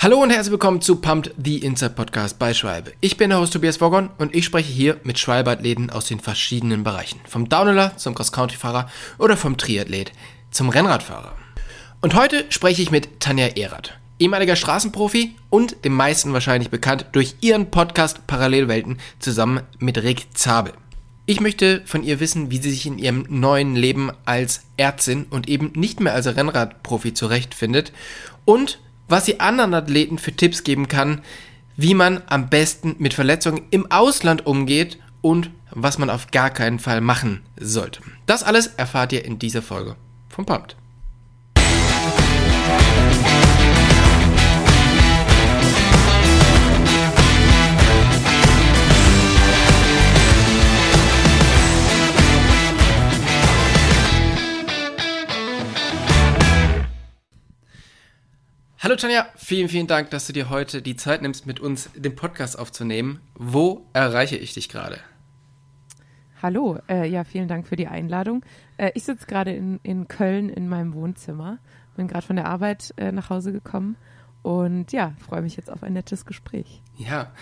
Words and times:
Hallo 0.00 0.22
und 0.22 0.30
herzlich 0.30 0.52
willkommen 0.52 0.80
zu 0.80 1.00
Pumped 1.00 1.34
the 1.44 1.58
Inside 1.58 1.94
Podcast 1.94 2.38
bei 2.38 2.54
Schwalbe. 2.54 2.92
Ich 3.00 3.16
bin 3.16 3.30
der 3.30 3.40
Host 3.40 3.52
Tobias 3.52 3.80
Woggon 3.80 4.10
und 4.18 4.32
ich 4.32 4.44
spreche 4.44 4.72
hier 4.72 5.00
mit 5.02 5.18
Schwalbe-Athleten 5.18 5.90
aus 5.90 6.06
den 6.06 6.20
verschiedenen 6.20 6.84
Bereichen. 6.84 7.18
Vom 7.26 7.48
Downhiller 7.48 7.96
zum 7.96 8.14
Cross-Country-Fahrer 8.14 8.88
oder 9.18 9.36
vom 9.36 9.56
Triathlet 9.56 10.12
zum 10.52 10.68
Rennradfahrer. 10.68 11.34
Und 12.00 12.14
heute 12.14 12.44
spreche 12.50 12.80
ich 12.80 12.92
mit 12.92 13.18
Tanja 13.18 13.48
Erath, 13.56 13.98
ehemaliger 14.20 14.54
Straßenprofi 14.54 15.34
und 15.50 15.84
dem 15.84 15.94
meisten 15.94 16.32
wahrscheinlich 16.32 16.70
bekannt 16.70 17.06
durch 17.10 17.34
ihren 17.40 17.72
Podcast 17.72 18.24
Parallelwelten 18.28 18.98
zusammen 19.18 19.62
mit 19.80 20.00
Rick 20.00 20.28
Zabel. 20.32 20.74
Ich 21.26 21.40
möchte 21.40 21.82
von 21.86 22.04
ihr 22.04 22.20
wissen, 22.20 22.52
wie 22.52 22.58
sie 22.58 22.70
sich 22.70 22.86
in 22.86 22.98
ihrem 22.98 23.26
neuen 23.28 23.74
Leben 23.74 24.12
als 24.24 24.62
Ärztin 24.76 25.26
und 25.28 25.48
eben 25.48 25.72
nicht 25.74 25.98
mehr 25.98 26.14
als 26.14 26.28
Rennradprofi 26.28 27.14
zurechtfindet 27.14 27.92
und 28.44 28.78
was 29.08 29.26
sie 29.26 29.40
anderen 29.40 29.74
Athleten 29.74 30.18
für 30.18 30.32
Tipps 30.32 30.64
geben 30.64 30.88
kann, 30.88 31.22
wie 31.76 31.94
man 31.94 32.22
am 32.26 32.48
besten 32.48 32.96
mit 32.98 33.14
Verletzungen 33.14 33.62
im 33.70 33.90
Ausland 33.90 34.46
umgeht 34.46 34.98
und 35.20 35.50
was 35.70 35.98
man 35.98 36.10
auf 36.10 36.30
gar 36.30 36.50
keinen 36.50 36.78
Fall 36.78 37.00
machen 37.00 37.42
sollte. 37.58 38.00
Das 38.26 38.42
alles 38.42 38.66
erfahrt 38.66 39.12
ihr 39.12 39.24
in 39.24 39.38
dieser 39.38 39.62
Folge 39.62 39.96
vom 40.28 40.46
Pumped. 40.46 40.77
Hallo 58.80 58.94
Tanja, 58.94 59.26
vielen, 59.34 59.68
vielen 59.68 59.88
Dank, 59.88 60.10
dass 60.10 60.28
du 60.28 60.32
dir 60.32 60.50
heute 60.50 60.82
die 60.82 60.94
Zeit 60.94 61.20
nimmst, 61.20 61.46
mit 61.46 61.58
uns 61.58 61.90
den 61.96 62.14
Podcast 62.14 62.56
aufzunehmen. 62.56 63.18
Wo 63.34 63.84
erreiche 63.92 64.36
ich 64.36 64.54
dich 64.54 64.68
gerade? 64.68 65.00
Hallo, 66.40 66.78
äh, 66.88 67.08
ja, 67.08 67.24
vielen 67.24 67.48
Dank 67.48 67.66
für 67.66 67.74
die 67.74 67.88
Einladung. 67.88 68.44
Äh, 68.76 68.92
ich 68.94 69.02
sitze 69.02 69.26
gerade 69.26 69.52
in, 69.52 69.80
in 69.82 70.06
Köln 70.06 70.48
in 70.48 70.68
meinem 70.68 70.94
Wohnzimmer, 70.94 71.58
bin 71.96 72.06
gerade 72.06 72.24
von 72.24 72.36
der 72.36 72.46
Arbeit 72.46 72.94
äh, 72.98 73.10
nach 73.10 73.30
Hause 73.30 73.50
gekommen 73.50 73.96
und 74.42 74.92
ja, 74.92 75.12
freue 75.26 75.42
mich 75.42 75.56
jetzt 75.56 75.72
auf 75.72 75.82
ein 75.82 75.94
nettes 75.94 76.24
Gespräch. 76.24 76.80
Ja, 76.96 77.32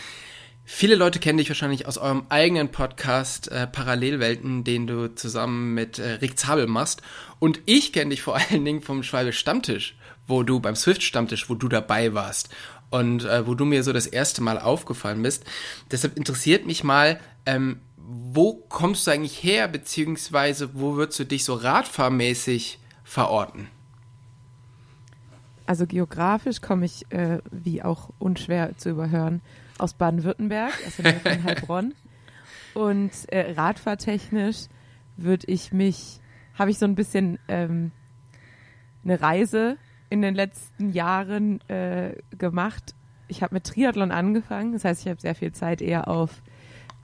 viele 0.64 0.94
Leute 0.94 1.18
kennen 1.18 1.36
dich 1.36 1.50
wahrscheinlich 1.50 1.86
aus 1.86 1.98
eurem 1.98 2.24
eigenen 2.30 2.70
Podcast 2.70 3.52
äh, 3.52 3.66
Parallelwelten, 3.66 4.64
den 4.64 4.86
du 4.86 5.14
zusammen 5.14 5.74
mit 5.74 5.98
äh, 5.98 6.12
Rick 6.12 6.38
Zabel 6.38 6.66
machst. 6.66 7.02
Und 7.40 7.60
ich 7.66 7.92
kenne 7.92 8.08
dich 8.08 8.22
vor 8.22 8.36
allen 8.36 8.64
Dingen 8.64 8.80
vom 8.80 9.02
Schwalbe 9.02 9.34
Stammtisch 9.34 9.96
wo 10.26 10.42
du 10.42 10.60
beim 10.60 10.76
Swift-Stammtisch, 10.76 11.48
wo 11.48 11.54
du 11.54 11.68
dabei 11.68 12.14
warst 12.14 12.48
und 12.90 13.24
äh, 13.24 13.46
wo 13.46 13.54
du 13.54 13.64
mir 13.64 13.82
so 13.82 13.92
das 13.92 14.06
erste 14.06 14.42
Mal 14.42 14.58
aufgefallen 14.58 15.22
bist. 15.22 15.44
Deshalb 15.90 16.16
interessiert 16.16 16.66
mich 16.66 16.84
mal, 16.84 17.20
ähm, 17.44 17.80
wo 17.96 18.54
kommst 18.54 19.06
du 19.06 19.10
eigentlich 19.10 19.42
her, 19.42 19.68
beziehungsweise 19.68 20.70
wo 20.74 20.96
würdest 20.96 21.18
du 21.18 21.24
dich 21.24 21.44
so 21.44 21.54
radfahrmäßig 21.54 22.78
verorten? 23.02 23.68
Also 25.66 25.86
geografisch 25.86 26.60
komme 26.60 26.86
ich, 26.86 27.10
äh, 27.10 27.40
wie 27.50 27.82
auch 27.82 28.10
unschwer 28.20 28.76
zu 28.76 28.90
überhören, 28.90 29.40
aus 29.78 29.94
Baden-Württemberg, 29.94 30.72
also 30.84 31.02
von 31.02 31.14
Heilbronn. 31.44 31.94
Und 32.74 33.10
äh, 33.28 33.52
radfahrtechnisch 33.52 34.66
würde 35.16 35.46
ich 35.48 35.72
mich, 35.72 36.20
habe 36.54 36.70
ich 36.70 36.78
so 36.78 36.84
ein 36.84 36.94
bisschen 36.94 37.38
ähm, 37.48 37.90
eine 39.02 39.20
Reise 39.20 39.76
in 40.10 40.22
den 40.22 40.34
letzten 40.34 40.90
Jahren 40.92 41.60
äh, 41.68 42.14
gemacht. 42.38 42.94
Ich 43.28 43.42
habe 43.42 43.54
mit 43.54 43.64
Triathlon 43.64 44.12
angefangen, 44.12 44.72
das 44.72 44.84
heißt, 44.84 45.02
ich 45.02 45.08
habe 45.08 45.20
sehr 45.20 45.34
viel 45.34 45.52
Zeit 45.52 45.82
eher 45.82 46.08
auf 46.08 46.42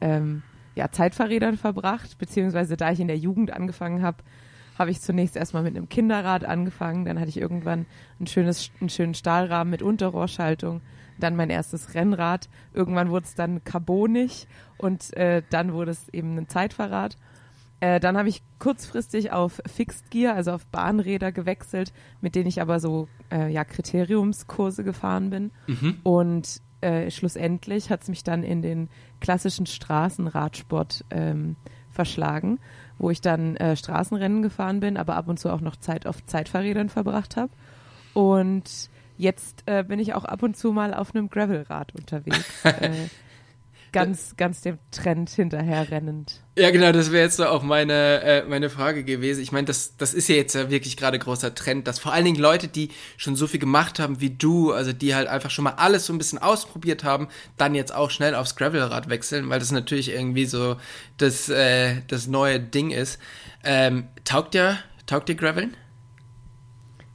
ähm, 0.01 0.43
ja, 0.75 0.91
Zeitfahrrädern 0.91 1.57
verbracht, 1.57 2.19
beziehungsweise 2.19 2.77
da 2.77 2.93
ich 2.93 3.01
in 3.01 3.09
der 3.09 3.19
Jugend 3.19 3.53
angefangen 3.53 4.03
habe, 4.03 4.19
habe 4.79 4.91
ich 4.91 5.01
zunächst 5.01 5.37
erstmal 5.37 5.63
mit 5.63 5.77
einem 5.77 5.89
Kinderrad 5.89 6.45
angefangen, 6.45 7.05
dann 7.05 7.19
hatte 7.19 7.29
ich 7.29 7.41
irgendwann 7.41 7.87
ein 8.21 8.27
schönes, 8.27 8.71
einen 8.81 8.89
schönen 8.89 9.15
Stahlrahmen 9.15 9.71
mit 9.71 9.83
Unterrohrschaltung, 9.83 10.81
dann 11.19 11.37
mein 11.37 11.51
erstes 11.51 11.95
Rennrad, 11.95 12.49
irgendwann 12.73 13.11
wurde 13.11 13.27
es 13.27 13.35
dann 13.35 13.65
carbonig 13.65 14.47
und 14.79 15.15
äh, 15.17 15.43
dann 15.51 15.73
wurde 15.73 15.91
es 15.91 16.09
eben 16.09 16.39
ein 16.39 16.49
Zeitfahrrad 16.49 17.17
äh, 17.83 17.99
dann 17.99 18.17
habe 18.17 18.29
ich 18.29 18.45
kurzfristig 18.61 19.33
auf 19.33 19.61
Fixed 19.67 20.13
Gear, 20.13 20.37
also 20.37 20.53
auf 20.53 20.65
Bahnräder 20.67 21.33
gewechselt, 21.33 21.93
mit 22.21 22.37
denen 22.37 22.47
ich 22.47 22.63
aber 22.63 22.79
so 22.79 23.09
äh, 23.33 23.53
ja, 23.53 23.65
Kriteriumskurse 23.65 24.85
gefahren 24.85 25.31
bin. 25.31 25.51
Mhm. 25.67 25.99
Und 26.05 26.63
äh, 26.81 27.11
schlussendlich 27.11 27.91
hat 27.91 28.03
es 28.03 28.09
mich 28.09 28.23
dann 28.23 28.45
in 28.45 28.63
den 28.63 28.89
klassischen 29.21 29.67
Straßenradsport 29.67 31.07
ähm, 31.11 31.57
verschlagen, 31.91 32.61
wo 32.99 33.11
ich 33.11 33.21
dann 33.21 33.57
äh, 33.57 33.75
Straßenrennen 33.75 34.43
gefahren 34.43 34.79
bin, 34.79 34.97
aber 34.97 35.17
ab 35.17 35.27
und 35.27 35.41
zu 35.41 35.53
auch 35.53 35.61
noch 35.61 35.75
Zeit 35.75 36.07
auf 36.07 36.25
Zeitfahrrädern 36.25 36.89
verbracht 36.89 37.37
habe. 37.37 37.51
Und 38.15 38.91
jetzt 39.17 39.65
äh, 39.67 39.83
bin 39.83 39.99
ich 39.99 40.15
auch 40.15 40.25
ab 40.25 40.45
und 40.45 40.57
zu 40.57 40.71
mal 40.71 40.95
auf 40.95 41.17
einem 41.17 41.29
Gravelrad 41.29 41.97
unterwegs. 41.97 42.63
ganz, 43.93 44.37
ganz 44.37 44.63
dem 44.63 44.79
Trend 44.91 45.31
hinterherrennend. 45.31 46.43
Ja, 46.59 46.71
genau, 46.71 46.93
das 46.93 47.13
wäre 47.13 47.25
jetzt 47.25 47.37
so 47.37 47.47
auch 47.47 47.63
meine, 47.63 48.23
äh, 48.23 48.45
meine 48.45 48.71
Frage 48.71 49.05
gewesen. 49.05 49.43
Ich 49.43 49.53
meine, 49.53 49.67
das, 49.67 49.97
das 49.97 50.15
ist 50.15 50.29
ja 50.29 50.35
jetzt 50.35 50.55
ja 50.55 50.71
wirklich 50.71 50.97
gerade 50.97 51.19
großer 51.19 51.55
Trend, 51.55 51.87
dass 51.87 51.99
vor 51.99 52.13
allen 52.13 52.25
Dingen 52.25 52.39
Leute, 52.39 52.69
die 52.69 52.91
schon 53.17 53.37
so 53.37 53.47
viel 53.47 53.61
gemacht 53.61 53.99
haben 53.99 54.21
wie 54.21 54.31
du, 54.31 54.73
also 54.73 54.93
die 54.93 55.15
halt 55.15 55.29
einfach 55.29 55.51
schon 55.51 55.65
mal 55.65 55.75
alles 55.77 56.07
so 56.07 56.13
ein 56.13 56.19
bisschen 56.19 56.39
ausprobiert 56.39 57.05
haben, 57.05 57.29
dann 57.57 57.75
jetzt 57.75 57.95
auch 57.95 58.11
schnell 58.11 58.35
aufs 58.35 58.57
Gravelrad 58.57 59.09
wechseln, 59.09 59.49
weil 59.49 59.59
das 59.59 59.71
natürlich 59.71 60.11
irgendwie 60.11 60.47
so 60.47 60.77
das, 61.19 61.49
äh, 61.49 62.03
das 62.09 62.27
neue 62.27 62.61
Ding 62.61 62.91
ist. 62.91 63.19
Ähm, 63.65 64.09
taugt 64.25 64.55
dir, 64.55 64.79
taugt 65.07 65.29
dir 65.29 65.35
Graveln? 65.35 65.77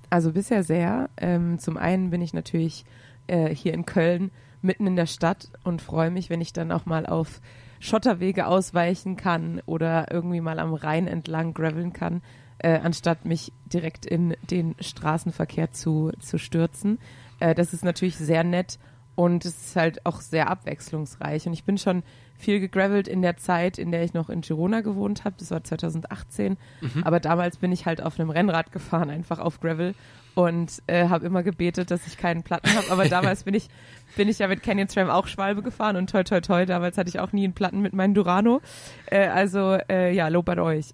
Also 0.10 0.32
bisher 0.32 0.64
sehr. 0.64 1.10
Ähm, 1.18 1.60
zum 1.60 1.78
einen 1.78 2.12
bin 2.12 2.22
ich 2.22 2.34
natürlich 2.34 2.86
äh, 3.28 3.54
hier 3.54 3.74
in 3.74 3.86
Köln 3.86 4.32
mitten 4.62 4.88
in 4.88 4.96
der 4.96 5.06
Stadt 5.06 5.50
und 5.64 5.82
freue 5.82 6.12
mich, 6.12 6.30
wenn 6.30 6.42
ich 6.42 6.54
dann 6.54 6.72
auch 6.72 6.86
mal 6.86 7.06
auf 7.06 7.42
Schotterwege 7.80 8.48
ausweichen 8.48 9.16
kann 9.16 9.62
oder 9.66 10.12
irgendwie 10.12 10.42
mal 10.42 10.60
am 10.60 10.74
Rhein 10.74 11.08
entlang 11.08 11.54
graveln 11.54 11.94
kann, 11.94 12.22
äh, 12.60 12.80
anstatt 12.80 13.26
mich 13.26 13.54
direkt 13.66 14.06
in 14.06 14.36
den 14.50 14.76
Straßenverkehr 14.80 15.72
zu, 15.72 16.12
zu 16.20 16.38
stürzen. 16.38 17.00
Äh, 17.40 17.54
das 17.54 17.74
ist 17.74 17.84
natürlich 17.84 18.18
sehr 18.18 18.44
nett 18.44 18.80
und 19.18 19.46
es 19.46 19.70
ist 19.70 19.76
halt 19.76 20.06
auch 20.06 20.22
sehr 20.22 20.48
abwechslungsreich. 20.48 21.48
Und 21.48 21.54
ich 21.54 21.64
bin 21.64 21.80
schon 21.80 22.04
viel 22.38 22.60
gegravelt 22.60 23.08
in 23.08 23.24
der 23.24 23.36
Zeit, 23.36 23.80
in 23.80 23.92
der 23.92 24.04
ich 24.04 24.14
noch 24.14 24.30
in 24.30 24.42
Girona 24.42 24.82
gewohnt 24.82 25.26
habe. 25.26 25.36
Das 25.40 25.50
war 25.50 25.64
2018. 25.64 26.56
Mhm. 26.82 27.04
Aber 27.04 27.20
damals 27.20 27.58
bin 27.58 27.72
ich 27.72 27.88
halt 27.88 28.00
auf 28.00 28.20
einem 28.20 28.30
Rennrad 28.30 28.72
gefahren, 28.72 29.10
einfach 29.10 29.40
auf 29.40 29.60
Gravel 29.60 29.96
und 30.36 30.84
äh, 30.86 31.10
habe 31.10 31.26
immer 31.26 31.42
gebetet, 31.42 31.90
dass 31.90 32.06
ich 32.06 32.16
keinen 32.20 32.44
Platten 32.44 32.70
habe. 32.76 32.92
Aber 32.92 33.10
damals 33.10 33.46
bin 33.46 33.56
ich 33.56 33.70
bin 34.16 34.30
ich 34.30 34.38
ja 34.38 34.48
mit 34.48 34.62
Canyon 34.62 34.88
SRAM 34.88 35.10
auch 35.10 35.26
Schwalbe 35.26 35.64
gefahren 35.64 35.96
und 35.96 36.12
toi 36.12 36.24
toi 36.24 36.40
toi, 36.40 36.68
damals 36.68 37.00
hatte 37.00 37.10
ich 37.10 37.20
auch 37.20 37.32
nie 37.32 37.44
einen 37.44 37.54
Platten 37.54 37.82
mit 37.82 37.94
meinem 37.94 38.14
Durano. 38.14 38.62
Äh, 39.08 39.30
also 39.30 39.80
äh, 39.90 40.14
ja, 40.14 40.28
Lob 40.28 40.48
an 40.50 40.60
euch. 40.60 40.94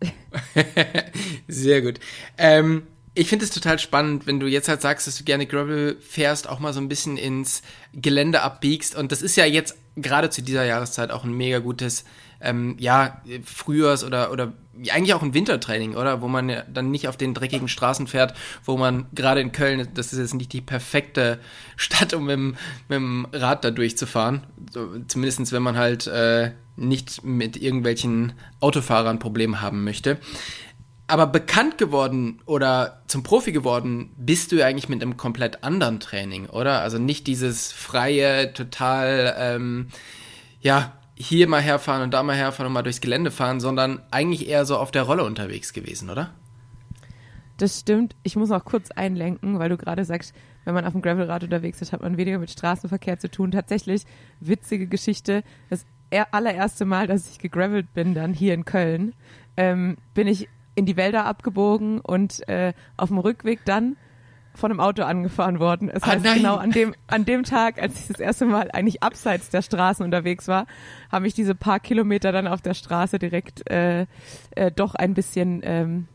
Sehr 1.49 1.81
gut. 1.81 1.99
Ähm, 2.37 2.83
ich 3.15 3.27
finde 3.27 3.45
es 3.45 3.51
total 3.51 3.79
spannend, 3.79 4.25
wenn 4.25 4.39
du 4.39 4.47
jetzt 4.47 4.67
halt 4.67 4.81
sagst, 4.81 5.05
dass 5.05 5.17
du 5.17 5.23
gerne 5.23 5.45
Gravel 5.45 5.97
fährst, 6.01 6.49
auch 6.49 6.59
mal 6.59 6.73
so 6.73 6.79
ein 6.79 6.89
bisschen 6.89 7.17
ins 7.17 7.61
Gelände 7.93 8.41
abbiegst. 8.41 8.95
Und 8.95 9.11
das 9.11 9.21
ist 9.21 9.35
ja 9.35 9.45
jetzt 9.45 9.77
gerade 9.95 10.29
zu 10.29 10.41
dieser 10.41 10.65
Jahreszeit 10.65 11.11
auch 11.11 11.23
ein 11.23 11.33
mega 11.33 11.59
gutes, 11.59 12.05
ähm, 12.41 12.75
ja, 12.79 13.21
Frühjahrs- 13.45 14.03
oder, 14.03 14.31
oder 14.31 14.53
eigentlich 14.91 15.13
auch 15.13 15.21
ein 15.21 15.35
Wintertraining, 15.35 15.95
oder? 15.95 16.21
Wo 16.21 16.27
man 16.27 16.49
ja 16.49 16.63
dann 16.63 16.89
nicht 16.89 17.07
auf 17.07 17.15
den 17.15 17.35
dreckigen 17.35 17.67
Straßen 17.67 18.07
fährt, 18.07 18.33
wo 18.65 18.77
man 18.77 19.05
gerade 19.13 19.41
in 19.41 19.51
Köln, 19.51 19.87
das 19.93 20.11
ist 20.11 20.19
jetzt 20.19 20.33
nicht 20.33 20.51
die 20.51 20.61
perfekte 20.61 21.39
Stadt, 21.75 22.13
um 22.13 22.25
mit, 22.25 22.33
dem, 22.33 22.57
mit 22.87 22.95
dem 22.95 23.27
Rad 23.31 23.63
da 23.63 23.69
durchzufahren. 23.69 24.41
So, 24.71 24.89
zumindest 25.07 25.51
wenn 25.51 25.61
man 25.61 25.77
halt 25.77 26.07
äh, 26.07 26.51
nicht 26.75 27.23
mit 27.23 27.55
irgendwelchen 27.57 28.33
Autofahrern 28.59 29.19
Probleme 29.19 29.61
haben 29.61 29.83
möchte. 29.83 30.17
Aber 31.05 31.27
bekannt 31.27 31.77
geworden 31.77 32.41
oder 32.45 33.03
zum 33.07 33.23
Profi 33.23 33.51
geworden 33.51 34.13
bist 34.17 34.51
du 34.51 34.55
ja 34.55 34.65
eigentlich 34.65 34.87
mit 34.89 35.01
einem 35.01 35.17
komplett 35.17 35.63
anderen 35.63 35.99
Training, 35.99 36.47
oder? 36.47 36.81
Also 36.81 36.97
nicht 36.97 37.27
dieses 37.27 37.71
freie, 37.71 38.53
total, 38.53 39.35
ähm, 39.37 39.89
ja, 40.61 40.93
hier 41.15 41.47
mal 41.47 41.61
herfahren 41.61 42.03
und 42.03 42.13
da 42.13 42.23
mal 42.23 42.35
herfahren 42.35 42.67
und 42.67 42.73
mal 42.73 42.83
durchs 42.83 43.01
Gelände 43.01 43.31
fahren, 43.31 43.59
sondern 43.59 44.01
eigentlich 44.11 44.47
eher 44.47 44.65
so 44.65 44.77
auf 44.77 44.91
der 44.91 45.03
Rolle 45.03 45.23
unterwegs 45.23 45.73
gewesen, 45.73 46.09
oder? 46.09 46.33
Das 47.57 47.79
stimmt. 47.79 48.15
Ich 48.23 48.35
muss 48.35 48.51
auch 48.51 48.65
kurz 48.65 48.91
einlenken, 48.91 49.59
weil 49.59 49.69
du 49.69 49.77
gerade 49.77 50.05
sagst, 50.05 50.33
wenn 50.65 50.73
man 50.73 50.85
auf 50.85 50.93
dem 50.93 51.01
Gravelrad 51.01 51.43
unterwegs 51.43 51.81
ist, 51.81 51.93
hat 51.93 52.01
man 52.01 52.17
weniger 52.17 52.39
mit 52.39 52.49
Straßenverkehr 52.49 53.19
zu 53.19 53.29
tun. 53.29 53.51
Tatsächlich, 53.51 54.03
witzige 54.39 54.87
Geschichte. 54.87 55.43
Das 55.69 55.85
allererste 56.31 56.85
Mal, 56.85 57.07
dass 57.07 57.29
ich 57.29 57.39
gegravelt 57.39 57.93
bin, 57.93 58.13
dann 58.13 58.33
hier 58.33 58.53
in 58.53 58.65
Köln, 58.65 59.13
ähm, 59.57 59.97
bin 60.13 60.27
ich 60.27 60.47
in 60.75 60.85
die 60.85 60.97
Wälder 60.97 61.25
abgebogen 61.25 61.99
und 61.99 62.47
äh, 62.47 62.73
auf 62.97 63.09
dem 63.09 63.17
Rückweg 63.17 63.59
dann 63.65 63.95
von 64.55 64.69
einem 64.69 64.79
Auto 64.79 65.01
angefahren 65.03 65.59
worden. 65.59 65.89
Es 65.89 66.03
Ah, 66.03 66.07
heißt, 66.07 66.23
nein. 66.25 66.37
genau 66.37 66.57
an 66.57 66.69
dem, 66.71 66.93
an 67.07 67.25
dem 67.25 67.43
Tag, 67.43 67.81
als 67.81 67.99
ich 67.99 68.07
das 68.07 68.19
erste 68.19 68.45
Mal 68.45 68.69
eigentlich 68.71 69.01
abseits 69.01 69.49
der 69.49 69.63
Straßen 69.63 70.05
unterwegs 70.05 70.47
war, 70.47 70.67
habe 71.11 71.25
ich 71.27 71.33
diese 71.33 71.55
paar 71.55 71.79
Kilometer 71.79 72.31
dann 72.31 72.47
auf 72.47 72.61
der 72.61 72.75
Straße 72.75 73.17
direkt 73.17 73.67
äh, 73.71 74.05
äh, 74.51 74.71
doch 74.71 74.93
ein 74.93 75.15
bisschen 75.15 75.61
ähm, 75.63 76.07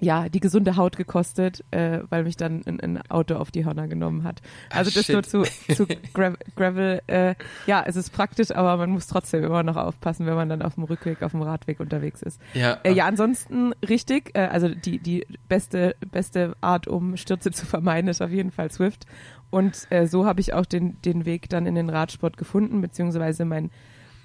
ja, 0.00 0.28
die 0.30 0.40
gesunde 0.40 0.76
Haut 0.76 0.96
gekostet, 0.96 1.62
äh, 1.72 2.00
weil 2.08 2.24
mich 2.24 2.36
dann 2.36 2.62
ein, 2.66 2.80
ein 2.80 3.10
Auto 3.10 3.34
auf 3.36 3.50
die 3.50 3.64
Hörner 3.66 3.86
genommen 3.86 4.24
hat. 4.24 4.40
Ah, 4.70 4.78
Also 4.78 4.90
das 4.90 5.04
shit. 5.04 5.12
nur 5.14 5.22
zu, 5.22 5.42
zu 5.74 5.86
Gra 6.14 6.32
Gravel. 6.56 7.02
Äh, 7.06 7.34
ja, 7.66 7.84
es 7.86 7.96
ist 7.96 8.10
praktisch, 8.10 8.50
aber 8.50 8.76
man 8.78 8.90
muss 8.90 9.06
trotzdem 9.06 9.44
immer 9.44 9.62
noch 9.62 9.76
aufpassen, 9.76 10.24
wenn 10.26 10.34
man 10.34 10.48
dann 10.48 10.62
auf 10.62 10.74
dem 10.76 10.84
Rückweg, 10.84 11.22
auf 11.22 11.32
dem 11.32 11.42
Radweg 11.42 11.80
unterwegs 11.80 12.22
ist. 12.22 12.40
Ja, 12.54 12.78
Äh, 12.82 12.92
ja, 12.92 13.06
ansonsten 13.06 13.72
richtig. 13.86 14.30
Äh, 14.34 14.46
also 14.46 14.68
die, 14.70 14.98
die 14.98 15.26
beste, 15.48 15.94
beste 16.10 16.56
Art, 16.62 16.88
um 16.88 17.16
Stürze 17.18 17.50
zu 17.50 17.66
vermeiden, 17.66 18.08
ist 18.08 18.22
auf 18.22 18.30
jeden 18.30 18.50
Fall 18.52 18.70
Swift. 18.70 19.04
Und 19.50 19.86
äh, 19.90 20.06
so 20.06 20.24
habe 20.26 20.40
ich 20.40 20.54
auch 20.54 20.64
den, 20.64 20.96
den 21.02 21.26
Weg 21.26 21.48
dann 21.50 21.66
in 21.66 21.74
den 21.74 21.90
Radsport 21.90 22.36
gefunden, 22.36 22.80
beziehungsweise 22.80 23.44
meinen 23.44 23.70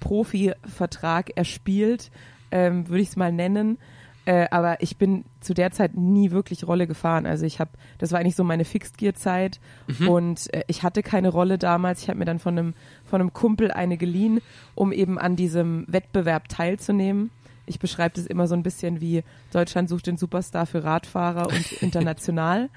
Profivertrag 0.00 1.36
erspielt, 1.36 2.10
ähm, 2.50 2.88
würde 2.88 3.02
ich 3.02 3.08
es 3.08 3.16
mal 3.16 3.32
nennen. 3.32 3.78
Äh, 4.26 4.48
aber 4.50 4.82
ich 4.82 4.98
bin 4.98 5.24
zu 5.40 5.54
der 5.54 5.70
Zeit 5.70 5.96
nie 5.96 6.32
wirklich 6.32 6.66
Rolle 6.66 6.88
gefahren. 6.88 7.26
Also 7.26 7.46
ich 7.46 7.60
habe, 7.60 7.70
das 7.98 8.10
war 8.10 8.18
eigentlich 8.18 8.34
so 8.34 8.42
meine 8.42 8.64
Fixed-Gear-Zeit 8.64 9.60
und 10.08 10.52
äh, 10.52 10.64
ich 10.66 10.82
hatte 10.82 11.04
keine 11.04 11.28
Rolle 11.28 11.58
damals. 11.58 12.02
Ich 12.02 12.08
habe 12.08 12.18
mir 12.18 12.24
dann 12.24 12.40
von 12.40 12.58
einem, 12.58 12.74
von 13.04 13.20
einem 13.20 13.32
Kumpel 13.32 13.70
eine 13.70 13.96
geliehen, 13.96 14.40
um 14.74 14.92
eben 14.92 15.16
an 15.18 15.36
diesem 15.36 15.84
Wettbewerb 15.86 16.48
teilzunehmen. 16.48 17.30
Ich 17.66 17.78
beschreibe 17.78 18.16
das 18.16 18.26
immer 18.26 18.48
so 18.48 18.54
ein 18.54 18.64
bisschen 18.64 19.00
wie 19.00 19.22
Deutschland 19.52 19.88
sucht 19.88 20.08
den 20.08 20.16
Superstar 20.16 20.66
für 20.66 20.82
Radfahrer 20.82 21.46
und 21.46 21.72
international. 21.80 22.68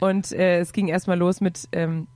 Und 0.00 0.32
äh, 0.32 0.58
es 0.58 0.72
ging 0.72 0.88
erstmal 0.88 1.18
los 1.18 1.42
mit 1.42 1.68
ähm, 1.72 2.06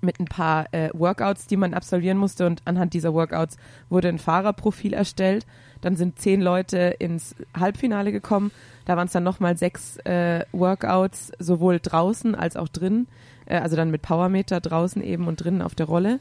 mit 0.00 0.20
ein 0.20 0.26
paar 0.26 0.72
äh, 0.72 0.90
Workouts, 0.92 1.46
die 1.46 1.56
man 1.56 1.74
absolvieren 1.74 2.18
musste 2.18 2.46
und 2.46 2.62
anhand 2.64 2.94
dieser 2.94 3.14
Workouts 3.14 3.56
wurde 3.88 4.08
ein 4.08 4.18
Fahrerprofil 4.18 4.92
erstellt. 4.92 5.46
Dann 5.80 5.96
sind 5.96 6.18
zehn 6.18 6.40
Leute 6.40 6.96
ins 6.98 7.34
Halbfinale 7.56 8.12
gekommen. 8.12 8.50
Da 8.84 8.96
waren 8.96 9.06
es 9.06 9.12
dann 9.12 9.24
nochmal 9.24 9.56
sechs 9.56 9.98
äh, 9.98 10.44
Workouts, 10.52 11.32
sowohl 11.38 11.80
draußen 11.80 12.34
als 12.34 12.56
auch 12.56 12.68
drin, 12.68 13.08
äh, 13.46 13.58
also 13.58 13.76
dann 13.76 13.90
mit 13.90 14.02
Powermeter 14.02 14.60
draußen 14.60 15.02
eben 15.02 15.26
und 15.28 15.44
drinnen 15.44 15.62
auf 15.62 15.74
der 15.74 15.86
Rolle. 15.86 16.20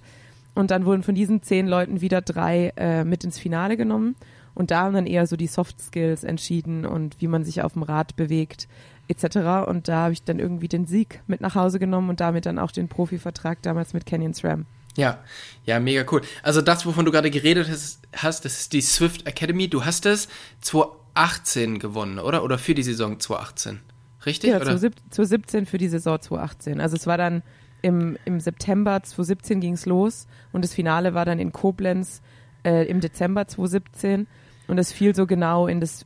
Und 0.55 0.71
dann 0.71 0.85
wurden 0.85 1.03
von 1.03 1.15
diesen 1.15 1.43
zehn 1.43 1.67
Leuten 1.67 2.01
wieder 2.01 2.21
drei 2.21 2.71
äh, 2.77 3.03
mit 3.03 3.23
ins 3.23 3.37
Finale 3.37 3.77
genommen. 3.77 4.15
Und 4.53 4.71
da 4.71 4.81
haben 4.81 4.93
dann 4.95 5.05
eher 5.05 5.27
so 5.27 5.35
die 5.35 5.47
Soft 5.47 5.81
Skills 5.81 6.23
entschieden 6.23 6.85
und 6.85 7.19
wie 7.19 7.27
man 7.27 7.43
sich 7.43 7.61
auf 7.61 7.73
dem 7.73 7.83
Rad 7.83 8.15
bewegt 8.15 8.69
etc. 9.07 9.67
Und 9.67 9.87
da 9.87 10.03
habe 10.03 10.13
ich 10.13 10.23
dann 10.23 10.39
irgendwie 10.39 10.67
den 10.67 10.85
Sieg 10.85 11.21
mit 11.27 11.41
nach 11.41 11.55
Hause 11.55 11.79
genommen 11.79 12.09
und 12.09 12.19
damit 12.19 12.45
dann 12.45 12.59
auch 12.59 12.71
den 12.71 12.87
Profivertrag 12.87 13.61
damals 13.61 13.93
mit 13.93 14.05
Canyon 14.05 14.33
SRAM. 14.33 14.65
Ja, 14.97 15.19
ja, 15.65 15.79
mega 15.79 16.05
cool. 16.11 16.21
Also 16.41 16.61
das, 16.61 16.85
wovon 16.85 17.05
du 17.05 17.11
gerade 17.11 17.29
geredet 17.29 17.69
hast, 17.69 18.45
das 18.45 18.45
ist 18.45 18.73
die 18.73 18.81
Swift 18.81 19.27
Academy. 19.27 19.69
Du 19.69 19.83
hast 19.83 20.05
es 20.05 20.29
2018 20.61 21.79
gewonnen, 21.79 22.19
oder? 22.19 22.43
Oder 22.43 22.57
für 22.57 22.73
die 22.73 22.83
Saison 22.83 23.19
2018. 23.19 23.81
Richtig? 24.25 24.51
Ja, 24.51 24.57
oder? 24.57 24.77
2017 24.77 25.65
für 25.65 25.77
die 25.77 25.89
Saison 25.89 26.19
2018. 26.19 26.79
Also 26.79 26.95
es 26.95 27.07
war 27.07 27.17
dann 27.17 27.43
im, 27.81 28.17
im 28.25 28.39
September 28.39 29.03
2017 29.03 29.59
ging 29.59 29.73
es 29.73 29.85
los 29.85 30.27
und 30.51 30.63
das 30.63 30.73
Finale 30.73 31.13
war 31.13 31.25
dann 31.25 31.39
in 31.39 31.51
Koblenz 31.51 32.21
äh, 32.63 32.87
im 32.87 32.99
Dezember 32.99 33.47
2017 33.47 34.27
und 34.67 34.77
es 34.79 34.91
fiel 34.91 35.13
so 35.13 35.27
genau 35.27 35.67
in 35.67 35.79
das, 35.79 36.05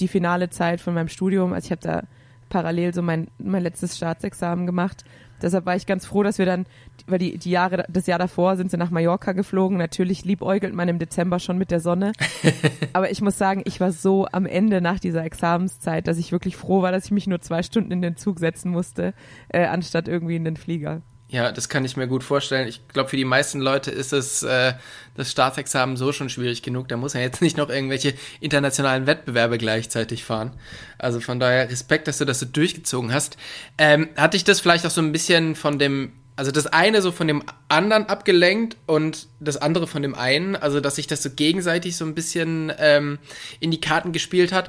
die 0.00 0.08
finale 0.08 0.48
Zeit 0.48 0.80
von 0.80 0.94
meinem 0.94 1.08
Studium. 1.08 1.52
Also 1.52 1.66
ich 1.66 1.72
habe 1.72 1.82
da 1.82 2.04
parallel 2.50 2.92
so 2.92 3.00
mein, 3.00 3.28
mein 3.38 3.62
letztes 3.62 3.96
Staatsexamen 3.96 4.66
gemacht. 4.66 5.04
Deshalb 5.42 5.64
war 5.64 5.74
ich 5.74 5.86
ganz 5.86 6.04
froh, 6.04 6.22
dass 6.22 6.36
wir 6.36 6.44
dann, 6.44 6.66
weil 7.06 7.18
die, 7.18 7.38
die 7.38 7.50
Jahre, 7.50 7.86
das 7.88 8.06
Jahr 8.06 8.18
davor 8.18 8.56
sind 8.56 8.70
sie 8.70 8.76
nach 8.76 8.90
Mallorca 8.90 9.32
geflogen. 9.32 9.78
Natürlich 9.78 10.24
liebäugelt 10.24 10.74
man 10.74 10.88
im 10.88 10.98
Dezember 10.98 11.38
schon 11.38 11.56
mit 11.56 11.70
der 11.70 11.80
Sonne. 11.80 12.12
Aber 12.92 13.10
ich 13.10 13.22
muss 13.22 13.38
sagen, 13.38 13.62
ich 13.64 13.80
war 13.80 13.92
so 13.92 14.26
am 14.30 14.44
Ende 14.44 14.82
nach 14.82 15.00
dieser 15.00 15.24
Examenszeit, 15.24 16.06
dass 16.06 16.18
ich 16.18 16.32
wirklich 16.32 16.56
froh 16.56 16.82
war, 16.82 16.92
dass 16.92 17.06
ich 17.06 17.10
mich 17.10 17.26
nur 17.26 17.40
zwei 17.40 17.62
Stunden 17.62 17.90
in 17.90 18.02
den 18.02 18.16
Zug 18.16 18.38
setzen 18.38 18.70
musste, 18.70 19.14
äh, 19.48 19.64
anstatt 19.64 20.08
irgendwie 20.08 20.36
in 20.36 20.44
den 20.44 20.56
Flieger. 20.56 21.00
Ja, 21.30 21.52
das 21.52 21.68
kann 21.68 21.84
ich 21.84 21.96
mir 21.96 22.08
gut 22.08 22.24
vorstellen. 22.24 22.66
Ich 22.66 22.88
glaube, 22.88 23.08
für 23.08 23.16
die 23.16 23.24
meisten 23.24 23.60
Leute 23.60 23.92
ist 23.92 24.12
es 24.12 24.42
äh, 24.42 24.72
das 25.14 25.30
Staatsexamen 25.30 25.96
so 25.96 26.10
schon 26.10 26.28
schwierig 26.28 26.62
genug. 26.62 26.88
Da 26.88 26.96
muss 26.96 27.14
er 27.14 27.20
jetzt 27.20 27.40
nicht 27.42 27.56
noch 27.56 27.70
irgendwelche 27.70 28.14
internationalen 28.40 29.06
Wettbewerbe 29.06 29.56
gleichzeitig 29.56 30.24
fahren. 30.24 30.52
Also 30.98 31.20
von 31.20 31.38
daher 31.38 31.70
Respekt, 31.70 32.08
dass 32.08 32.18
du 32.18 32.24
das 32.24 32.40
so 32.40 32.46
durchgezogen 32.46 33.14
hast. 33.14 33.36
Ähm, 33.78 34.08
hat 34.16 34.34
dich 34.34 34.42
das 34.42 34.58
vielleicht 34.58 34.84
auch 34.84 34.90
so 34.90 35.00
ein 35.00 35.12
bisschen 35.12 35.54
von 35.54 35.78
dem, 35.78 36.14
also 36.34 36.50
das 36.50 36.66
eine 36.66 37.00
so 37.00 37.12
von 37.12 37.28
dem 37.28 37.44
anderen 37.68 38.06
abgelenkt 38.06 38.76
und 38.86 39.28
das 39.38 39.56
andere 39.56 39.86
von 39.86 40.02
dem 40.02 40.16
einen, 40.16 40.56
also 40.56 40.80
dass 40.80 40.96
sich 40.96 41.06
das 41.06 41.22
so 41.22 41.30
gegenseitig 41.30 41.96
so 41.96 42.04
ein 42.04 42.16
bisschen 42.16 42.72
ähm, 42.76 43.20
in 43.60 43.70
die 43.70 43.80
Karten 43.80 44.10
gespielt 44.10 44.50
hat? 44.50 44.68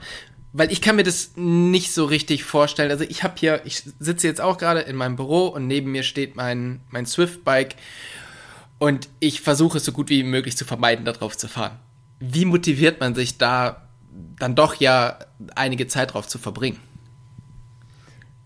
Weil 0.53 0.71
ich 0.71 0.81
kann 0.81 0.95
mir 0.95 1.03
das 1.03 1.31
nicht 1.35 1.93
so 1.93 2.05
richtig 2.05 2.43
vorstellen. 2.43 2.91
Also 2.91 3.05
ich 3.05 3.23
habe 3.23 3.35
hier, 3.37 3.61
ich 3.65 3.83
sitze 3.99 4.27
jetzt 4.27 4.41
auch 4.41 4.57
gerade 4.57 4.81
in 4.81 4.95
meinem 4.95 5.15
Büro 5.15 5.47
und 5.47 5.67
neben 5.67 5.91
mir 5.91 6.03
steht 6.03 6.35
mein, 6.35 6.81
mein 6.89 7.05
Swift-Bike 7.05 7.75
und 8.77 9.07
ich 9.19 9.41
versuche 9.41 9.77
es 9.77 9.85
so 9.85 9.91
gut 9.91 10.09
wie 10.09 10.23
möglich 10.23 10.57
zu 10.57 10.65
vermeiden, 10.65 11.05
darauf 11.05 11.37
zu 11.37 11.47
fahren. 11.47 11.77
Wie 12.19 12.45
motiviert 12.45 12.99
man 12.99 13.15
sich 13.15 13.37
da 13.37 13.87
dann 14.37 14.55
doch 14.55 14.75
ja 14.75 15.19
einige 15.55 15.87
Zeit 15.87 16.13
drauf 16.13 16.27
zu 16.27 16.37
verbringen? 16.37 16.79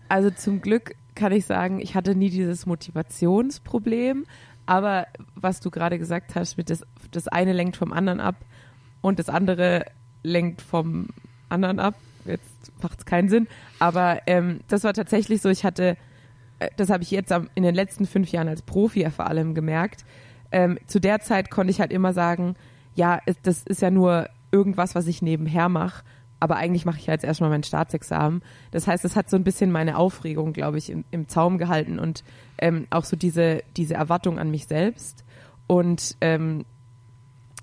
Also 0.08 0.30
zum 0.30 0.60
Glück 0.60 0.94
kann 1.16 1.32
ich 1.32 1.46
sagen, 1.46 1.80
ich 1.80 1.94
hatte 1.94 2.14
nie 2.14 2.30
dieses 2.30 2.66
Motivationsproblem, 2.66 4.26
aber 4.66 5.08
was 5.34 5.60
du 5.60 5.70
gerade 5.70 5.98
gesagt 5.98 6.36
hast, 6.36 6.56
mit 6.56 6.70
das, 6.70 6.84
das 7.10 7.26
eine 7.26 7.52
lenkt 7.52 7.76
vom 7.76 7.92
anderen 7.92 8.20
ab 8.20 8.36
und 9.00 9.18
das 9.18 9.28
andere 9.28 9.86
lenkt 10.22 10.62
vom 10.62 11.08
anderen 11.48 11.78
ab. 11.78 11.94
Jetzt 12.24 12.72
macht 12.82 12.98
es 12.98 13.04
keinen 13.04 13.28
Sinn. 13.28 13.48
Aber 13.78 14.20
ähm, 14.26 14.60
das 14.68 14.84
war 14.84 14.92
tatsächlich 14.92 15.42
so, 15.42 15.48
ich 15.48 15.64
hatte, 15.64 15.96
äh, 16.58 16.68
das 16.76 16.90
habe 16.90 17.02
ich 17.02 17.10
jetzt 17.10 17.32
in 17.54 17.62
den 17.62 17.74
letzten 17.74 18.06
fünf 18.06 18.30
Jahren 18.30 18.48
als 18.48 18.62
Profi 18.62 19.02
ja 19.02 19.10
vor 19.10 19.26
allem 19.26 19.54
gemerkt. 19.54 20.04
Ähm, 20.52 20.78
zu 20.86 21.00
der 21.00 21.20
Zeit 21.20 21.50
konnte 21.50 21.70
ich 21.70 21.80
halt 21.80 21.92
immer 21.92 22.12
sagen, 22.12 22.56
ja, 22.94 23.20
das 23.42 23.62
ist 23.62 23.82
ja 23.82 23.90
nur 23.90 24.28
irgendwas, 24.52 24.94
was 24.94 25.06
ich 25.06 25.22
nebenher 25.22 25.68
mache. 25.68 26.04
Aber 26.38 26.56
eigentlich 26.56 26.84
mache 26.84 26.98
ich 26.98 27.06
ja 27.06 27.14
jetzt 27.14 27.24
erstmal 27.24 27.50
mein 27.50 27.62
Staatsexamen. 27.62 28.42
Das 28.70 28.86
heißt, 28.86 29.04
es 29.04 29.16
hat 29.16 29.30
so 29.30 29.36
ein 29.36 29.44
bisschen 29.44 29.72
meine 29.72 29.96
Aufregung, 29.96 30.52
glaube 30.52 30.78
ich, 30.78 30.90
im, 30.90 31.04
im 31.10 31.28
Zaum 31.28 31.56
gehalten 31.56 31.98
und 31.98 32.24
ähm, 32.58 32.86
auch 32.90 33.04
so 33.04 33.16
diese, 33.16 33.62
diese 33.76 33.94
Erwartung 33.94 34.38
an 34.38 34.50
mich 34.50 34.66
selbst. 34.66 35.24
Und 35.66 36.16
ähm, 36.20 36.64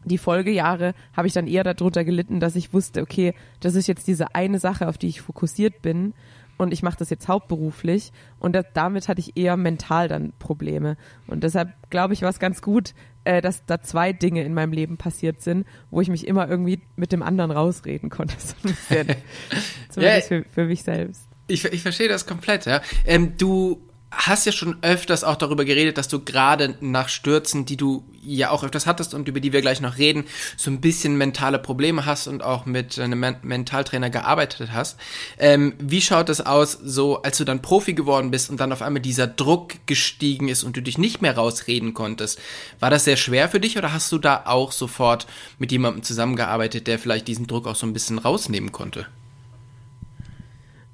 die 0.05 0.17
Folgejahre 0.17 0.93
habe 1.15 1.27
ich 1.27 1.33
dann 1.33 1.47
eher 1.47 1.63
darunter 1.63 2.03
gelitten, 2.03 2.39
dass 2.39 2.55
ich 2.55 2.73
wusste, 2.73 3.01
okay, 3.01 3.33
das 3.59 3.75
ist 3.75 3.87
jetzt 3.87 4.07
diese 4.07 4.35
eine 4.35 4.59
Sache, 4.59 4.87
auf 4.87 4.97
die 4.97 5.07
ich 5.07 5.21
fokussiert 5.21 5.81
bin 5.81 6.13
und 6.57 6.71
ich 6.71 6.83
mache 6.83 6.97
das 6.97 7.09
jetzt 7.09 7.27
hauptberuflich 7.27 8.11
und 8.39 8.53
das, 8.53 8.65
damit 8.73 9.07
hatte 9.07 9.19
ich 9.19 9.35
eher 9.37 9.57
mental 9.57 10.07
dann 10.07 10.33
Probleme 10.39 10.97
und 11.27 11.43
deshalb 11.43 11.73
glaube 11.89 12.13
ich, 12.13 12.21
war 12.21 12.29
es 12.29 12.39
ganz 12.39 12.61
gut, 12.61 12.93
äh, 13.23 13.41
dass 13.41 13.65
da 13.65 13.81
zwei 13.81 14.13
Dinge 14.13 14.43
in 14.43 14.53
meinem 14.53 14.73
Leben 14.73 14.97
passiert 14.97 15.41
sind, 15.41 15.65
wo 15.89 16.01
ich 16.01 16.09
mich 16.09 16.27
immer 16.27 16.47
irgendwie 16.49 16.81
mit 16.95 17.11
dem 17.11 17.23
anderen 17.23 17.51
rausreden 17.51 18.09
konnte, 18.09 18.35
so 18.39 18.55
ein 18.63 18.69
bisschen, 18.69 19.15
zumindest 19.89 20.27
für, 20.27 20.45
für 20.49 20.65
mich 20.65 20.83
selbst. 20.83 21.27
Ich, 21.47 21.65
ich 21.65 21.81
verstehe 21.81 22.07
das 22.07 22.25
komplett, 22.25 22.65
ja. 22.65 22.81
Ähm, 23.05 23.33
du 23.37 23.81
hast 24.15 24.45
ja 24.45 24.51
schon 24.51 24.77
öfters 24.81 25.23
auch 25.23 25.35
darüber 25.35 25.65
geredet, 25.65 25.97
dass 25.97 26.07
du 26.07 26.23
gerade 26.23 26.75
nach 26.81 27.09
Stürzen, 27.09 27.65
die 27.65 27.77
du 27.77 28.03
ja 28.23 28.51
auch 28.51 28.63
öfters 28.63 28.85
hattest 28.85 29.13
und 29.13 29.27
über 29.27 29.39
die 29.39 29.53
wir 29.53 29.61
gleich 29.61 29.81
noch 29.81 29.97
reden, 29.97 30.25
so 30.57 30.71
ein 30.71 30.81
bisschen 30.81 31.17
mentale 31.17 31.59
Probleme 31.59 32.05
hast 32.05 32.27
und 32.27 32.43
auch 32.43 32.65
mit 32.65 32.97
einem 32.99 33.19
Men 33.19 33.35
Mentaltrainer 33.41 34.09
gearbeitet 34.09 34.69
hast. 34.71 34.97
Ähm, 35.37 35.73
wie 35.79 36.01
schaut 36.01 36.29
es 36.29 36.41
aus, 36.41 36.71
so 36.71 37.21
als 37.21 37.37
du 37.37 37.43
dann 37.43 37.61
Profi 37.61 37.93
geworden 37.93 38.31
bist 38.31 38.49
und 38.49 38.59
dann 38.59 38.71
auf 38.71 38.81
einmal 38.81 39.01
dieser 39.01 39.27
Druck 39.27 39.73
gestiegen 39.85 40.47
ist 40.47 40.63
und 40.63 40.77
du 40.77 40.81
dich 40.81 40.97
nicht 40.97 41.21
mehr 41.21 41.35
rausreden 41.35 41.93
konntest? 41.93 42.39
War 42.79 42.89
das 42.89 43.05
sehr 43.05 43.17
schwer 43.17 43.49
für 43.49 43.59
dich 43.59 43.77
oder 43.77 43.93
hast 43.93 44.11
du 44.11 44.17
da 44.17 44.43
auch 44.45 44.71
sofort 44.71 45.27
mit 45.59 45.71
jemandem 45.71 46.03
zusammengearbeitet, 46.03 46.87
der 46.87 46.99
vielleicht 46.99 47.27
diesen 47.27 47.47
Druck 47.47 47.67
auch 47.67 47.75
so 47.75 47.85
ein 47.85 47.93
bisschen 47.93 48.19
rausnehmen 48.19 48.71
konnte? 48.71 49.07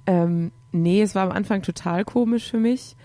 Ähm, 0.06 0.52
nee, 0.72 1.02
es 1.04 1.14
war 1.14 1.24
am 1.24 1.32
Anfang 1.32 1.62
total 1.62 2.04
komisch 2.04 2.50
für 2.50 2.58
mich. 2.58 2.96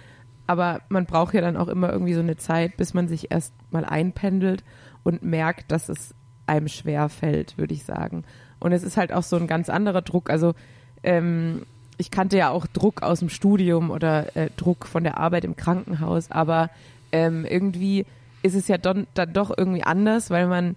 Aber 0.47 0.81
man 0.89 1.07
braucht 1.07 1.35
ja 1.35 1.41
dann 1.41 1.57
auch 1.57 1.69
immer 1.69 1.91
irgendwie 1.93 2.15
so 2.15 2.21
eine 2.21 2.37
Zeit, 2.37 2.77
bis 2.77 2.95
man 2.95 3.09
sich 3.09 3.31
erst 3.31 3.55
mal 3.71 3.85
einpendelt 3.85 4.63
und 5.03 5.23
merkt, 5.23 5.73
dass 5.73 5.89
es 5.89 6.15
einem 6.47 6.69
schwer 6.69 7.09
fällt, 7.09 7.57
würde 7.57 7.75
ich 7.75 7.85
sagen. 7.85 8.25
Und 8.61 8.73
es 8.73 8.83
ist 8.83 8.97
halt 8.97 9.13
auch 9.13 9.23
so 9.23 9.37
ein 9.37 9.47
ganz 9.47 9.69
anderer 9.69 10.03
Druck. 10.03 10.31
Also 10.31 10.55
ähm, 11.03 11.63
ich 11.97 12.11
kannte 12.11 12.37
ja 12.37 12.51
auch 12.51 12.67
Druck 12.67 13.03
aus 13.03 13.21
dem 13.21 13.29
Studium 13.31 13.91
oder 13.91 14.37
äh, 14.37 14.51
Druck 14.57 14.87
von 14.87 15.05
der 15.05 15.19
Arbeit 15.19 15.45
im 15.45 15.57
Krankenhaus, 15.57 16.31
aber 16.31 16.71
ähm, 17.13 17.47
irgendwie 17.47 18.05
ist 18.43 18.55
es 18.55 18.69
ja 18.69 18.77
don, 18.77 19.07
dann 19.15 19.33
doch 19.33 19.57
irgendwie 19.57 19.85
anders, 19.85 20.29
weil 20.29 20.47
man, 20.47 20.77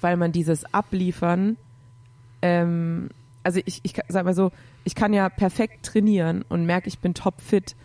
weil 0.00 0.16
man 0.16 0.32
dieses 0.32 0.72
Abliefern 0.72 1.56
ähm, 2.42 3.08
also 3.44 3.60
ich, 3.64 3.80
ich 3.82 3.94
sag 4.08 4.24
mal 4.24 4.34
so, 4.34 4.52
ich 4.84 4.94
kann 4.94 5.12
ja 5.12 5.28
perfekt 5.28 5.86
trainieren 5.86 6.44
und 6.48 6.66
merke, 6.66 6.88
ich 6.88 6.98
bin 6.98 7.14
topfit, 7.14 7.76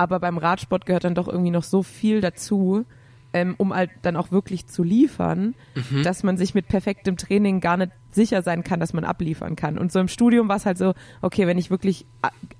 Aber 0.00 0.18
beim 0.18 0.38
Radsport 0.38 0.86
gehört 0.86 1.04
dann 1.04 1.14
doch 1.14 1.28
irgendwie 1.28 1.50
noch 1.50 1.62
so 1.62 1.82
viel 1.82 2.22
dazu, 2.22 2.86
ähm, 3.34 3.54
um 3.58 3.74
halt 3.74 3.90
dann 4.00 4.16
auch 4.16 4.30
wirklich 4.30 4.66
zu 4.66 4.82
liefern, 4.82 5.54
mhm. 5.74 6.02
dass 6.04 6.22
man 6.22 6.38
sich 6.38 6.54
mit 6.54 6.68
perfektem 6.68 7.18
Training 7.18 7.60
gar 7.60 7.76
nicht 7.76 7.92
sicher 8.10 8.40
sein 8.40 8.64
kann, 8.64 8.80
dass 8.80 8.94
man 8.94 9.04
abliefern 9.04 9.56
kann. 9.56 9.76
Und 9.76 9.92
so 9.92 10.00
im 10.00 10.08
Studium 10.08 10.48
war 10.48 10.56
es 10.56 10.64
halt 10.64 10.78
so, 10.78 10.94
okay, 11.20 11.46
wenn 11.46 11.58
ich 11.58 11.68
wirklich 11.68 12.06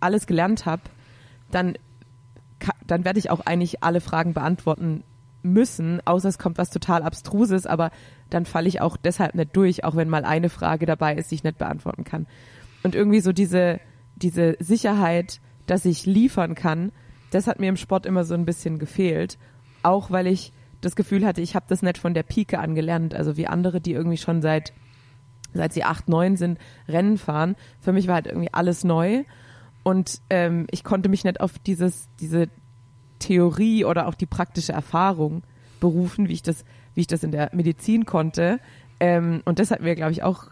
alles 0.00 0.26
gelernt 0.26 0.66
habe, 0.66 0.82
dann, 1.50 1.78
dann 2.86 3.06
werde 3.06 3.18
ich 3.18 3.30
auch 3.30 3.40
eigentlich 3.40 3.82
alle 3.82 4.02
Fragen 4.02 4.34
beantworten 4.34 5.02
müssen, 5.42 6.02
außer 6.04 6.28
es 6.28 6.38
kommt 6.38 6.58
was 6.58 6.68
total 6.68 7.02
Abstruses, 7.02 7.64
aber 7.64 7.90
dann 8.28 8.44
falle 8.44 8.68
ich 8.68 8.82
auch 8.82 8.98
deshalb 8.98 9.34
nicht 9.34 9.56
durch, 9.56 9.82
auch 9.82 9.96
wenn 9.96 10.10
mal 10.10 10.26
eine 10.26 10.50
Frage 10.50 10.84
dabei 10.84 11.14
ist, 11.14 11.30
die 11.30 11.36
ich 11.36 11.44
nicht 11.44 11.56
beantworten 11.56 12.04
kann. 12.04 12.26
Und 12.82 12.94
irgendwie 12.94 13.20
so 13.20 13.32
diese, 13.32 13.80
diese 14.16 14.58
Sicherheit, 14.60 15.40
dass 15.64 15.86
ich 15.86 16.04
liefern 16.04 16.54
kann, 16.54 16.92
das 17.30 17.46
hat 17.46 17.60
mir 17.60 17.68
im 17.68 17.76
Sport 17.76 18.06
immer 18.06 18.24
so 18.24 18.34
ein 18.34 18.44
bisschen 18.44 18.78
gefehlt. 18.78 19.38
Auch 19.82 20.10
weil 20.10 20.26
ich 20.26 20.52
das 20.80 20.96
Gefühl 20.96 21.24
hatte, 21.26 21.40
ich 21.40 21.54
habe 21.54 21.66
das 21.68 21.82
nicht 21.82 21.98
von 21.98 22.14
der 22.14 22.22
Pike 22.22 22.58
an 22.58 22.74
gelernt. 22.74 23.14
Also 23.14 23.36
wie 23.36 23.46
andere, 23.46 23.80
die 23.80 23.92
irgendwie 23.92 24.16
schon 24.16 24.42
seit, 24.42 24.72
seit 25.54 25.72
sie 25.72 25.84
acht, 25.84 26.08
neun 26.08 26.36
sind, 26.36 26.58
Rennen 26.88 27.18
fahren. 27.18 27.56
Für 27.80 27.92
mich 27.92 28.08
war 28.08 28.16
halt 28.16 28.26
irgendwie 28.26 28.52
alles 28.52 28.84
neu. 28.84 29.24
Und 29.82 30.20
ähm, 30.30 30.66
ich 30.70 30.84
konnte 30.84 31.08
mich 31.08 31.24
nicht 31.24 31.40
auf 31.40 31.58
dieses, 31.58 32.08
diese 32.20 32.48
Theorie 33.18 33.84
oder 33.84 34.08
auch 34.08 34.14
die 34.14 34.26
praktische 34.26 34.72
Erfahrung 34.72 35.42
berufen, 35.78 36.28
wie 36.28 36.34
ich 36.34 36.42
das, 36.42 36.64
wie 36.94 37.02
ich 37.02 37.06
das 37.06 37.22
in 37.22 37.30
der 37.30 37.50
Medizin 37.52 38.04
konnte. 38.04 38.60
Ähm, 38.98 39.42
und 39.44 39.58
das 39.58 39.70
hat 39.70 39.80
mir, 39.80 39.94
glaube 39.94 40.12
ich, 40.12 40.22
auch 40.22 40.50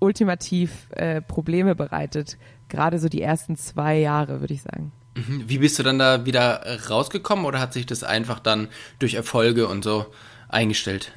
ultimativ 0.00 0.88
äh, 0.90 1.20
Probleme 1.20 1.74
bereitet. 1.74 2.38
Gerade 2.68 2.98
so 2.98 3.08
die 3.08 3.22
ersten 3.22 3.56
zwei 3.56 3.98
Jahre, 3.98 4.40
würde 4.40 4.54
ich 4.54 4.62
sagen. 4.62 4.92
Mhm. 5.14 5.44
Wie 5.46 5.58
bist 5.58 5.78
du 5.78 5.82
dann 5.82 5.98
da 5.98 6.24
wieder 6.24 6.64
rausgekommen 6.88 7.44
oder 7.44 7.60
hat 7.60 7.72
sich 7.72 7.86
das 7.86 8.04
einfach 8.04 8.40
dann 8.40 8.68
durch 8.98 9.14
Erfolge 9.14 9.68
und 9.68 9.84
so 9.84 10.06
eingestellt? 10.48 11.12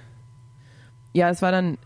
Ja, 1.13 1.29
es 1.29 1.41
war 1.41 1.51
dann 1.51 1.77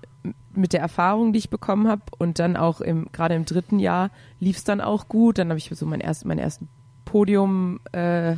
mit 0.53 0.73
der 0.73 0.81
Erfahrung, 0.81 1.33
die 1.33 1.39
ich 1.39 1.49
bekommen 1.49 1.87
habe 1.87 2.01
und 2.17 2.39
dann 2.39 2.57
auch 2.57 2.81
im 2.81 3.07
gerade 3.11 3.35
im 3.35 3.45
dritten 3.45 3.79
Jahr 3.79 4.09
lief 4.39 4.57
es 4.57 4.63
dann 4.63 4.81
auch 4.81 5.07
gut. 5.07 5.37
Dann 5.37 5.49
habe 5.49 5.59
ich 5.59 5.69
so 5.71 5.85
mein 5.85 6.01
erst, 6.01 6.25
meinen 6.25 6.39
ersten 6.39 6.67
Podium 7.05 7.79
äh, 7.91 8.37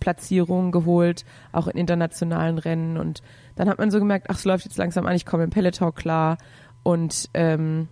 Platzierungen 0.00 0.72
geholt, 0.72 1.24
auch 1.52 1.68
in 1.68 1.78
internationalen 1.78 2.58
Rennen. 2.58 2.96
Und 2.96 3.22
dann 3.54 3.68
hat 3.68 3.78
man 3.78 3.90
so 3.90 3.98
gemerkt, 3.98 4.26
ach, 4.30 4.36
es 4.36 4.44
läuft 4.44 4.64
jetzt 4.64 4.76
langsam 4.76 5.06
an, 5.06 5.14
ich 5.14 5.24
komme 5.24 5.44
im 5.44 5.50
Peloton 5.50 5.94
klar. 5.94 6.38
Und 6.82 7.30
ähm, 7.34 7.88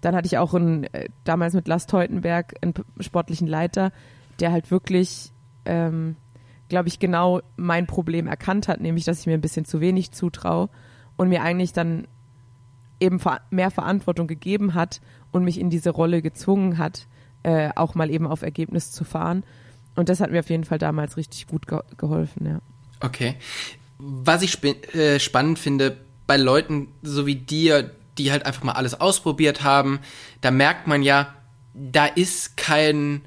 dann 0.00 0.16
hatte 0.16 0.26
ich 0.26 0.36
auch 0.36 0.52
einen, 0.52 0.84
äh, 0.92 1.08
damals 1.22 1.54
mit 1.54 1.68
Last 1.68 1.90
Teutenberg 1.90 2.54
einen 2.60 2.74
sportlichen 2.98 3.46
Leiter, 3.46 3.92
der 4.40 4.52
halt 4.52 4.70
wirklich, 4.70 5.32
ähm, 5.64 6.16
glaube 6.68 6.88
ich, 6.88 6.98
genau 6.98 7.40
mein 7.56 7.86
Problem 7.86 8.26
erkannt 8.26 8.68
hat, 8.68 8.80
nämlich, 8.80 9.04
dass 9.04 9.20
ich 9.20 9.26
mir 9.26 9.34
ein 9.34 9.40
bisschen 9.40 9.64
zu 9.64 9.80
wenig 9.80 10.12
zutraue 10.12 10.68
und 11.16 11.28
mir 11.28 11.42
eigentlich 11.42 11.72
dann 11.72 12.06
eben 13.00 13.20
mehr 13.50 13.70
Verantwortung 13.70 14.26
gegeben 14.26 14.74
hat 14.74 15.00
und 15.30 15.44
mich 15.44 15.58
in 15.58 15.70
diese 15.70 15.90
Rolle 15.90 16.22
gezwungen 16.22 16.78
hat, 16.78 17.06
äh, 17.42 17.70
auch 17.76 17.94
mal 17.94 18.10
eben 18.10 18.26
auf 18.26 18.42
Ergebnis 18.42 18.92
zu 18.92 19.04
fahren. 19.04 19.44
Und 19.94 20.08
das 20.08 20.20
hat 20.20 20.30
mir 20.30 20.40
auf 20.40 20.50
jeden 20.50 20.64
Fall 20.64 20.78
damals 20.78 21.16
richtig 21.16 21.46
gut 21.46 21.66
ge 21.66 21.80
geholfen, 21.96 22.46
ja. 22.46 22.58
Okay. 23.00 23.36
Was 23.98 24.42
ich 24.42 24.52
sp 24.56 24.74
äh, 24.94 25.20
spannend 25.20 25.58
finde, 25.58 25.96
bei 26.26 26.36
Leuten 26.36 26.88
so 27.02 27.26
wie 27.26 27.36
dir, 27.36 27.90
die 28.18 28.32
halt 28.32 28.46
einfach 28.46 28.62
mal 28.62 28.72
alles 28.72 29.00
ausprobiert 29.00 29.62
haben, 29.62 30.00
da 30.40 30.50
merkt 30.50 30.86
man 30.86 31.02
ja, 31.02 31.34
da 31.74 32.06
ist 32.06 32.56
kein 32.56 33.22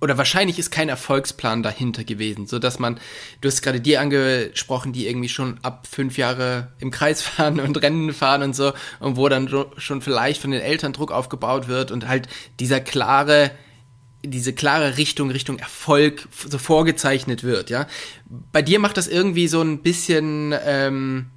oder 0.00 0.18
wahrscheinlich 0.18 0.58
ist 0.58 0.70
kein 0.70 0.88
Erfolgsplan 0.88 1.62
dahinter 1.62 2.04
gewesen, 2.04 2.46
so 2.46 2.58
dass 2.58 2.78
man, 2.78 3.00
du 3.40 3.48
hast 3.48 3.62
gerade 3.62 3.80
dir 3.80 4.00
angesprochen, 4.00 4.92
die 4.92 5.06
irgendwie 5.06 5.28
schon 5.28 5.58
ab 5.62 5.86
fünf 5.90 6.18
Jahre 6.18 6.72
im 6.78 6.90
Kreis 6.90 7.22
fahren 7.22 7.60
und 7.60 7.80
Rennen 7.82 8.12
fahren 8.12 8.42
und 8.42 8.54
so 8.54 8.72
und 9.00 9.16
wo 9.16 9.28
dann 9.28 9.48
schon 9.78 10.02
vielleicht 10.02 10.40
von 10.40 10.50
den 10.50 10.60
Eltern 10.60 10.92
Druck 10.92 11.10
aufgebaut 11.10 11.68
wird 11.68 11.90
und 11.90 12.08
halt 12.08 12.28
dieser 12.60 12.80
klare, 12.80 13.50
diese 14.22 14.52
klare 14.52 14.98
Richtung, 14.98 15.30
Richtung 15.30 15.58
Erfolg 15.58 16.28
so 16.30 16.58
vorgezeichnet 16.58 17.42
wird, 17.42 17.70
ja. 17.70 17.86
Bei 18.52 18.60
dir 18.60 18.78
macht 18.78 18.98
das 18.98 19.08
irgendwie 19.08 19.48
so 19.48 19.62
ein 19.62 19.82
bisschen, 19.82 20.54
ähm, 20.64 21.30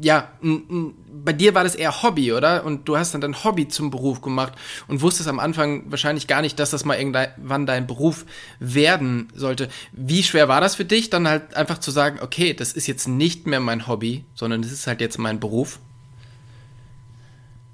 ja, 0.00 0.28
bei 0.40 1.32
dir 1.32 1.54
war 1.54 1.64
das 1.64 1.74
eher 1.74 2.02
Hobby, 2.02 2.32
oder? 2.32 2.64
Und 2.64 2.88
du 2.88 2.96
hast 2.96 3.14
dann 3.14 3.20
dein 3.20 3.44
Hobby 3.44 3.68
zum 3.68 3.90
Beruf 3.90 4.20
gemacht 4.20 4.54
und 4.88 5.02
wusstest 5.02 5.28
am 5.28 5.38
Anfang 5.38 5.90
wahrscheinlich 5.90 6.26
gar 6.26 6.42
nicht, 6.42 6.58
dass 6.58 6.70
das 6.70 6.84
mal 6.84 6.96
irgendwann 6.96 7.66
dein 7.66 7.86
Beruf 7.86 8.24
werden 8.58 9.28
sollte. 9.34 9.68
Wie 9.92 10.22
schwer 10.22 10.48
war 10.48 10.60
das 10.60 10.74
für 10.74 10.84
dich, 10.84 11.10
dann 11.10 11.28
halt 11.28 11.54
einfach 11.54 11.78
zu 11.78 11.90
sagen, 11.90 12.18
okay, 12.22 12.54
das 12.54 12.72
ist 12.72 12.86
jetzt 12.86 13.06
nicht 13.06 13.46
mehr 13.46 13.60
mein 13.60 13.86
Hobby, 13.86 14.24
sondern 14.34 14.62
das 14.62 14.72
ist 14.72 14.86
halt 14.86 15.00
jetzt 15.00 15.18
mein 15.18 15.40
Beruf? 15.40 15.78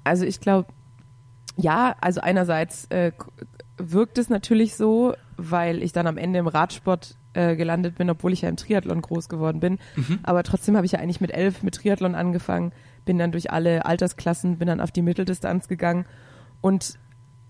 Also 0.03 0.25
ich 0.25 0.39
glaube, 0.39 0.67
ja, 1.57 1.95
also 2.01 2.21
einerseits 2.21 2.85
äh, 2.85 3.11
wirkt 3.77 4.17
es 4.17 4.29
natürlich 4.29 4.75
so, 4.75 5.13
weil 5.37 5.83
ich 5.83 5.91
dann 5.91 6.07
am 6.07 6.17
Ende 6.17 6.39
im 6.39 6.47
Radsport 6.47 7.15
äh, 7.33 7.55
gelandet 7.55 7.95
bin, 7.95 8.09
obwohl 8.09 8.33
ich 8.33 8.41
ja 8.41 8.49
im 8.49 8.57
Triathlon 8.57 9.01
groß 9.01 9.29
geworden 9.29 9.59
bin. 9.59 9.79
Mhm. 9.95 10.19
Aber 10.23 10.43
trotzdem 10.43 10.75
habe 10.75 10.85
ich 10.85 10.93
ja 10.93 10.99
eigentlich 10.99 11.21
mit 11.21 11.31
elf 11.31 11.63
mit 11.63 11.75
Triathlon 11.75 12.15
angefangen, 12.15 12.71
bin 13.05 13.17
dann 13.17 13.31
durch 13.31 13.51
alle 13.51 13.85
Altersklassen, 13.85 14.57
bin 14.57 14.67
dann 14.67 14.81
auf 14.81 14.91
die 14.91 15.01
Mitteldistanz 15.01 15.67
gegangen 15.67 16.05
und 16.61 16.97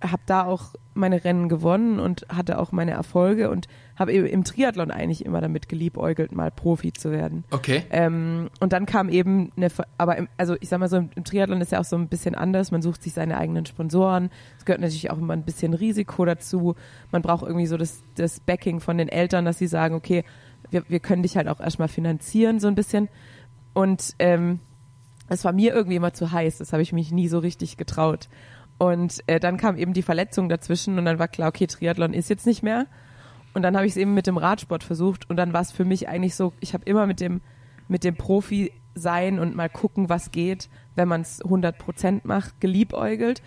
habe 0.01 0.21
da 0.25 0.45
auch 0.45 0.73
meine 0.93 1.23
Rennen 1.23 1.49
gewonnen 1.49 1.99
und 1.99 2.25
hatte 2.29 2.59
auch 2.59 2.71
meine 2.71 2.91
Erfolge 2.91 3.49
und 3.49 3.67
habe 3.97 4.13
im 4.13 4.43
Triathlon 4.43 4.91
eigentlich 4.91 5.25
immer 5.25 5.41
damit 5.41 5.67
geliebäugelt, 5.67 6.31
mal 6.31 6.51
Profi 6.51 6.93
zu 6.93 7.11
werden. 7.11 7.43
Okay. 7.51 7.83
Ähm, 7.89 8.49
und 8.59 8.71
dann 8.71 8.85
kam 8.85 9.09
eben 9.09 9.51
eine, 9.57 9.67
aber 9.97 10.17
im, 10.17 10.29
also 10.37 10.55
ich 10.61 10.69
sag 10.69 10.79
mal 10.79 10.87
so, 10.87 10.97
im, 10.97 11.23
Triathlon 11.23 11.59
ist 11.59 11.71
ja 11.71 11.79
auch 11.79 11.85
so 11.85 11.97
ein 11.97 12.07
bisschen 12.07 12.35
anders. 12.35 12.71
Man 12.71 12.81
sucht 12.81 13.03
sich 13.03 13.13
seine 13.13 13.37
eigenen 13.37 13.65
Sponsoren. 13.65 14.29
Es 14.57 14.65
gehört 14.65 14.81
natürlich 14.81 15.11
auch 15.11 15.17
immer 15.17 15.33
ein 15.33 15.43
bisschen 15.43 15.73
Risiko 15.73 16.23
dazu. 16.23 16.75
Man 17.11 17.21
braucht 17.21 17.45
irgendwie 17.45 17.67
so 17.67 17.75
das, 17.75 18.01
das 18.15 18.39
Backing 18.39 18.79
von 18.79 18.97
den 18.97 19.09
Eltern, 19.09 19.43
dass 19.43 19.57
sie 19.57 19.67
sagen, 19.67 19.95
okay, 19.95 20.23
wir, 20.69 20.83
wir 20.87 20.99
können 20.99 21.23
dich 21.23 21.35
halt 21.35 21.49
auch 21.49 21.59
erstmal 21.59 21.87
finanzieren, 21.89 22.59
so 22.59 22.67
ein 22.67 22.75
bisschen. 22.75 23.09
Und 23.73 24.15
ähm, 24.19 24.59
es 25.27 25.43
war 25.43 25.51
mir 25.51 25.73
irgendwie 25.73 25.95
immer 25.95 26.13
zu 26.13 26.31
heiß. 26.31 26.57
Das 26.57 26.73
habe 26.73 26.81
ich 26.81 26.93
mich 26.93 27.11
nie 27.11 27.27
so 27.27 27.39
richtig 27.39 27.77
getraut. 27.77 28.29
Und 28.79 29.21
äh, 29.27 29.39
dann 29.39 29.57
kam 29.57 29.77
eben 29.77 29.93
die 29.93 30.01
Verletzung 30.01 30.49
dazwischen 30.49 30.97
und 30.97 31.05
dann 31.05 31.19
war 31.19 31.27
klar, 31.27 31.49
okay, 31.49 31.67
Triathlon 31.67 32.13
ist 32.13 32.29
jetzt 32.29 32.47
nicht 32.47 32.63
mehr. 32.63 32.87
Und 33.53 33.61
dann 33.61 33.75
habe 33.75 33.85
ich 33.85 33.91
es 33.91 33.97
eben 33.97 34.13
mit 34.13 34.25
dem 34.25 34.37
Radsport 34.37 34.83
versucht 34.83 35.29
und 35.29 35.35
dann 35.35 35.53
war 35.53 35.61
es 35.61 35.71
für 35.71 35.85
mich 35.85 36.07
eigentlich 36.07 36.33
so, 36.33 36.53
ich 36.61 36.73
habe 36.73 36.85
immer 36.85 37.05
mit 37.05 37.19
dem, 37.19 37.41
mit 37.89 38.03
dem 38.03 38.15
Profi 38.15 38.71
sein 38.95 39.37
und 39.37 39.55
mal 39.55 39.69
gucken, 39.69 40.07
was 40.07 40.31
geht, 40.31 40.69
wenn 40.95 41.07
man 41.09 41.21
es 41.21 41.41
100 41.41 41.77
Prozent 41.77 42.25
macht, 42.25 42.61
geliebäugelt. 42.61 43.41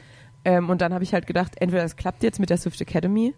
Ähm, 0.45 0.69
und 0.69 0.83
dann 0.83 0.93
habe 0.93 1.03
ich 1.03 1.15
halt 1.15 1.27
gedacht, 1.27 1.55
entweder 1.61 1.85
es 1.85 1.97
klappt 1.97 2.23
jetzt 2.23 2.39
mit 2.39 2.51
der 2.51 2.59
Swift 2.59 2.81
Academy 2.81 3.35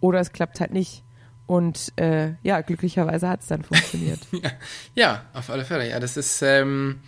oder 0.00 0.20
es 0.20 0.32
klappt 0.32 0.60
halt 0.60 0.72
nicht. 0.72 1.02
Und 1.48 1.92
äh, 1.96 2.34
ja, 2.42 2.60
glücklicherweise 2.60 3.28
hat 3.28 3.40
es 3.40 3.46
dann 3.46 3.64
funktioniert. 3.64 4.20
ja, 4.32 4.50
ja, 4.94 5.22
auf 5.32 5.48
alle 5.50 5.64
Fälle. 5.64 5.88
Ja, 5.88 5.98
das 5.98 6.16
ist 6.16 6.42
ähm, 6.42 7.00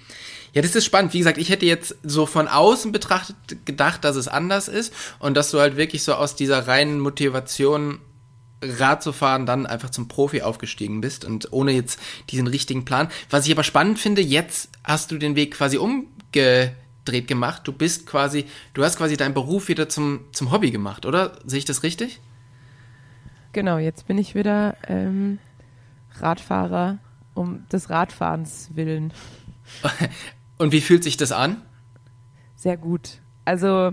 ja, 0.52 0.62
das 0.62 0.74
ist 0.74 0.84
spannend. 0.84 1.12
Wie 1.12 1.18
gesagt, 1.18 1.38
ich 1.38 1.50
hätte 1.50 1.66
jetzt 1.66 1.94
so 2.02 2.26
von 2.26 2.48
außen 2.48 2.90
betrachtet 2.90 3.36
gedacht, 3.66 4.02
dass 4.02 4.16
es 4.16 4.28
anders 4.28 4.66
ist 4.66 4.92
und 5.18 5.36
dass 5.36 5.50
du 5.50 5.60
halt 5.60 5.76
wirklich 5.76 6.02
so 6.02 6.14
aus 6.14 6.34
dieser 6.34 6.66
reinen 6.66 7.00
Motivation 7.00 8.00
Rad 8.62 9.02
zu 9.02 9.12
fahren, 9.12 9.46
dann 9.46 9.66
einfach 9.66 9.90
zum 9.90 10.08
Profi 10.08 10.42
aufgestiegen 10.42 11.00
bist 11.00 11.24
und 11.24 11.52
ohne 11.52 11.72
jetzt 11.72 11.98
diesen 12.30 12.46
richtigen 12.46 12.84
Plan. 12.84 13.08
Was 13.30 13.46
ich 13.46 13.52
aber 13.52 13.62
spannend 13.62 13.98
finde, 13.98 14.22
jetzt 14.22 14.70
hast 14.84 15.10
du 15.10 15.18
den 15.18 15.36
Weg 15.36 15.54
quasi 15.54 15.78
umgedreht 15.78 17.26
gemacht. 17.26 17.62
Du 17.64 17.72
bist 17.72 18.06
quasi, 18.06 18.46
du 18.74 18.84
hast 18.84 18.96
quasi 18.96 19.16
deinen 19.16 19.34
Beruf 19.34 19.68
wieder 19.68 19.88
zum, 19.88 20.20
zum 20.32 20.50
Hobby 20.50 20.70
gemacht, 20.70 21.06
oder? 21.06 21.38
Sehe 21.44 21.58
ich 21.58 21.64
das 21.64 21.82
richtig? 21.82 22.20
Genau, 23.52 23.78
jetzt 23.78 24.06
bin 24.06 24.18
ich 24.18 24.34
wieder 24.34 24.76
ähm, 24.86 25.38
Radfahrer 26.14 26.98
um 27.34 27.66
des 27.68 27.90
Radfahrens 27.90 28.70
willen. 28.74 29.12
Und 30.58 30.72
wie 30.72 30.80
fühlt 30.80 31.04
sich 31.04 31.16
das 31.16 31.32
an? 31.32 31.62
Sehr 32.54 32.76
gut. 32.76 33.20
Also 33.44 33.92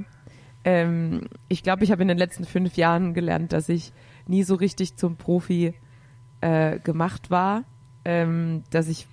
ähm, 0.63 1.29
ich 1.47 1.63
glaube, 1.63 1.83
ich 1.83 1.91
habe 1.91 2.01
in 2.01 2.07
den 2.07 2.17
letzten 2.17 2.45
fünf 2.45 2.75
Jahren 2.75 3.13
gelernt, 3.13 3.53
dass 3.53 3.69
ich 3.69 3.93
nie 4.27 4.43
so 4.43 4.55
richtig 4.55 4.97
zum 4.97 5.15
Profi 5.15 5.73
äh, 6.41 6.79
gemacht 6.79 7.31
war, 7.31 7.63
ähm, 8.05 8.63
dass 8.69 8.89
ich 8.89 9.07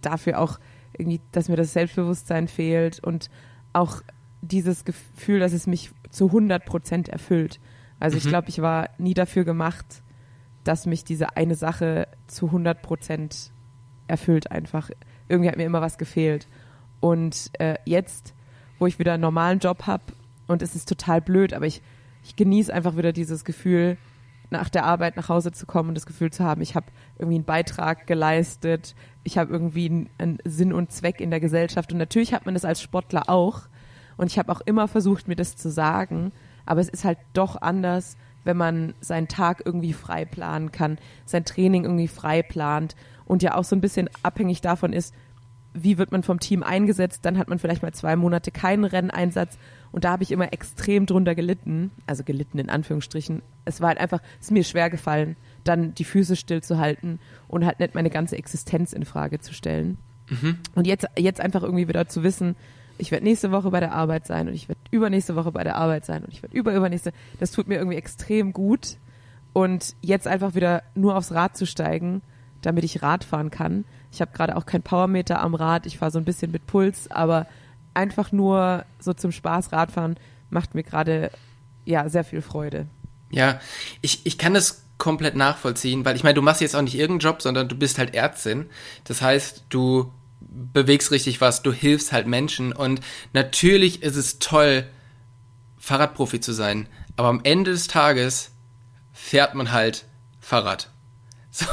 dafür 0.00 0.38
auch 0.38 0.58
irgendwie, 0.96 1.20
dass 1.32 1.48
mir 1.48 1.56
das 1.56 1.72
Selbstbewusstsein 1.72 2.48
fehlt 2.48 3.02
und 3.02 3.30
auch 3.72 4.02
dieses 4.42 4.84
Gefühl, 4.84 5.40
dass 5.40 5.52
es 5.52 5.66
mich 5.66 5.90
zu 6.10 6.26
100 6.26 6.64
Prozent 6.64 7.08
erfüllt. 7.08 7.58
Also 8.02 8.16
mhm. 8.16 8.18
ich 8.18 8.28
glaube, 8.28 8.48
ich 8.48 8.60
war 8.60 8.90
nie 8.98 9.14
dafür 9.14 9.44
gemacht, 9.44 10.02
dass 10.64 10.86
mich 10.86 11.04
diese 11.04 11.36
eine 11.36 11.54
Sache 11.54 12.08
zu 12.26 12.46
100 12.46 12.82
Prozent 12.82 13.52
erfüllt 14.08 14.50
einfach. 14.50 14.90
Irgendwie 15.28 15.48
hat 15.48 15.56
mir 15.56 15.64
immer 15.66 15.80
was 15.80 15.98
gefehlt. 15.98 16.48
Und 16.98 17.50
äh, 17.60 17.76
jetzt, 17.84 18.34
wo 18.80 18.86
ich 18.88 18.98
wieder 18.98 19.12
einen 19.12 19.22
normalen 19.22 19.60
Job 19.60 19.86
habe 19.86 20.02
und 20.48 20.62
es 20.62 20.74
ist 20.74 20.88
total 20.88 21.20
blöd, 21.20 21.54
aber 21.54 21.66
ich, 21.66 21.80
ich 22.24 22.34
genieße 22.34 22.74
einfach 22.74 22.96
wieder 22.96 23.12
dieses 23.12 23.44
Gefühl, 23.44 23.96
nach 24.50 24.68
der 24.68 24.84
Arbeit 24.84 25.16
nach 25.16 25.28
Hause 25.28 25.52
zu 25.52 25.64
kommen 25.64 25.90
und 25.90 25.94
das 25.94 26.04
Gefühl 26.04 26.32
zu 26.32 26.44
haben, 26.44 26.60
ich 26.60 26.74
habe 26.74 26.86
irgendwie 27.18 27.36
einen 27.36 27.44
Beitrag 27.44 28.08
geleistet, 28.08 28.96
ich 29.22 29.38
habe 29.38 29.52
irgendwie 29.52 29.86
einen, 29.86 30.10
einen 30.18 30.38
Sinn 30.44 30.72
und 30.72 30.90
Zweck 30.90 31.20
in 31.20 31.30
der 31.30 31.40
Gesellschaft. 31.40 31.92
Und 31.92 31.98
natürlich 31.98 32.34
hat 32.34 32.46
man 32.46 32.54
das 32.54 32.64
als 32.64 32.82
Sportler 32.82 33.28
auch. 33.28 33.62
Und 34.16 34.26
ich 34.26 34.38
habe 34.38 34.52
auch 34.52 34.60
immer 34.60 34.88
versucht, 34.88 35.28
mir 35.28 35.36
das 35.36 35.56
zu 35.56 35.70
sagen. 35.70 36.32
Aber 36.66 36.80
es 36.80 36.88
ist 36.88 37.04
halt 37.04 37.18
doch 37.32 37.60
anders, 37.60 38.16
wenn 38.44 38.56
man 38.56 38.94
seinen 39.00 39.28
Tag 39.28 39.62
irgendwie 39.64 39.92
frei 39.92 40.24
planen 40.24 40.72
kann, 40.72 40.98
sein 41.24 41.44
Training 41.44 41.84
irgendwie 41.84 42.08
frei 42.08 42.42
plant 42.42 42.96
und 43.24 43.42
ja 43.42 43.54
auch 43.54 43.64
so 43.64 43.76
ein 43.76 43.80
bisschen 43.80 44.10
abhängig 44.22 44.60
davon 44.60 44.92
ist, 44.92 45.14
wie 45.74 45.96
wird 45.96 46.12
man 46.12 46.22
vom 46.22 46.38
Team 46.38 46.62
eingesetzt. 46.62 47.24
Dann 47.24 47.38
hat 47.38 47.48
man 47.48 47.58
vielleicht 47.58 47.82
mal 47.82 47.92
zwei 47.92 48.16
Monate 48.16 48.50
keinen 48.50 48.84
Renneinsatz 48.84 49.58
und 49.90 50.04
da 50.04 50.12
habe 50.12 50.22
ich 50.22 50.32
immer 50.32 50.52
extrem 50.52 51.06
drunter 51.06 51.34
gelitten, 51.34 51.90
also 52.06 52.24
gelitten 52.24 52.58
in 52.58 52.68
Anführungsstrichen. 52.68 53.42
Es 53.64 53.80
war 53.80 53.88
halt 53.88 53.98
einfach, 53.98 54.20
es 54.40 54.46
ist 54.46 54.52
mir 54.52 54.64
schwer 54.64 54.90
gefallen, 54.90 55.36
dann 55.64 55.94
die 55.94 56.04
Füße 56.04 56.36
stillzuhalten 56.36 57.20
und 57.48 57.64
halt 57.64 57.80
nicht 57.80 57.94
meine 57.94 58.10
ganze 58.10 58.36
Existenz 58.36 58.92
in 58.92 59.04
Frage 59.04 59.40
zu 59.40 59.54
stellen. 59.54 59.98
Mhm. 60.28 60.58
Und 60.74 60.86
jetzt, 60.86 61.06
jetzt 61.16 61.40
einfach 61.40 61.62
irgendwie 61.62 61.88
wieder 61.88 62.08
zu 62.08 62.22
wissen, 62.22 62.56
ich 62.98 63.10
werde 63.10 63.24
nächste 63.24 63.52
Woche 63.52 63.70
bei 63.70 63.80
der 63.80 63.92
Arbeit 63.92 64.26
sein 64.26 64.48
und 64.48 64.54
ich 64.54 64.68
werde 64.68 64.80
übernächste 64.92 65.34
Woche 65.34 65.50
bei 65.50 65.64
der 65.64 65.76
Arbeit 65.76 66.04
sein 66.04 66.22
und 66.22 66.32
ich 66.32 66.42
werde 66.42 66.56
überübernächste. 66.56 67.12
Das 67.40 67.50
tut 67.50 67.66
mir 67.66 67.76
irgendwie 67.78 67.96
extrem 67.96 68.52
gut. 68.52 68.98
Und 69.52 69.96
jetzt 70.00 70.26
einfach 70.26 70.54
wieder 70.54 70.82
nur 70.94 71.16
aufs 71.16 71.32
Rad 71.32 71.56
zu 71.56 71.66
steigen, 71.66 72.22
damit 72.62 72.84
ich 72.84 73.02
Rad 73.02 73.24
fahren 73.24 73.50
kann. 73.50 73.84
Ich 74.12 74.20
habe 74.20 74.32
gerade 74.32 74.56
auch 74.56 74.64
kein 74.64 74.82
Powermeter 74.82 75.40
am 75.40 75.54
Rad. 75.54 75.86
Ich 75.86 75.98
fahre 75.98 76.10
so 76.10 76.18
ein 76.18 76.24
bisschen 76.24 76.52
mit 76.52 76.66
Puls, 76.66 77.10
aber 77.10 77.46
einfach 77.94 78.32
nur 78.32 78.84
so 78.98 79.12
zum 79.12 79.32
Spaß 79.32 79.72
Radfahren 79.72 80.16
macht 80.50 80.74
mir 80.74 80.82
gerade 80.82 81.30
ja 81.84 82.08
sehr 82.08 82.24
viel 82.24 82.40
Freude. 82.40 82.86
Ja, 83.30 83.60
ich, 84.00 84.24
ich 84.24 84.38
kann 84.38 84.54
das 84.54 84.84
komplett 84.98 85.34
nachvollziehen, 85.34 86.04
weil 86.04 86.16
ich 86.16 86.22
meine, 86.22 86.34
du 86.34 86.42
machst 86.42 86.60
jetzt 86.60 86.76
auch 86.76 86.82
nicht 86.82 86.94
irgendeinen 86.94 87.30
Job, 87.30 87.42
sondern 87.42 87.68
du 87.68 87.74
bist 87.74 87.98
halt 87.98 88.14
Ärztin. 88.14 88.66
Das 89.04 89.20
heißt, 89.20 89.64
du 89.68 90.12
bewegst 90.72 91.10
richtig 91.10 91.40
was, 91.40 91.62
du 91.62 91.72
hilfst 91.72 92.12
halt 92.12 92.26
Menschen 92.26 92.72
und 92.72 93.00
natürlich 93.32 94.02
ist 94.02 94.16
es 94.16 94.38
toll, 94.38 94.86
Fahrradprofi 95.78 96.40
zu 96.40 96.52
sein, 96.52 96.88
aber 97.16 97.28
am 97.28 97.40
Ende 97.42 97.72
des 97.72 97.88
Tages 97.88 98.52
fährt 99.12 99.54
man 99.54 99.72
halt 99.72 100.06
Fahrrad. 100.40 100.88
So, 101.54 101.66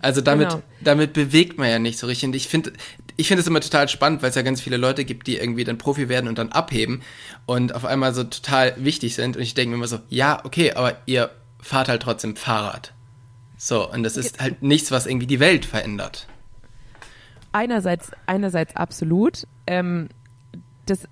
also 0.00 0.22
damit, 0.22 0.48
genau. 0.48 0.62
damit 0.80 1.12
bewegt 1.12 1.58
man 1.58 1.68
ja 1.68 1.78
nicht 1.78 1.98
so 1.98 2.06
richtig. 2.06 2.28
Und 2.28 2.34
ich 2.34 2.48
finde, 2.48 2.72
ich 3.18 3.28
finde 3.28 3.42
es 3.42 3.46
immer 3.46 3.60
total 3.60 3.86
spannend, 3.90 4.22
weil 4.22 4.30
es 4.30 4.36
ja 4.36 4.40
ganz 4.40 4.62
viele 4.62 4.78
Leute 4.78 5.04
gibt, 5.04 5.26
die 5.26 5.36
irgendwie 5.36 5.64
dann 5.64 5.76
Profi 5.76 6.08
werden 6.08 6.28
und 6.28 6.38
dann 6.38 6.50
abheben 6.50 7.02
und 7.44 7.74
auf 7.74 7.84
einmal 7.84 8.14
so 8.14 8.24
total 8.24 8.74
wichtig 8.78 9.14
sind. 9.14 9.36
Und 9.36 9.42
ich 9.42 9.52
denke 9.52 9.68
mir 9.68 9.76
immer 9.76 9.86
so, 9.86 9.98
ja, 10.08 10.42
okay, 10.46 10.72
aber 10.72 10.96
ihr 11.04 11.30
fahrt 11.60 11.88
halt 11.88 12.00
trotzdem 12.00 12.36
Fahrrad. 12.36 12.94
So, 13.58 13.86
und 13.92 14.02
das 14.02 14.16
ist 14.16 14.40
halt 14.40 14.62
nichts, 14.62 14.90
was 14.90 15.04
irgendwie 15.04 15.26
die 15.26 15.40
Welt 15.40 15.66
verändert. 15.66 16.26
Einerseits, 17.52 18.10
einerseits 18.26 18.76
absolut. 18.76 19.46
Ähm, 19.66 20.08
das, 20.86 21.08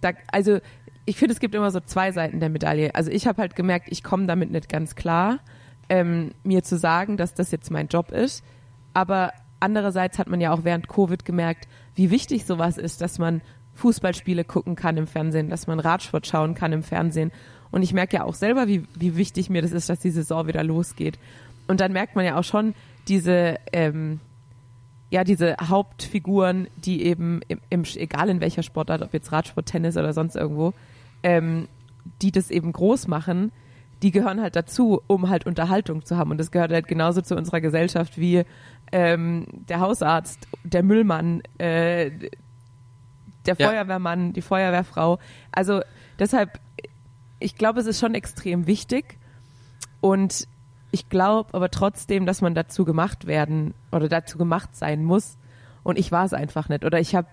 da, 0.00 0.12
also 0.32 0.58
ich 1.04 1.16
finde, 1.16 1.34
es 1.34 1.40
gibt 1.40 1.54
immer 1.54 1.70
so 1.70 1.80
zwei 1.80 2.12
Seiten 2.12 2.40
der 2.40 2.48
Medaille. 2.48 2.94
Also 2.94 3.10
ich 3.10 3.26
habe 3.26 3.42
halt 3.42 3.56
gemerkt, 3.56 3.88
ich 3.90 4.02
komme 4.02 4.26
damit 4.26 4.50
nicht 4.50 4.68
ganz 4.68 4.94
klar, 4.94 5.40
ähm, 5.88 6.32
mir 6.44 6.62
zu 6.62 6.78
sagen, 6.78 7.16
dass 7.16 7.34
das 7.34 7.50
jetzt 7.50 7.70
mein 7.70 7.88
Job 7.88 8.10
ist. 8.10 8.44
Aber 8.94 9.32
andererseits 9.60 10.18
hat 10.18 10.28
man 10.28 10.40
ja 10.40 10.52
auch 10.52 10.64
während 10.64 10.88
Covid 10.88 11.24
gemerkt, 11.24 11.68
wie 11.94 12.10
wichtig 12.10 12.46
sowas 12.46 12.78
ist, 12.78 13.00
dass 13.00 13.18
man 13.18 13.42
Fußballspiele 13.74 14.44
gucken 14.44 14.76
kann 14.76 14.96
im 14.96 15.06
Fernsehen, 15.06 15.50
dass 15.50 15.66
man 15.66 15.80
Radsport 15.80 16.26
schauen 16.26 16.54
kann 16.54 16.72
im 16.72 16.82
Fernsehen 16.82 17.30
und 17.70 17.82
ich 17.82 17.92
merke 17.92 18.16
ja 18.16 18.24
auch 18.24 18.34
selber, 18.34 18.66
wie, 18.66 18.84
wie 18.96 19.16
wichtig 19.16 19.50
mir 19.50 19.62
das 19.62 19.72
ist, 19.72 19.88
dass 19.88 20.00
die 20.00 20.10
Saison 20.10 20.46
wieder 20.46 20.64
losgeht. 20.64 21.18
Und 21.68 21.80
dann 21.80 21.92
merkt 21.92 22.16
man 22.16 22.24
ja 22.24 22.36
auch 22.36 22.44
schon 22.44 22.74
diese, 23.06 23.56
ähm, 23.72 24.20
ja, 25.10 25.24
diese 25.24 25.56
Hauptfiguren, 25.60 26.68
die 26.76 27.04
eben, 27.04 27.40
im, 27.48 27.60
im, 27.68 27.84
egal 27.96 28.28
in 28.28 28.40
welcher 28.40 28.62
Sportart, 28.62 29.02
ob 29.02 29.12
jetzt 29.12 29.32
Radsport, 29.32 29.66
Tennis 29.66 29.96
oder 29.96 30.12
sonst 30.12 30.36
irgendwo, 30.36 30.72
ähm, 31.22 31.68
die 32.22 32.30
das 32.30 32.50
eben 32.50 32.72
groß 32.72 33.08
machen, 33.08 33.52
die 34.02 34.12
gehören 34.12 34.40
halt 34.40 34.56
dazu, 34.56 35.02
um 35.08 35.28
halt 35.28 35.46
Unterhaltung 35.46 36.04
zu 36.04 36.16
haben. 36.16 36.30
Und 36.30 36.38
das 36.38 36.50
gehört 36.50 36.72
halt 36.72 36.88
genauso 36.88 37.20
zu 37.20 37.36
unserer 37.36 37.60
Gesellschaft 37.60 38.18
wie 38.18 38.44
ähm, 38.92 39.46
der 39.68 39.80
Hausarzt, 39.80 40.46
der 40.64 40.82
Müllmann, 40.82 41.42
äh, 41.58 42.10
der 43.46 43.56
ja. 43.58 43.68
Feuerwehrmann, 43.68 44.32
die 44.32 44.42
Feuerwehrfrau. 44.42 45.18
Also 45.52 45.82
deshalb 46.18 46.60
ich 47.40 47.56
glaube, 47.56 47.80
es 47.80 47.86
ist 47.86 47.98
schon 47.98 48.14
extrem 48.14 48.66
wichtig 48.66 49.18
und 50.00 50.46
ich 50.90 51.08
glaube 51.08 51.54
aber 51.54 51.70
trotzdem, 51.70 52.26
dass 52.26 52.40
man 52.40 52.54
dazu 52.54 52.84
gemacht 52.84 53.26
werden 53.26 53.74
oder 53.92 54.08
dazu 54.08 54.38
gemacht 54.38 54.74
sein 54.76 55.04
muss 55.04 55.36
und 55.82 55.98
ich 55.98 56.12
war 56.12 56.24
es 56.24 56.32
einfach 56.32 56.68
nicht 56.68 56.84
oder 56.84 56.98
ich 56.98 57.14
habe 57.14 57.28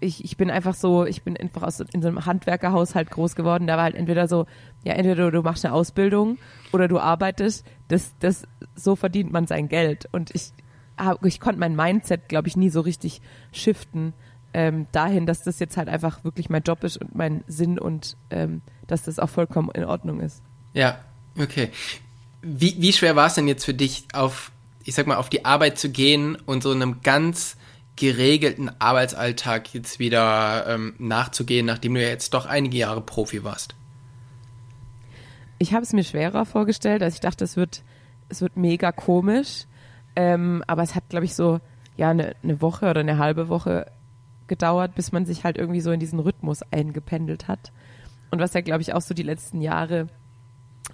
ich, 0.00 0.24
ich 0.24 0.36
bin 0.36 0.50
einfach 0.50 0.74
so, 0.74 1.04
ich 1.04 1.22
bin 1.22 1.36
einfach 1.36 1.62
aus, 1.62 1.80
in 1.80 2.02
so 2.02 2.08
einem 2.08 2.24
Handwerkerhaushalt 2.24 3.10
groß 3.10 3.36
geworden. 3.36 3.66
Da 3.66 3.76
war 3.76 3.84
halt 3.84 3.94
entweder 3.94 4.28
so, 4.28 4.46
ja, 4.82 4.94
entweder 4.94 5.30
du 5.30 5.42
machst 5.42 5.64
eine 5.64 5.74
Ausbildung 5.74 6.38
oder 6.72 6.88
du 6.88 6.98
arbeitest. 6.98 7.66
Das, 7.88 8.14
das, 8.18 8.44
so 8.74 8.96
verdient 8.96 9.30
man 9.30 9.46
sein 9.46 9.68
Geld. 9.68 10.08
Und 10.10 10.34
ich, 10.34 10.52
ich 11.22 11.40
konnte 11.40 11.60
mein 11.60 11.76
Mindset, 11.76 12.28
glaube 12.28 12.48
ich, 12.48 12.56
nie 12.56 12.70
so 12.70 12.80
richtig 12.80 13.20
shiften 13.52 14.14
ähm, 14.52 14.86
dahin, 14.92 15.26
dass 15.26 15.42
das 15.42 15.58
jetzt 15.58 15.76
halt 15.76 15.88
einfach 15.88 16.24
wirklich 16.24 16.50
mein 16.50 16.62
Job 16.62 16.82
ist 16.82 16.96
und 16.96 17.14
mein 17.14 17.44
Sinn 17.46 17.78
und 17.78 18.16
ähm, 18.30 18.62
dass 18.86 19.02
das 19.02 19.18
auch 19.18 19.28
vollkommen 19.28 19.70
in 19.74 19.84
Ordnung 19.84 20.20
ist. 20.20 20.42
Ja, 20.72 20.98
okay. 21.38 21.70
Wie, 22.42 22.76
wie 22.78 22.92
schwer 22.92 23.16
war 23.16 23.26
es 23.26 23.34
denn 23.34 23.48
jetzt 23.48 23.64
für 23.64 23.74
dich, 23.74 24.04
auf, 24.12 24.50
ich 24.84 24.94
sag 24.94 25.06
mal, 25.06 25.16
auf 25.16 25.28
die 25.28 25.44
Arbeit 25.44 25.78
zu 25.78 25.90
gehen 25.90 26.36
und 26.36 26.62
so 26.62 26.70
einem 26.70 27.02
ganz 27.02 27.56
geregelten 27.96 28.70
Arbeitsalltag 28.78 29.74
jetzt 29.74 29.98
wieder 29.98 30.66
ähm, 30.66 30.94
nachzugehen, 30.98 31.66
nachdem 31.66 31.94
du 31.94 32.02
ja 32.02 32.08
jetzt 32.08 32.32
doch 32.32 32.46
einige 32.46 32.78
Jahre 32.78 33.02
Profi 33.02 33.44
warst? 33.44 33.74
Ich 35.58 35.74
habe 35.74 35.82
es 35.82 35.92
mir 35.92 36.04
schwerer 36.04 36.46
vorgestellt, 36.46 37.02
also 37.02 37.14
ich 37.14 37.20
dachte, 37.20 37.44
es 37.44 37.56
wird, 37.56 37.82
es 38.30 38.40
wird 38.40 38.56
mega 38.56 38.90
komisch, 38.92 39.66
ähm, 40.16 40.64
aber 40.66 40.82
es 40.82 40.94
hat, 40.94 41.10
glaube 41.10 41.26
ich, 41.26 41.34
so 41.34 41.60
ja 41.98 42.08
eine, 42.10 42.34
eine 42.42 42.62
Woche 42.62 42.88
oder 42.88 43.00
eine 43.00 43.18
halbe 43.18 43.50
Woche 43.50 43.92
gedauert, 44.46 44.94
bis 44.94 45.12
man 45.12 45.26
sich 45.26 45.44
halt 45.44 45.58
irgendwie 45.58 45.82
so 45.82 45.92
in 45.92 46.00
diesen 46.00 46.18
Rhythmus 46.18 46.62
eingependelt 46.70 47.48
hat. 47.48 47.72
Und 48.30 48.40
was 48.40 48.54
ja, 48.54 48.62
glaube 48.62 48.80
ich, 48.80 48.94
auch 48.94 49.02
so 49.02 49.12
die 49.12 49.22
letzten 49.22 49.60
Jahre 49.60 50.08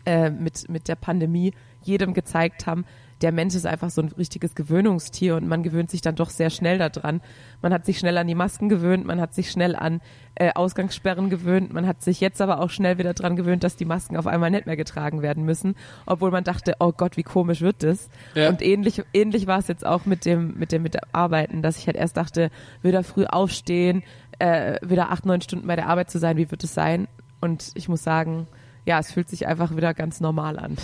äh, 0.06 0.30
mit, 0.30 0.68
mit 0.68 0.88
der 0.88 0.96
Pandemie 0.96 1.52
jedem 1.82 2.14
gezeigt 2.14 2.66
haben, 2.66 2.84
der 3.22 3.32
Mensch 3.32 3.54
ist 3.54 3.66
einfach 3.66 3.90
so 3.90 4.02
ein 4.02 4.08
richtiges 4.08 4.54
Gewöhnungstier 4.54 5.36
und 5.36 5.48
man 5.48 5.62
gewöhnt 5.62 5.90
sich 5.90 6.02
dann 6.02 6.16
doch 6.16 6.28
sehr 6.28 6.50
schnell 6.50 6.78
daran. 6.78 7.22
Man 7.62 7.72
hat 7.72 7.86
sich 7.86 7.98
schnell 7.98 8.18
an 8.18 8.26
die 8.26 8.34
Masken 8.34 8.68
gewöhnt, 8.68 9.06
man 9.06 9.20
hat 9.20 9.34
sich 9.34 9.50
schnell 9.50 9.74
an 9.74 10.02
äh, 10.34 10.52
Ausgangssperren 10.54 11.30
gewöhnt, 11.30 11.72
man 11.72 11.86
hat 11.86 12.02
sich 12.02 12.20
jetzt 12.20 12.42
aber 12.42 12.60
auch 12.60 12.68
schnell 12.68 12.98
wieder 12.98 13.14
daran 13.14 13.36
gewöhnt, 13.36 13.64
dass 13.64 13.76
die 13.76 13.86
Masken 13.86 14.18
auf 14.18 14.26
einmal 14.26 14.50
nicht 14.50 14.66
mehr 14.66 14.76
getragen 14.76 15.22
werden 15.22 15.44
müssen, 15.44 15.76
obwohl 16.04 16.30
man 16.30 16.44
dachte, 16.44 16.74
oh 16.78 16.92
Gott, 16.92 17.16
wie 17.16 17.22
komisch 17.22 17.62
wird 17.62 17.82
das? 17.82 18.10
Ja. 18.34 18.50
Und 18.50 18.60
ähnlich, 18.60 19.02
ähnlich 19.14 19.46
war 19.46 19.60
es 19.60 19.68
jetzt 19.68 19.86
auch 19.86 20.04
mit 20.04 20.26
dem, 20.26 20.54
mit 20.58 20.72
dem, 20.72 20.82
mit 20.82 20.98
Arbeiten, 21.14 21.62
dass 21.62 21.78
ich 21.78 21.86
halt 21.86 21.96
erst 21.96 22.18
dachte, 22.18 22.50
wieder 22.82 23.02
früh 23.02 23.24
aufstehen, 23.24 24.02
äh, 24.38 24.78
wieder 24.86 25.10
acht, 25.10 25.24
neun 25.24 25.40
Stunden 25.40 25.66
bei 25.66 25.76
der 25.76 25.88
Arbeit 25.88 26.10
zu 26.10 26.18
sein, 26.18 26.36
wie 26.36 26.50
wird 26.50 26.64
es 26.64 26.74
sein? 26.74 27.08
Und 27.40 27.70
ich 27.74 27.88
muss 27.88 28.02
sagen, 28.02 28.46
ja, 28.86 28.98
es 28.98 29.12
fühlt 29.12 29.28
sich 29.28 29.46
einfach 29.46 29.76
wieder 29.76 29.92
ganz 29.92 30.20
normal 30.20 30.58
an. 30.58 30.76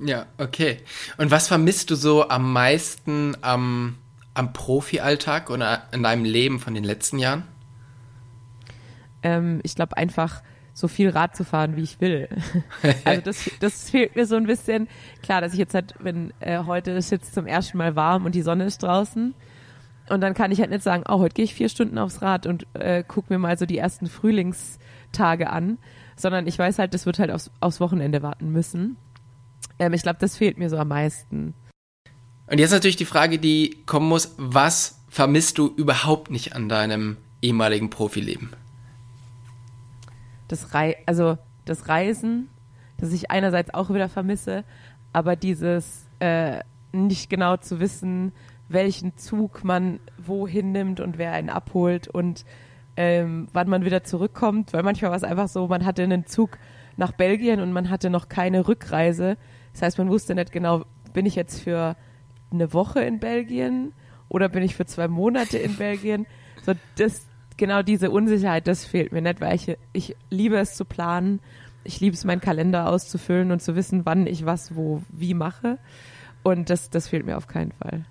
Ja, 0.00 0.26
okay. 0.38 0.78
Und 1.18 1.30
was 1.30 1.48
vermisst 1.48 1.90
du 1.90 1.96
so 1.96 2.28
am 2.28 2.52
meisten 2.52 3.36
am, 3.42 3.98
am 4.32 4.52
Profi-Alltag 4.52 5.50
oder 5.50 5.82
in 5.92 6.02
deinem 6.02 6.24
Leben 6.24 6.60
von 6.60 6.74
den 6.74 6.84
letzten 6.84 7.18
Jahren? 7.18 7.42
Ähm, 9.22 9.60
ich 9.64 9.74
glaube 9.74 9.96
einfach 9.96 10.42
so 10.72 10.86
viel 10.86 11.10
Rad 11.10 11.34
zu 11.34 11.44
fahren, 11.44 11.76
wie 11.76 11.82
ich 11.82 12.00
will. 12.00 12.28
also 13.04 13.20
das, 13.22 13.50
das 13.58 13.90
fehlt 13.90 14.14
mir 14.14 14.26
so 14.26 14.36
ein 14.36 14.46
bisschen. 14.46 14.88
Klar, 15.22 15.40
dass 15.40 15.52
ich 15.52 15.58
jetzt 15.58 15.74
halt, 15.74 15.94
wenn 15.98 16.32
äh, 16.38 16.64
heute 16.64 16.92
ist 16.92 17.10
jetzt 17.10 17.34
zum 17.34 17.46
ersten 17.46 17.76
Mal 17.78 17.96
warm 17.96 18.24
und 18.24 18.36
die 18.36 18.42
Sonne 18.42 18.64
ist 18.64 18.84
draußen. 18.84 19.34
Und 20.08 20.20
dann 20.20 20.34
kann 20.34 20.52
ich 20.52 20.60
halt 20.60 20.70
nicht 20.70 20.84
sagen, 20.84 21.02
oh, 21.08 21.18
heute 21.18 21.34
gehe 21.34 21.44
ich 21.44 21.54
vier 21.54 21.68
Stunden 21.68 21.98
aufs 21.98 22.22
Rad 22.22 22.46
und 22.46 22.66
äh, 22.74 23.02
guck 23.06 23.28
mir 23.28 23.38
mal 23.38 23.58
so 23.58 23.66
die 23.66 23.76
ersten 23.76 24.06
Frühlingstage 24.06 25.50
an, 25.50 25.78
sondern 26.18 26.46
ich 26.46 26.58
weiß 26.58 26.78
halt, 26.78 26.94
das 26.94 27.06
wird 27.06 27.18
halt 27.18 27.30
aufs, 27.30 27.50
aufs 27.60 27.80
Wochenende 27.80 28.22
warten 28.22 28.50
müssen. 28.50 28.96
Ähm, 29.78 29.92
ich 29.92 30.02
glaube, 30.02 30.18
das 30.20 30.36
fehlt 30.36 30.58
mir 30.58 30.68
so 30.68 30.76
am 30.76 30.88
meisten. 30.88 31.54
Und 32.46 32.58
jetzt 32.58 32.72
natürlich 32.72 32.96
die 32.96 33.04
Frage, 33.04 33.38
die 33.38 33.78
kommen 33.86 34.08
muss, 34.08 34.34
was 34.36 35.00
vermisst 35.08 35.58
du 35.58 35.68
überhaupt 35.68 36.30
nicht 36.30 36.54
an 36.54 36.68
deinem 36.68 37.16
ehemaligen 37.42 37.90
Profileben? 37.90 38.50
Das 40.48 40.74
Rei 40.74 40.96
also 41.06 41.38
das 41.64 41.88
Reisen, 41.88 42.48
das 42.96 43.12
ich 43.12 43.30
einerseits 43.30 43.72
auch 43.74 43.90
wieder 43.90 44.08
vermisse, 44.08 44.64
aber 45.12 45.36
dieses 45.36 46.06
äh, 46.20 46.60
nicht 46.92 47.30
genau 47.30 47.58
zu 47.58 47.80
wissen, 47.80 48.32
welchen 48.68 49.16
Zug 49.16 49.64
man 49.64 50.00
wohin 50.18 50.72
nimmt 50.72 51.00
und 51.00 51.18
wer 51.18 51.32
einen 51.32 51.50
abholt 51.50 52.08
und 52.08 52.44
ähm, 52.98 53.46
wann 53.52 53.68
man 53.68 53.84
wieder 53.84 54.02
zurückkommt, 54.02 54.72
weil 54.72 54.82
manchmal 54.82 55.12
war 55.12 55.16
es 55.16 55.22
einfach 55.22 55.46
so, 55.46 55.68
man 55.68 55.86
hatte 55.86 56.02
einen 56.02 56.26
Zug 56.26 56.58
nach 56.96 57.12
Belgien 57.12 57.60
und 57.60 57.72
man 57.72 57.90
hatte 57.90 58.10
noch 58.10 58.28
keine 58.28 58.66
Rückreise 58.66 59.36
Das 59.72 59.82
heißt, 59.82 59.98
man 59.98 60.08
wusste 60.08 60.34
nicht 60.34 60.50
genau, 60.50 60.82
bin 61.12 61.24
ich 61.24 61.36
jetzt 61.36 61.60
für 61.60 61.94
eine 62.50 62.72
Woche 62.72 63.00
in 63.02 63.20
Belgien 63.20 63.92
oder 64.28 64.48
bin 64.48 64.64
ich 64.64 64.74
für 64.74 64.84
zwei 64.84 65.06
Monate 65.06 65.58
in 65.58 65.76
Belgien? 65.76 66.26
So, 66.66 66.72
das, 66.96 67.24
genau 67.56 67.82
diese 67.82 68.10
Unsicherheit, 68.10 68.66
das 68.66 68.84
fehlt 68.84 69.12
mir 69.12 69.22
nicht, 69.22 69.40
weil 69.40 69.54
ich, 69.54 69.78
ich 69.92 70.16
liebe 70.28 70.58
es 70.58 70.74
zu 70.74 70.84
planen. 70.84 71.38
Ich 71.84 72.00
liebe 72.00 72.14
es, 72.14 72.24
meinen 72.24 72.40
Kalender 72.40 72.88
auszufüllen 72.88 73.52
und 73.52 73.62
zu 73.62 73.76
wissen, 73.76 74.04
wann 74.06 74.26
ich 74.26 74.44
was, 74.44 74.74
wo, 74.74 75.02
wie 75.08 75.34
mache. 75.34 75.78
Und 76.42 76.68
das, 76.68 76.90
das 76.90 77.06
fehlt 77.06 77.24
mir 77.24 77.36
auf 77.36 77.46
keinen 77.46 77.70
Fall. 77.70 78.06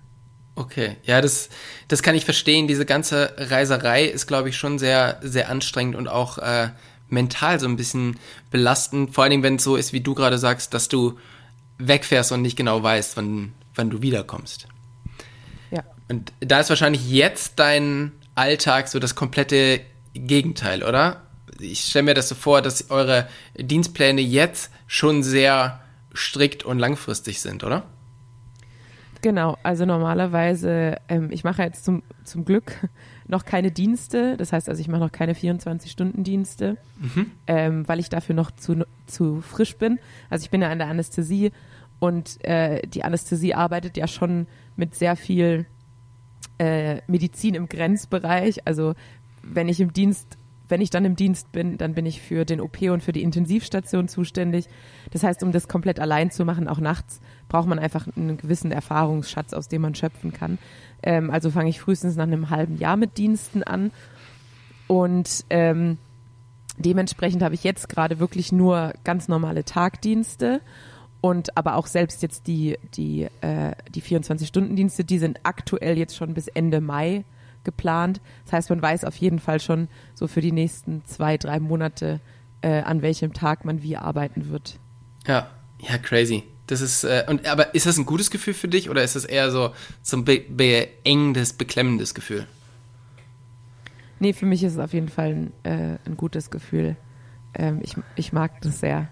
Okay, 0.58 0.96
ja, 1.04 1.20
das, 1.20 1.50
das 1.86 2.02
kann 2.02 2.16
ich 2.16 2.24
verstehen. 2.24 2.66
Diese 2.66 2.84
ganze 2.84 3.32
Reiserei 3.36 4.04
ist, 4.04 4.26
glaube 4.26 4.48
ich, 4.48 4.56
schon 4.56 4.80
sehr, 4.80 5.20
sehr 5.22 5.50
anstrengend 5.50 5.94
und 5.94 6.08
auch 6.08 6.38
äh, 6.38 6.70
mental 7.08 7.60
so 7.60 7.66
ein 7.68 7.76
bisschen 7.76 8.18
belastend. 8.50 9.14
Vor 9.14 9.22
allen 9.22 9.30
Dingen, 9.30 9.42
wenn 9.44 9.54
es 9.54 9.62
so 9.62 9.76
ist, 9.76 9.92
wie 9.92 10.00
du 10.00 10.14
gerade 10.14 10.36
sagst, 10.36 10.74
dass 10.74 10.88
du 10.88 11.16
wegfährst 11.78 12.32
und 12.32 12.42
nicht 12.42 12.56
genau 12.56 12.82
weißt, 12.82 13.16
wann, 13.16 13.52
wann 13.76 13.88
du 13.88 14.02
wiederkommst. 14.02 14.66
Ja. 15.70 15.84
Und 16.08 16.32
da 16.40 16.58
ist 16.58 16.70
wahrscheinlich 16.70 17.08
jetzt 17.08 17.52
dein 17.60 18.10
Alltag 18.34 18.88
so 18.88 18.98
das 18.98 19.14
komplette 19.14 19.80
Gegenteil, 20.12 20.82
oder? 20.82 21.22
Ich 21.60 21.82
stelle 21.82 22.02
mir 22.02 22.14
das 22.14 22.28
so 22.28 22.34
vor, 22.34 22.62
dass 22.62 22.90
eure 22.90 23.28
Dienstpläne 23.56 24.22
jetzt 24.22 24.72
schon 24.88 25.22
sehr 25.22 25.80
strikt 26.12 26.64
und 26.64 26.80
langfristig 26.80 27.40
sind, 27.40 27.62
oder? 27.62 27.84
Genau, 29.20 29.56
also 29.62 29.84
normalerweise, 29.84 30.96
ähm, 31.08 31.28
ich 31.30 31.42
mache 31.42 31.62
jetzt 31.62 31.84
zum, 31.84 32.02
zum 32.24 32.44
Glück 32.44 32.72
noch 33.26 33.44
keine 33.44 33.70
Dienste, 33.70 34.36
das 34.36 34.52
heißt 34.52 34.68
also 34.68 34.80
ich 34.80 34.88
mache 34.88 35.00
noch 35.00 35.12
keine 35.12 35.34
24-Stunden-Dienste, 35.34 36.76
mhm. 37.00 37.26
ähm, 37.46 37.88
weil 37.88 37.98
ich 37.98 38.08
dafür 38.08 38.34
noch 38.34 38.50
zu, 38.52 38.84
zu 39.06 39.40
frisch 39.40 39.76
bin. 39.76 39.98
Also 40.30 40.44
ich 40.44 40.50
bin 40.50 40.62
ja 40.62 40.70
an 40.70 40.78
der 40.78 40.88
Anästhesie 40.88 41.50
und 41.98 42.42
äh, 42.44 42.86
die 42.86 43.02
Anästhesie 43.02 43.54
arbeitet 43.54 43.96
ja 43.96 44.06
schon 44.06 44.46
mit 44.76 44.94
sehr 44.94 45.16
viel 45.16 45.66
äh, 46.58 47.00
Medizin 47.08 47.54
im 47.54 47.68
Grenzbereich. 47.68 48.66
Also 48.66 48.94
wenn 49.42 49.68
ich 49.68 49.80
im 49.80 49.92
Dienst, 49.92 50.37
wenn 50.68 50.80
ich 50.80 50.90
dann 50.90 51.04
im 51.04 51.16
Dienst 51.16 51.50
bin, 51.52 51.78
dann 51.78 51.94
bin 51.94 52.06
ich 52.06 52.20
für 52.20 52.44
den 52.44 52.60
OP 52.60 52.82
und 52.82 53.02
für 53.02 53.12
die 53.12 53.22
Intensivstation 53.22 54.08
zuständig. 54.08 54.66
Das 55.10 55.22
heißt, 55.22 55.42
um 55.42 55.52
das 55.52 55.68
komplett 55.68 56.00
allein 56.00 56.30
zu 56.30 56.44
machen, 56.44 56.68
auch 56.68 56.80
nachts, 56.80 57.20
braucht 57.48 57.68
man 57.68 57.78
einfach 57.78 58.06
einen 58.16 58.36
gewissen 58.36 58.70
Erfahrungsschatz, 58.70 59.54
aus 59.54 59.68
dem 59.68 59.82
man 59.82 59.94
schöpfen 59.94 60.32
kann. 60.32 60.58
Ähm, 61.02 61.30
also 61.30 61.50
fange 61.50 61.70
ich 61.70 61.80
frühestens 61.80 62.16
nach 62.16 62.24
einem 62.24 62.50
halben 62.50 62.76
Jahr 62.76 62.96
mit 62.96 63.16
Diensten 63.16 63.62
an. 63.62 63.90
Und 64.86 65.44
ähm, 65.50 65.98
dementsprechend 66.76 67.42
habe 67.42 67.54
ich 67.54 67.64
jetzt 67.64 67.88
gerade 67.88 68.18
wirklich 68.18 68.52
nur 68.52 68.92
ganz 69.04 69.28
normale 69.28 69.64
Tagdienste 69.64 70.60
und 71.20 71.56
aber 71.56 71.76
auch 71.76 71.86
selbst 71.86 72.22
jetzt 72.22 72.46
die, 72.46 72.78
die, 72.94 73.26
äh, 73.40 73.72
die 73.92 74.02
24-Stunden-Dienste, 74.02 75.04
die 75.04 75.18
sind 75.18 75.40
aktuell 75.42 75.98
jetzt 75.98 76.16
schon 76.16 76.34
bis 76.34 76.48
Ende 76.48 76.80
Mai 76.80 77.24
geplant. 77.64 78.20
Das 78.44 78.52
heißt, 78.54 78.70
man 78.70 78.82
weiß 78.82 79.04
auf 79.04 79.16
jeden 79.16 79.38
Fall 79.38 79.60
schon 79.60 79.88
so 80.14 80.26
für 80.26 80.40
die 80.40 80.52
nächsten 80.52 81.04
zwei, 81.04 81.36
drei 81.36 81.60
Monate, 81.60 82.20
äh, 82.62 82.80
an 82.80 83.02
welchem 83.02 83.32
Tag 83.32 83.64
man 83.64 83.82
wie 83.82 83.96
arbeiten 83.96 84.48
wird. 84.48 84.78
Ja, 85.26 85.50
ja, 85.80 85.98
crazy. 85.98 86.44
Das 86.66 86.80
ist, 86.80 87.04
äh, 87.04 87.24
und, 87.28 87.46
aber 87.46 87.74
ist 87.74 87.86
das 87.86 87.96
ein 87.96 88.04
gutes 88.04 88.30
Gefühl 88.30 88.54
für 88.54 88.68
dich 88.68 88.90
oder 88.90 89.02
ist 89.02 89.16
das 89.16 89.24
eher 89.24 89.50
so, 89.50 89.72
so 90.02 90.18
ein 90.18 90.24
be 90.24 90.44
beengendes, 90.48 91.52
beklemmendes 91.52 92.14
Gefühl? 92.14 92.46
Nee, 94.18 94.32
für 94.32 94.46
mich 94.46 94.62
ist 94.64 94.74
es 94.74 94.78
auf 94.78 94.92
jeden 94.92 95.08
Fall 95.08 95.30
ein, 95.30 95.52
äh, 95.62 95.98
ein 96.04 96.16
gutes 96.16 96.50
Gefühl. 96.50 96.96
Ähm, 97.54 97.80
ich, 97.82 97.96
ich 98.16 98.32
mag 98.32 98.60
das 98.60 98.80
sehr. 98.80 99.08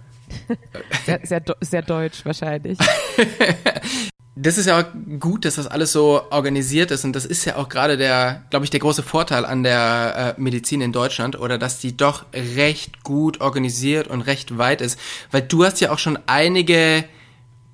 sehr, 1.07 1.21
sehr, 1.23 1.43
sehr 1.61 1.83
deutsch 1.83 2.25
wahrscheinlich. 2.25 2.79
das 4.38 4.59
ist 4.59 4.66
ja 4.66 4.79
auch 4.79 4.85
gut, 5.18 5.46
dass 5.46 5.55
das 5.55 5.66
alles 5.66 5.92
so 5.92 6.20
organisiert 6.31 6.90
ist 6.90 7.07
und 7.07 7.16
das 7.16 7.25
ist 7.25 7.46
ja 7.46 7.57
auch 7.57 7.70
gerade 7.70 7.96
der, 7.96 8.42
glaube 8.51 8.66
ich, 8.66 8.70
der 8.70 8.81
große 8.81 9.03
Vorteil 9.03 9.46
an 9.46 9.62
der 9.62 10.37
äh, 10.37 10.40
Medizin 10.40 10.83
in 10.83 10.92
Deutschland 10.92 11.40
oder 11.40 11.57
dass 11.57 11.79
die 11.79 11.96
doch 11.96 12.27
recht 12.35 13.03
gut 13.03 13.40
organisiert 13.40 14.09
und 14.09 14.20
recht 14.20 14.59
weit 14.59 14.83
ist, 14.83 15.01
weil 15.31 15.40
du 15.40 15.64
hast 15.64 15.81
ja 15.81 15.90
auch 15.90 15.99
schon 15.99 16.18
einige 16.27 17.05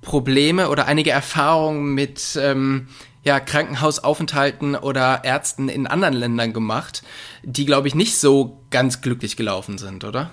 Probleme 0.01 0.69
oder 0.69 0.85
einige 0.85 1.11
Erfahrungen 1.11 1.93
mit 1.93 2.39
ähm, 2.41 2.87
ja, 3.23 3.41
Krankenhausaufenthalten 3.41 4.75
oder 4.77 5.25
Ärzten 5.25 5.67
in 5.67 5.85
anderen 5.85 6.13
Ländern 6.13 6.53
gemacht, 6.53 7.03
die, 7.43 7.65
glaube 7.65 7.89
ich, 7.89 7.95
nicht 7.95 8.17
so 8.17 8.61
ganz 8.69 9.01
glücklich 9.01 9.35
gelaufen 9.35 9.77
sind, 9.77 10.05
oder? 10.05 10.31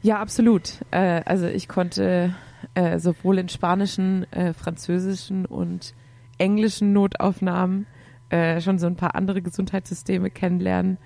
Ja, 0.00 0.18
absolut. 0.18 0.72
Äh, 0.92 1.20
also 1.26 1.46
ich 1.46 1.68
konnte 1.68 2.34
äh, 2.80 2.98
sowohl 2.98 3.38
in 3.38 3.50
spanischen, 3.50 4.30
äh, 4.32 4.54
französischen 4.54 5.44
und 5.44 5.94
englischen 6.38 6.94
Notaufnahmen 6.94 7.86
äh, 8.30 8.60
schon 8.62 8.78
so 8.78 8.86
ein 8.86 8.96
paar 8.96 9.14
andere 9.14 9.42
Gesundheitssysteme 9.42 10.30
kennenlernen 10.30 10.96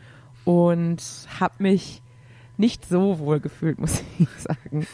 und 0.45 1.03
habe 1.41 1.55
mich 1.59 2.01
nicht 2.57 2.89
so 2.89 3.19
wohl 3.19 3.41
gefühlt, 3.41 3.79
muss 3.81 4.05
ich 4.21 4.29
sagen. 4.39 4.87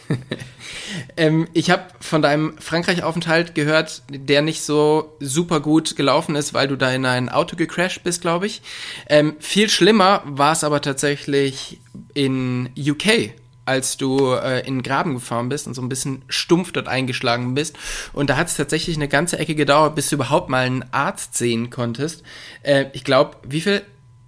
ähm, 1.18 1.48
ich 1.52 1.70
habe 1.70 1.82
von 2.00 2.22
deinem 2.22 2.56
Frankreich-Aufenthalt 2.56 3.54
gehört, 3.54 4.02
der 4.08 4.40
nicht 4.40 4.62
so 4.62 5.16
super 5.20 5.60
gut 5.60 5.96
gelaufen 5.96 6.34
ist, 6.34 6.54
weil 6.54 6.68
du 6.68 6.76
da 6.76 6.90
in 6.90 7.04
ein 7.04 7.28
Auto 7.28 7.56
gecrashed 7.56 8.04
bist, 8.04 8.22
glaube 8.22 8.46
ich. 8.46 8.62
Ähm, 9.06 9.36
viel 9.38 9.68
schlimmer 9.68 10.22
war 10.24 10.52
es 10.52 10.64
aber 10.64 10.80
tatsächlich 10.80 11.78
in 12.14 12.70
UK 12.78 13.34
als 13.70 13.96
du 13.96 14.34
äh, 14.34 14.66
in 14.66 14.78
den 14.78 14.82
Graben 14.82 15.14
gefahren 15.14 15.48
bist 15.48 15.68
und 15.68 15.74
so 15.74 15.82
ein 15.82 15.88
bisschen 15.88 16.22
stumpf 16.26 16.72
dort 16.72 16.88
eingeschlagen 16.88 17.54
bist. 17.54 17.78
Und 18.12 18.28
da 18.28 18.36
hat 18.36 18.48
es 18.48 18.56
tatsächlich 18.56 18.96
eine 18.96 19.06
ganze 19.06 19.38
Ecke 19.38 19.54
gedauert, 19.54 19.94
bis 19.94 20.10
du 20.10 20.16
überhaupt 20.16 20.48
mal 20.48 20.66
einen 20.66 20.84
Arzt 20.90 21.36
sehen 21.36 21.70
konntest. 21.70 22.24
Äh, 22.64 22.86
ich 22.94 23.04
glaube, 23.04 23.36
wie 23.48 23.60
viel? 23.60 23.82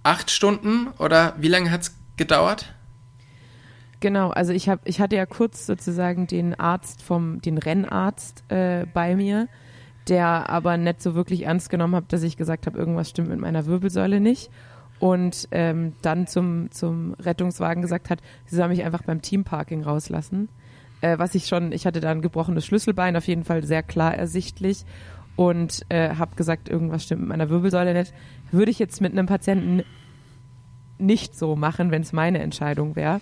Acht 0.05 0.31
Stunden 0.31 0.87
oder 0.97 1.33
wie 1.37 1.47
lange 1.47 1.71
hat 1.71 1.81
es 1.81 1.95
gedauert? 2.17 2.73
Genau, 4.01 4.31
also 4.31 4.51
ich 4.51 4.67
habe, 4.67 4.81
ich 4.83 4.99
hatte 4.99 5.15
ja 5.15 5.25
kurz 5.25 5.65
sozusagen 5.65 6.27
den 6.27 6.55
Arzt 6.55 7.01
vom, 7.01 7.41
den 7.41 7.57
Rennarzt 7.57 8.43
äh, 8.49 8.85
bei 8.93 9.15
mir, 9.15 9.47
der 10.09 10.49
aber 10.49 10.75
nicht 10.75 11.01
so 11.01 11.15
wirklich 11.15 11.43
ernst 11.43 11.69
genommen 11.69 11.95
hat, 11.95 12.11
dass 12.11 12.23
ich 12.23 12.35
gesagt 12.35 12.65
habe, 12.65 12.77
irgendwas 12.77 13.09
stimmt 13.09 13.29
mit 13.29 13.39
meiner 13.39 13.65
Wirbelsäule 13.65 14.19
nicht 14.19 14.49
und 15.03 15.49
ähm, 15.51 15.91
dann 16.01 16.27
zum, 16.27 16.71
zum 16.71 17.13
Rettungswagen 17.15 17.81
gesagt 17.81 18.09
hat, 18.09 18.21
sie 18.45 18.55
soll 18.55 18.69
mich 18.69 18.85
einfach 18.85 19.01
beim 19.01 19.21
Teamparking 19.21 19.83
rauslassen. 19.83 20.47
Äh, 21.01 21.19
was 21.19 21.35
ich 21.35 21.47
schon, 21.47 21.73
ich 21.73 21.85
hatte 21.85 21.99
da 21.99 22.09
ein 22.09 22.21
gebrochenes 22.21 22.65
Schlüsselbein, 22.65 23.17
auf 23.17 23.27
jeden 23.27 23.43
Fall 23.43 23.65
sehr 23.65 23.83
klar 23.83 24.15
ersichtlich 24.15 24.85
und 25.35 25.85
äh, 25.89 26.15
habe 26.15 26.37
gesagt, 26.37 26.69
irgendwas 26.69 27.03
stimmt 27.03 27.19
mit 27.19 27.29
meiner 27.31 27.49
Wirbelsäule 27.49 27.93
nicht. 27.93 28.13
Würde 28.53 28.71
ich 28.71 28.79
jetzt 28.79 29.01
mit 29.01 29.11
einem 29.11 29.25
Patienten 29.25 29.83
nicht 30.99 31.35
so 31.35 31.57
machen, 31.57 31.91
wenn 31.91 32.03
es 32.03 32.13
meine 32.13 32.39
Entscheidung 32.39 32.95
wäre. 32.95 33.19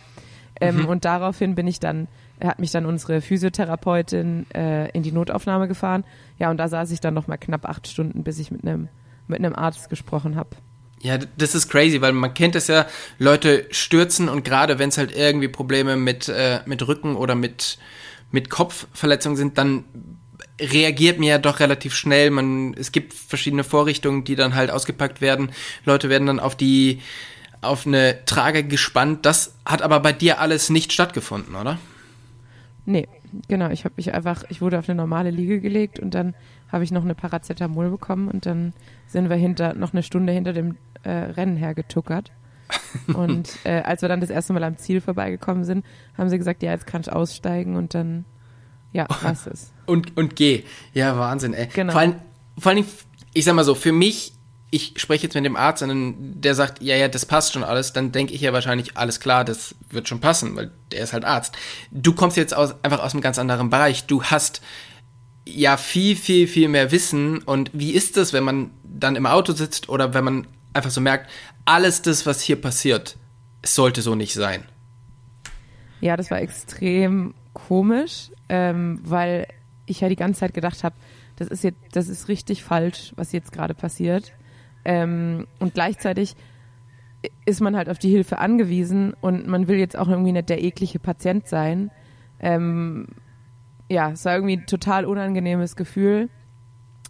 Ähm, 0.60 0.82
mhm. 0.82 0.86
Und 0.86 1.04
daraufhin 1.04 1.56
bin 1.56 1.66
ich 1.66 1.80
dann, 1.80 2.08
hat 2.44 2.60
mich 2.60 2.70
dann 2.70 2.86
unsere 2.86 3.22
Physiotherapeutin 3.22 4.46
äh, 4.54 4.92
in 4.92 5.02
die 5.02 5.12
Notaufnahme 5.12 5.68
gefahren. 5.68 6.04
Ja, 6.38 6.52
und 6.52 6.58
da 6.58 6.68
saß 6.68 6.92
ich 6.92 7.00
dann 7.00 7.16
noch 7.16 7.26
mal 7.26 7.38
knapp 7.38 7.68
acht 7.68 7.88
Stunden, 7.88 8.24
bis 8.24 8.38
ich 8.38 8.52
mit 8.52 8.68
einem 8.68 8.88
mit 9.28 9.40
einem 9.40 9.56
Arzt 9.56 9.90
gesprochen 9.90 10.36
habe. 10.36 10.50
Ja, 11.02 11.18
das 11.18 11.56
ist 11.56 11.70
crazy, 11.70 12.02
weil 12.02 12.14
man 12.14 12.34
kennt 12.34 12.56
es 12.56 12.68
ja, 12.68 12.86
Leute 13.18 13.66
stürzen 13.72 14.30
und 14.30 14.46
gerade 14.46 14.78
wenn 14.78 14.90
es 14.90 14.98
halt 14.98 15.16
irgendwie 15.16 15.48
Probleme 15.48 15.98
mit, 15.98 16.30
äh, 16.30 16.60
mit 16.66 16.88
Rücken 16.88 17.16
oder 17.16 17.34
mit, 17.34 17.80
mit 18.32 18.50
Kopfverletzungen 18.52 19.36
sind, 19.36 19.58
dann 19.58 19.86
reagiert 20.60 21.20
mir 21.20 21.30
ja 21.30 21.38
doch 21.40 21.60
relativ 21.60 21.96
schnell. 21.96 22.30
Man, 22.30 22.76
es 22.76 22.92
gibt 22.92 23.14
verschiedene 23.14 23.64
Vorrichtungen, 23.64 24.24
die 24.24 24.36
dann 24.36 24.54
halt 24.54 24.70
ausgepackt 24.70 25.22
werden. 25.22 25.52
Leute 25.86 26.10
werden 26.10 26.28
dann 26.28 26.40
auf 26.40 26.56
die, 26.56 27.02
auf 27.62 27.88
eine 27.88 28.24
Trage 28.26 28.64
gespannt. 28.64 29.26
Das 29.26 29.56
hat 29.66 29.82
aber 29.82 30.00
bei 30.02 30.14
dir 30.14 30.40
alles 30.40 30.70
nicht 30.70 30.94
stattgefunden, 30.94 31.56
oder? 31.56 31.80
Nee, 32.86 33.08
genau. 33.48 33.70
Ich 33.70 33.86
habe 33.86 33.94
mich 33.98 34.14
einfach, 34.14 34.44
ich 34.50 34.62
wurde 34.62 34.80
auf 34.80 34.90
eine 34.90 34.96
normale 34.96 35.32
Liege 35.32 35.60
gelegt 35.60 36.00
und 36.00 36.14
dann 36.14 36.36
habe 36.72 36.84
ich 36.84 36.92
noch 36.92 37.04
eine 37.04 37.16
Paracetamol 37.16 37.90
bekommen 37.90 38.30
und 38.30 38.46
dann 38.46 38.74
sind 39.08 39.30
wir 39.30 39.36
hinter 39.36 39.74
noch 39.74 39.94
eine 39.94 40.04
Stunde 40.04 40.34
hinter 40.34 40.54
dem 40.54 40.78
äh, 41.04 41.10
Rennen 41.10 41.58
hergetuckert. 41.58 42.32
Und 43.14 43.58
äh, 43.66 43.82
als 43.82 44.02
wir 44.02 44.08
dann 44.08 44.22
das 44.22 44.30
erste 44.30 44.54
Mal 44.54 44.64
am 44.64 44.78
Ziel 44.78 45.02
vorbeigekommen 45.02 45.66
sind, 45.66 45.86
haben 46.18 46.30
sie 46.30 46.38
gesagt, 46.38 46.64
ja, 46.64 46.72
jetzt 46.72 46.88
kannst 46.88 47.10
du 47.10 47.16
aussteigen 47.16 47.76
und 47.76 47.94
dann, 47.94 48.24
ja, 48.94 49.08
was 49.24 49.46
ist. 49.46 49.74
Und, 49.88 50.16
und 50.16 50.38
geh. 50.38 50.64
Ja, 50.94 51.18
Wahnsinn, 51.18 51.54
ey. 51.54 51.68
Genau. 51.74 51.92
Vor 51.92 52.00
allem, 52.00 52.16
vor 52.58 52.72
allem, 52.72 52.86
ich 53.34 53.44
sag 53.44 53.56
mal 53.56 53.66
so, 53.66 53.76
für 53.76 53.92
mich, 53.92 54.36
ich 54.74 54.94
spreche 54.96 55.24
jetzt 55.24 55.36
mit 55.36 55.44
dem 55.44 55.58
Arzt 55.58 55.84
und 55.84 56.42
der 56.42 56.56
sagt, 56.56 56.82
ja, 56.82 56.96
ja, 56.96 57.10
das 57.10 57.26
passt 57.26 57.52
schon 57.52 57.64
alles, 57.64 57.92
dann 57.92 58.14
denke 58.14 58.34
ich 58.34 58.40
ja 58.40 58.54
wahrscheinlich, 58.54 58.96
alles 58.96 59.20
klar, 59.20 59.44
das 59.44 59.76
wird 59.90 60.08
schon 60.08 60.22
passen, 60.22 60.56
weil 60.56 60.72
der 60.92 61.04
ist 61.04 61.12
halt 61.12 61.26
Arzt. 61.26 61.56
Du 61.92 62.14
kommst 62.14 62.38
jetzt 62.38 62.56
aus, 62.56 62.76
einfach 62.82 63.04
aus 63.04 63.14
einem 63.14 63.22
ganz 63.22 63.38
anderen 63.38 63.70
Bereich. 63.70 64.06
Du 64.06 64.24
hast 64.24 64.62
ja 65.46 65.76
viel, 65.76 66.16
viel, 66.16 66.48
viel 66.48 66.70
mehr 66.70 66.92
Wissen. 66.92 67.40
Und 67.40 67.70
wie 67.74 67.92
ist 67.92 68.16
es, 68.16 68.32
wenn 68.32 68.46
man 68.46 68.72
dann 68.84 69.18
im 69.18 69.26
Auto 69.26 69.52
sitzt 69.52 69.90
oder 69.90 70.14
wenn 70.14 70.24
man 70.24 70.48
einfach 70.74 70.92
so 70.92 71.02
merkt, 71.02 71.30
alles 71.66 72.02
das, 72.02 72.26
was 72.26 72.42
hier 72.42 72.60
passiert, 72.60 73.18
es 73.62 73.76
sollte 73.76 74.02
so 74.02 74.16
nicht 74.16 74.34
sein. 74.34 74.64
Ja, 76.00 76.16
das 76.16 76.32
war 76.32 76.40
extrem 76.40 77.34
komisch, 77.54 78.32
ähm, 78.48 79.02
weil 79.04 79.48
ich 79.86 80.00
ja 80.00 80.08
die 80.08 80.16
ganze 80.16 80.40
Zeit 80.40 80.54
gedacht 80.54 80.84
habe, 80.86 80.96
das 81.36 81.50
ist 81.50 81.64
jetzt, 81.64 81.80
das 81.92 82.08
ist 82.08 82.30
richtig 82.30 82.64
falsch, 82.64 83.12
was 83.18 83.34
jetzt 83.34 83.52
gerade 83.52 83.74
passiert. 83.74 84.32
Ähm, 84.86 85.48
und 85.60 85.74
gleichzeitig 85.74 86.36
ist 87.46 87.62
man 87.62 87.76
halt 87.76 87.90
auf 87.90 88.00
die 88.00 88.10
Hilfe 88.10 88.40
angewiesen 88.40 89.14
und 89.22 89.48
man 89.48 89.68
will 89.68 89.78
jetzt 89.78 89.98
auch 89.98 90.08
irgendwie 90.08 90.32
nicht 90.32 90.50
der 90.50 90.64
eklige 90.64 91.00
Patient 91.00 91.48
sein. 91.48 91.92
Ähm, 92.40 93.08
ja, 93.90 94.12
es 94.12 94.26
war 94.26 94.36
irgendwie 94.36 94.58
ein 94.58 94.66
total 94.66 95.06
unangenehmes 95.06 95.76
Gefühl, 95.76 96.30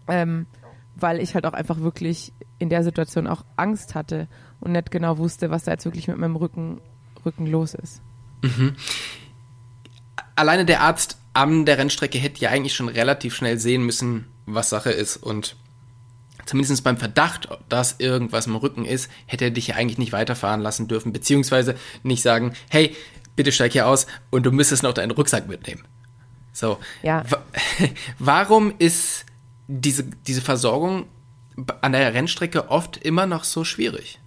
ähm, 0.08 0.48
weil 0.96 1.20
ich 1.22 1.36
halt 1.36 1.46
auch 1.46 1.54
einfach 1.54 1.80
wirklich 1.80 2.34
in 2.60 2.70
der 2.70 2.84
Situation 2.84 3.28
auch 3.28 3.46
Angst 3.56 3.96
hatte 3.96 4.28
und 4.60 4.74
nicht 4.74 4.92
genau 4.92 5.18
wusste, 5.18 5.50
was 5.50 5.64
da 5.64 5.72
jetzt 5.72 5.86
wirklich 5.86 6.08
mit 6.08 6.18
meinem 6.18 6.36
Rücken, 6.36 6.82
Rücken 7.26 7.48
los 7.48 7.74
ist. 7.74 8.02
Mhm. 8.42 8.76
Alleine 10.36 10.66
der 10.66 10.82
Arzt 10.82 11.18
an 11.34 11.66
der 11.66 11.78
Rennstrecke 11.78 12.18
hätte 12.18 12.42
ja 12.42 12.50
eigentlich 12.50 12.76
schon 12.76 12.90
relativ 12.90 13.36
schnell 13.36 13.58
sehen 13.58 13.84
müssen, 13.84 14.28
was 14.46 14.70
Sache 14.70 14.92
ist 14.92 15.18
und 15.18 15.56
zumindest 16.52 16.84
beim 16.84 16.98
Verdacht, 16.98 17.48
dass 17.70 17.96
irgendwas 18.00 18.46
im 18.46 18.58
Rücken 18.58 18.84
ist, 18.84 19.10
hätte 19.26 19.46
er 19.46 19.52
dich 19.52 19.68
ja 19.68 19.76
eigentlich 19.76 19.98
nicht 19.98 20.12
weiterfahren 20.12 20.60
lassen 20.60 20.90
dürfen, 20.90 21.14
beziehungsweise 21.14 21.76
nicht 22.04 22.22
sagen, 22.22 22.52
hey, 22.70 22.94
bitte 23.38 23.54
steig 23.54 23.72
hier 23.72 23.88
aus 23.88 24.06
und 24.32 24.46
du 24.46 24.52
müsstest 24.52 24.84
noch 24.84 24.94
deinen 24.94 25.12
Rucksack 25.12 25.48
mitnehmen. 25.48 25.86
So. 26.52 26.78
Ja. 27.04 27.24
Warum 28.20 28.74
ist 28.80 29.26
diese, 29.70 30.04
diese 30.04 30.42
Versorgung 30.42 31.06
an 31.80 31.94
der 31.94 32.14
Rennstrecke 32.14 32.70
oft 32.70 32.98
immer 32.98 33.28
noch 33.28 33.46
so 33.46 33.64
schwierig? 33.64 34.20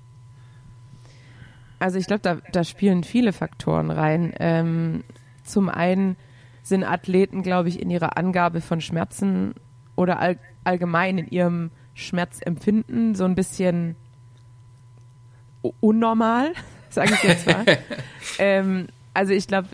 Also 1.78 1.98
ich 1.98 2.06
glaube, 2.06 2.22
da, 2.22 2.38
da 2.52 2.64
spielen 2.64 3.04
viele 3.04 3.34
Faktoren 3.34 3.90
rein. 3.90 4.32
Ähm, 4.40 5.04
zum 5.44 5.68
einen 5.68 6.16
sind 6.62 6.84
Athleten, 6.84 7.42
glaube 7.42 7.68
ich, 7.68 7.82
in 7.82 7.90
ihrer 7.90 8.16
Angabe 8.16 8.62
von 8.62 8.80
Schmerzen 8.80 9.54
oder 9.94 10.18
all, 10.20 10.38
allgemein 10.64 11.18
in 11.18 11.28
ihrem 11.28 11.70
Schmerzempfinden 11.94 13.14
so 13.14 13.24
ein 13.24 13.34
bisschen 13.34 13.96
unnormal, 15.80 16.52
sage 16.90 17.14
ich 17.14 17.22
jetzt 17.22 17.46
mal. 17.46 17.64
ähm, 18.38 18.88
also 19.14 19.32
ich 19.32 19.46
glaube, 19.46 19.68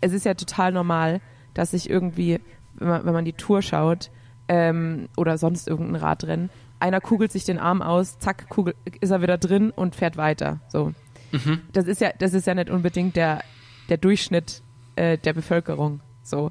es 0.00 0.12
ist 0.12 0.26
ja 0.26 0.34
total 0.34 0.72
normal, 0.72 1.20
dass 1.54 1.70
sich 1.70 1.88
irgendwie, 1.88 2.40
wenn 2.74 2.88
man, 2.88 3.06
wenn 3.06 3.12
man 3.12 3.24
die 3.24 3.32
Tour 3.32 3.62
schaut 3.62 4.10
ähm, 4.48 5.08
oder 5.16 5.38
sonst 5.38 5.68
irgendein 5.68 5.96
Radrennen, 5.96 6.50
einer 6.80 7.00
kugelt 7.00 7.30
sich 7.30 7.44
den 7.44 7.58
Arm 7.58 7.80
aus, 7.80 8.18
zack, 8.18 8.48
kugel, 8.48 8.74
ist 9.00 9.10
er 9.10 9.22
wieder 9.22 9.38
drin 9.38 9.70
und 9.70 9.94
fährt 9.94 10.16
weiter. 10.16 10.60
So. 10.68 10.92
Mhm. 11.30 11.62
Das 11.72 11.86
ist 11.86 12.00
ja, 12.00 12.10
das 12.18 12.34
ist 12.34 12.46
ja 12.46 12.54
nicht 12.54 12.70
unbedingt 12.70 13.14
der, 13.14 13.44
der 13.88 13.98
Durchschnitt 13.98 14.62
äh, 14.96 15.16
der 15.16 15.32
Bevölkerung. 15.32 16.00
So. 16.24 16.50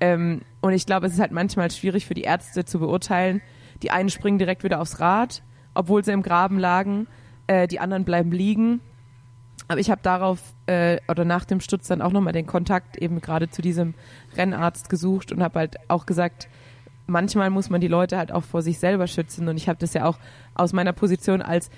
Ähm, 0.00 0.42
und 0.60 0.72
ich 0.72 0.86
glaube, 0.86 1.06
es 1.06 1.14
ist 1.14 1.20
halt 1.20 1.32
manchmal 1.32 1.70
schwierig 1.70 2.06
für 2.06 2.14
die 2.14 2.22
Ärzte 2.22 2.64
zu 2.64 2.78
beurteilen, 2.78 3.42
die 3.82 3.90
einen 3.90 4.10
springen 4.10 4.38
direkt 4.38 4.64
wieder 4.64 4.80
aufs 4.80 5.00
Rad, 5.00 5.42
obwohl 5.74 6.04
sie 6.04 6.12
im 6.12 6.22
Graben 6.22 6.58
lagen. 6.58 7.06
Äh, 7.46 7.66
die 7.66 7.80
anderen 7.80 8.04
bleiben 8.04 8.32
liegen. 8.32 8.80
Aber 9.68 9.80
ich 9.80 9.90
habe 9.90 10.00
darauf 10.02 10.40
äh, 10.66 10.98
oder 11.08 11.24
nach 11.24 11.44
dem 11.44 11.60
Sturz 11.60 11.88
dann 11.88 12.02
auch 12.02 12.12
nochmal 12.12 12.32
den 12.32 12.46
Kontakt 12.46 12.96
eben 12.96 13.20
gerade 13.20 13.48
zu 13.48 13.62
diesem 13.62 13.94
Rennarzt 14.36 14.88
gesucht 14.88 15.32
und 15.32 15.42
habe 15.42 15.58
halt 15.58 15.76
auch 15.88 16.06
gesagt, 16.06 16.48
manchmal 17.06 17.50
muss 17.50 17.70
man 17.70 17.80
die 17.80 17.88
Leute 17.88 18.18
halt 18.18 18.32
auch 18.32 18.44
vor 18.44 18.62
sich 18.62 18.78
selber 18.78 19.06
schützen. 19.06 19.48
Und 19.48 19.56
ich 19.56 19.68
habe 19.68 19.78
das 19.78 19.94
ja 19.94 20.04
auch 20.06 20.18
aus 20.54 20.72
meiner 20.72 20.92
Position 20.92 21.40
als 21.42 21.70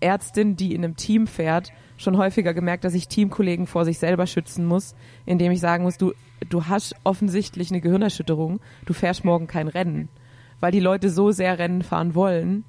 Ärztin, 0.00 0.56
die 0.56 0.74
in 0.74 0.84
einem 0.84 0.96
Team 0.96 1.26
fährt, 1.26 1.72
schon 1.96 2.16
häufiger 2.18 2.54
gemerkt, 2.54 2.84
dass 2.84 2.94
ich 2.94 3.08
Teamkollegen 3.08 3.66
vor 3.66 3.84
sich 3.84 3.98
selber 3.98 4.26
schützen 4.26 4.66
muss, 4.66 4.94
indem 5.24 5.52
ich 5.52 5.60
sagen 5.60 5.84
muss, 5.84 5.96
du, 5.96 6.12
du 6.48 6.66
hast 6.66 6.94
offensichtlich 7.04 7.70
eine 7.70 7.80
Gehirnerschütterung, 7.80 8.60
du 8.84 8.92
fährst 8.92 9.24
morgen 9.24 9.46
kein 9.46 9.68
Rennen 9.68 10.08
weil 10.64 10.72
die 10.72 10.80
Leute 10.80 11.10
so 11.10 11.30
sehr 11.30 11.58
Rennen 11.58 11.82
fahren 11.82 12.14
wollen, 12.14 12.64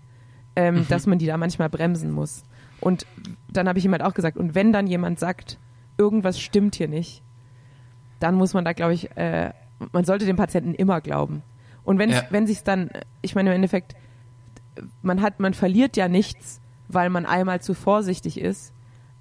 ähm, 0.58 0.76
mhm. 0.76 0.88
dass 0.90 1.08
man 1.08 1.18
die 1.18 1.28
da 1.28 1.38
manchmal 1.38 1.70
bremsen 1.70 2.12
muss. 2.12 2.44
Und 2.82 3.06
dann 3.50 3.70
habe 3.70 3.80
ich 3.80 3.86
ihm 3.86 3.94
halt 3.94 4.02
auch 4.02 4.14
gesagt, 4.14 4.36
und 4.36 4.54
wenn 4.54 4.74
dann 4.74 4.86
jemand 4.86 5.18
sagt, 5.18 5.58
irgendwas 5.98 6.38
stimmt 6.38 6.76
hier 6.76 6.90
nicht, 6.90 7.24
dann 8.20 8.36
muss 8.36 8.54
man 8.54 8.66
da, 8.66 8.74
glaube 8.74 8.94
ich, 8.94 9.16
äh, 9.16 9.54
man 9.94 10.04
sollte 10.04 10.26
dem 10.26 10.36
Patienten 10.36 10.74
immer 10.74 11.00
glauben. 11.00 11.42
Und 11.86 11.98
wenn, 11.98 12.10
ja. 12.10 12.24
wenn 12.32 12.46
sich 12.48 12.64
dann, 12.64 12.90
ich 13.22 13.34
meine 13.34 13.52
im 13.52 13.56
Endeffekt, 13.56 13.96
man 15.02 15.22
hat, 15.22 15.40
man 15.40 15.54
verliert 15.54 15.96
ja 15.96 16.10
nichts, 16.10 16.60
weil 16.90 17.10
man 17.10 17.26
einmal 17.26 17.62
zu 17.62 17.74
vorsichtig 17.74 18.42
ist, 18.42 18.74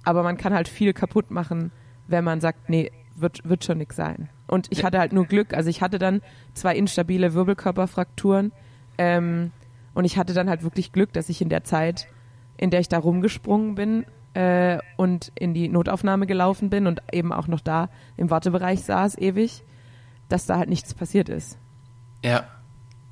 aber 0.03 0.25
man 0.25 0.37
kann 0.37 0.53
halt 0.53 0.67
viel 0.67 0.93
kaputt 0.93 1.31
machen, 1.31 1.71
wenn 2.09 2.25
man 2.25 2.41
sagt, 2.41 2.69
nee, 2.69 2.91
wird, 3.15 3.49
wird 3.49 3.65
schon 3.65 3.79
nichts 3.79 3.95
sein. 3.95 4.31
Und 4.49 4.67
ich 4.71 4.85
hatte 4.85 4.99
halt 4.99 5.13
nur 5.13 5.27
Glück. 5.27 5.55
Also 5.55 5.71
ich 5.71 5.81
hatte 5.81 6.01
dann 6.01 6.23
zwei 6.55 6.75
instabile 6.75 7.35
Wirbelkörperfrakturen. 7.35 8.51
Ähm, 8.99 9.51
und 9.95 10.05
ich 10.05 10.17
hatte 10.17 10.35
dann 10.35 10.49
halt 10.49 10.63
wirklich 10.63 10.93
Glück, 10.93 11.13
dass 11.13 11.29
ich 11.29 11.41
in 11.41 11.49
der 11.49 11.65
Zeit, 11.65 12.09
in 12.57 12.71
der 12.71 12.81
ich 12.81 12.89
da 12.89 12.99
rumgesprungen 12.99 13.75
bin 13.75 14.05
äh, 14.35 14.79
und 14.97 15.33
in 15.35 15.55
die 15.55 15.69
Notaufnahme 15.69 16.27
gelaufen 16.27 16.71
bin 16.71 16.87
und 16.87 17.03
eben 17.13 17.33
auch 17.33 17.47
noch 17.47 17.61
da 17.61 17.89
im 18.17 18.31
Wartebereich 18.31 18.83
saß 18.83 19.17
ewig, 19.19 19.63
dass 20.29 20.47
da 20.47 20.59
halt 20.59 20.69
nichts 20.69 20.95
passiert 20.95 21.29
ist. 21.29 21.59
Ja, 22.25 22.49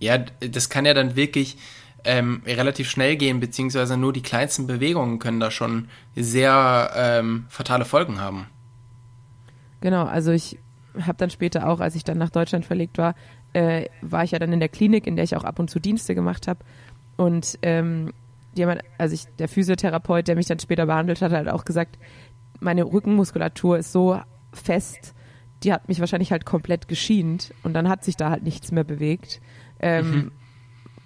ja, 0.01 0.19
das 0.19 0.69
kann 0.69 0.85
ja 0.85 0.95
dann 0.95 1.15
wirklich 1.15 1.57
ähm, 2.05 2.43
relativ 2.47 2.91
schnell 2.91 3.17
gehen, 3.17 3.39
beziehungsweise 3.41 3.97
nur 3.97 4.13
die 4.13 4.23
kleinsten 4.23 4.67
Bewegungen 4.67 5.19
können 5.19 5.39
da 5.39 5.51
schon 5.51 5.89
sehr 6.17 6.91
ähm, 6.97 7.47
fatale 7.49 7.85
Folgen 7.85 8.21
haben. 8.21 8.47
Genau, 9.81 10.05
also 10.05 10.33
ich 10.33 10.59
habe 11.01 11.19
dann 11.19 11.31
später 11.31 11.69
auch, 11.69 11.81
als 11.81 11.95
ich 11.95 12.05
dann 12.05 12.19
nach 12.19 12.31
Deutschland 12.31 12.65
verlegt 12.65 12.99
war, 12.99 13.15
äh, 13.53 13.87
war 14.01 14.25
ich 14.25 14.31
ja 14.33 14.39
dann 14.39 14.53
in 14.53 14.61
der 14.61 14.69
Klinik, 14.69 15.07
in 15.07 15.17
der 15.17 15.25
ich 15.25 15.37
auch 15.37 15.45
ab 15.45 15.59
und 15.59 15.71
zu 15.71 15.79
Dienste 15.79 16.15
gemacht 16.15 16.49
habe. 16.49 16.61
Und 17.17 17.59
ähm, 17.63 18.13
jemand, 18.55 18.83
also 18.99 19.15
ich, 19.15 19.27
der 19.39 19.49
Physiotherapeut, 19.49 20.29
der 20.29 20.37
mich 20.37 20.47
dann 20.47 20.59
später 20.59 20.87
behandelt 20.87 21.23
hat, 21.23 21.33
hat 21.33 21.49
auch 21.49 21.65
gesagt, 21.65 21.99
meine 22.61 22.85
Rückenmuskulatur 22.85 23.79
ist 23.79 23.93
so 23.93 24.21
fest, 24.53 25.15
die 25.63 25.73
hat 25.73 25.89
mich 25.89 26.01
wahrscheinlich 26.01 26.33
halt 26.33 26.45
komplett 26.45 26.89
geschient 26.89 27.55
und 27.63 27.75
dann 27.75 27.89
hat 27.89 28.05
sich 28.05 28.17
da 28.17 28.31
halt 28.31 28.43
nichts 28.43 28.73
mehr 28.73 28.85
bewegt, 28.85 29.41
ähm, 29.81 30.11
mhm. 30.11 30.33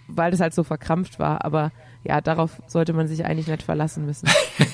weil 0.09 0.31
das 0.31 0.41
halt 0.41 0.55
so 0.55 0.65
verkrampft 0.65 1.19
war. 1.19 1.45
Aber 1.45 1.73
ja, 2.09 2.21
darauf 2.21 2.51
sollte 2.67 2.93
man 2.93 3.09
sich 3.09 3.25
eigentlich 3.25 3.47
nicht 3.47 3.63
verlassen 3.63 4.07
müssen. 4.07 4.29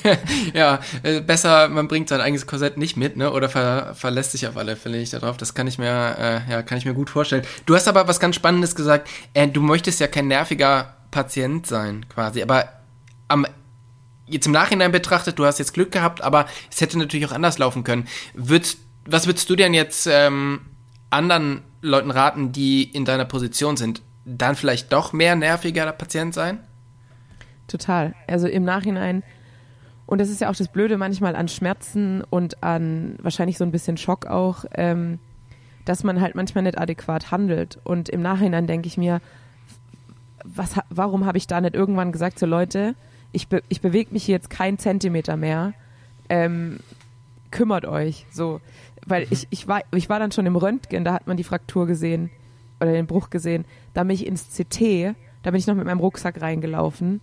ja, 0.55 0.81
äh, 1.03 1.21
besser, 1.21 1.69
man 1.69 1.89
bringt 1.89 2.09
sein 2.09 2.21
eigenes 2.21 2.47
Korsett 2.47 2.77
nicht 2.77 2.97
mit, 2.97 3.17
ne? 3.17 3.33
Oder 3.33 3.49
ver 3.49 3.95
verlässt 3.95 4.33
sich 4.33 4.47
auf 4.47 4.57
alle 4.57 4.77
Fälle 4.77 4.99
nicht 4.99 5.13
darauf. 5.13 5.37
Das 5.37 5.55
kann 5.55 5.67
ich 5.67 5.79
mir, 5.79 6.17
äh, 6.19 6.51
ja, 6.51 6.63
kann 6.63 6.79
ich 6.79 6.85
mir 6.85 6.95
gut 6.95 7.11
vorstellen. 7.11 7.45
Du 7.67 7.75
hast 7.75 7.89
aber 7.89 8.09
was 8.09 8.21
ganz 8.21 8.37
Spannendes 8.37 8.75
gesagt. 8.75 9.09
Äh, 9.35 9.49
du 9.49 9.61
möchtest 9.61 10.01
ja 10.01 10.07
kein 10.07 10.29
nerviger 10.29 10.95
Patient 11.11 11.67
sein, 11.67 12.07
quasi. 12.09 12.43
Aber 12.43 12.69
am 13.29 13.47
jetzt 14.27 14.47
im 14.47 14.53
Nachhinein 14.53 14.93
betrachtet, 14.93 15.39
du 15.39 15.45
hast 15.45 15.59
jetzt 15.59 15.75
Glück 15.75 15.93
gehabt, 15.93 16.23
aber 16.23 16.47
es 16.71 16.81
hätte 16.81 16.99
natürlich 16.99 17.27
auch 17.27 17.33
anders 17.33 17.59
laufen 17.59 17.85
können. 17.85 18.09
Würdest, 18.35 18.79
was 19.05 19.27
würdest 19.27 19.49
du 19.51 19.57
denn 19.57 19.75
jetzt 19.75 20.09
ähm, 20.11 20.63
anderen 21.11 21.63
Leuten 21.83 22.11
raten, 22.11 22.53
die 22.53 22.83
in 22.83 23.05
deiner 23.05 23.25
Position 23.25 23.77
sind? 23.77 24.03
Dann 24.25 24.57
vielleicht 24.57 24.93
doch 24.93 25.13
mehr 25.13 25.37
nerviger 25.37 25.91
Patient 25.93 26.33
sein? 26.33 26.61
Total. 27.67 28.15
Also 28.27 28.49
im 28.49 28.65
Nachhinein, 28.65 29.23
und 30.07 30.21
das 30.21 30.29
ist 30.29 30.41
ja 30.41 30.51
auch 30.51 30.57
das 30.57 30.69
Blöde 30.69 30.99
manchmal 30.99 31.37
an 31.37 31.49
Schmerzen 31.49 32.23
und 32.29 32.63
an 32.63 33.17
wahrscheinlich 33.23 33.59
so 33.59 33.65
ein 33.65 33.73
bisschen 33.73 33.97
Schock 33.97 34.27
auch, 34.27 34.65
ähm, 34.75 35.19
dass 35.85 36.05
man 36.05 36.21
halt 36.21 36.35
manchmal 36.35 36.65
nicht 36.65 36.79
adäquat 36.79 37.31
handelt. 37.31 37.79
Und 37.85 38.09
im 38.09 38.23
Nachhinein 38.23 38.67
denke 38.67 38.87
ich 38.87 38.97
mir, 38.97 39.21
was, 40.45 40.75
warum 40.91 41.27
habe 41.27 41.39
ich 41.39 41.47
da 41.47 41.61
nicht 41.61 41.75
irgendwann 41.75 42.13
gesagt, 42.13 42.39
so 42.39 42.47
Leute, 42.47 42.95
ich, 43.33 43.49
be 43.49 43.63
ich 43.69 43.81
bewege 43.81 44.13
mich 44.13 44.27
jetzt 44.29 44.51
keinen 44.51 44.79
Zentimeter 44.79 45.37
mehr, 45.37 45.73
ähm, 46.29 46.81
kümmert 47.51 47.87
euch. 47.87 48.27
So, 48.31 48.61
weil 49.07 49.27
ich, 49.31 49.47
ich, 49.51 49.69
war, 49.69 49.83
ich 49.95 50.09
war 50.09 50.19
dann 50.19 50.33
schon 50.33 50.47
im 50.47 50.57
Röntgen, 50.57 51.05
da 51.05 51.13
hat 51.15 51.27
man 51.27 51.37
die 51.37 51.45
Fraktur 51.45 51.87
gesehen 51.87 52.31
oder 52.81 52.93
den 52.93 53.07
Bruch 53.07 53.31
gesehen. 53.31 53.65
Da 53.95 54.03
bin 54.03 54.15
ich 54.15 54.27
ins 54.27 54.49
CT, 54.49 55.15
da 55.43 55.51
bin 55.51 55.59
ich 55.59 55.67
noch 55.67 55.75
mit 55.75 55.87
meinem 55.87 56.01
Rucksack 56.01 56.41
reingelaufen. 56.41 57.21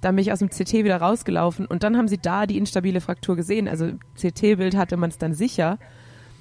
Dann 0.00 0.14
bin 0.14 0.22
ich 0.22 0.32
aus 0.32 0.38
dem 0.38 0.48
CT 0.48 0.72
wieder 0.84 0.98
rausgelaufen 0.98 1.66
und 1.66 1.82
dann 1.82 1.96
haben 1.96 2.08
sie 2.08 2.18
da 2.18 2.46
die 2.46 2.56
instabile 2.56 3.00
Fraktur 3.00 3.36
gesehen. 3.36 3.68
Also 3.68 3.90
CT-Bild 4.16 4.76
hatte 4.76 4.96
man 4.96 5.10
es 5.10 5.18
dann 5.18 5.34
sicher. 5.34 5.78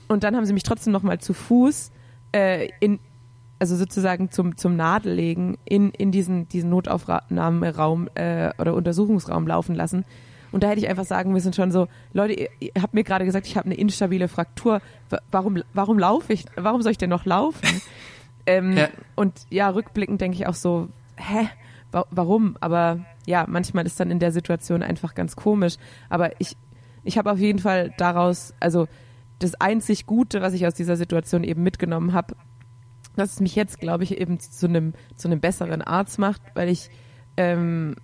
Und 0.07 0.23
dann 0.23 0.35
haben 0.35 0.45
sie 0.45 0.53
mich 0.53 0.63
trotzdem 0.63 0.93
nochmal 0.93 1.19
zu 1.19 1.33
Fuß 1.33 1.91
äh, 2.33 2.69
in, 2.79 2.99
also 3.59 3.75
sozusagen 3.75 4.29
zum, 4.31 4.57
zum 4.57 4.75
Nadellegen 4.75 5.57
in, 5.65 5.91
in 5.91 6.11
diesen, 6.11 6.47
diesen 6.49 6.69
Notaufnahmeraum 6.69 8.09
äh, 8.13 8.51
oder 8.59 8.75
Untersuchungsraum 8.75 9.47
laufen 9.47 9.75
lassen. 9.75 10.05
Und 10.51 10.63
da 10.63 10.69
hätte 10.69 10.79
ich 10.79 10.87
einfach 10.87 11.05
sagen 11.05 11.33
müssen 11.33 11.51
schon 11.51 11.71
so, 11.71 11.87
Leute, 12.13 12.33
ihr, 12.33 12.49
ihr 12.59 12.81
habt 12.81 12.93
mir 12.93 13.03
gerade 13.03 13.25
gesagt, 13.25 13.47
ich 13.47 13.57
habe 13.57 13.65
eine 13.65 13.75
instabile 13.75 14.27
Fraktur. 14.27 14.81
Warum, 15.31 15.61
warum 15.73 15.99
laufe 15.99 16.31
ich? 16.31 16.45
Warum 16.55 16.81
soll 16.81 16.91
ich 16.91 16.97
denn 16.97 17.09
noch 17.09 17.25
laufen? 17.25 17.81
ähm, 18.45 18.77
ja. 18.77 18.87
Und 19.15 19.33
ja, 19.49 19.69
rückblickend 19.69 20.21
denke 20.21 20.37
ich 20.37 20.47
auch 20.47 20.53
so, 20.53 20.89
hä? 21.17 21.49
warum? 22.11 22.57
Aber 22.59 22.99
ja, 23.27 23.45
manchmal 23.47 23.85
ist 23.85 23.99
dann 23.99 24.09
in 24.09 24.19
der 24.19 24.31
Situation 24.31 24.81
einfach 24.81 25.13
ganz 25.13 25.35
komisch. 25.35 25.75
Aber 26.09 26.31
ich, 26.39 26.57
ich 27.03 27.17
habe 27.17 27.31
auf 27.31 27.37
jeden 27.37 27.59
Fall 27.59 27.93
daraus, 27.97 28.53
also 28.59 28.87
das 29.39 29.53
einzig 29.55 30.07
Gute, 30.07 30.41
was 30.41 30.53
ich 30.53 30.65
aus 30.65 30.73
dieser 30.73 30.95
Situation 30.95 31.43
eben 31.43 31.61
mitgenommen 31.61 32.13
habe, 32.13 32.35
dass 33.15 33.33
es 33.33 33.39
mich 33.41 33.55
jetzt, 33.55 33.79
glaube 33.79 34.03
ich, 34.03 34.17
eben 34.17 34.39
zu 34.39 34.67
einem 34.67 34.93
zu 35.15 35.29
besseren 35.37 35.81
Arzt 35.81 36.17
macht, 36.17 36.41
weil 36.55 36.69
ich 36.69 36.89
ähm, 37.35 37.95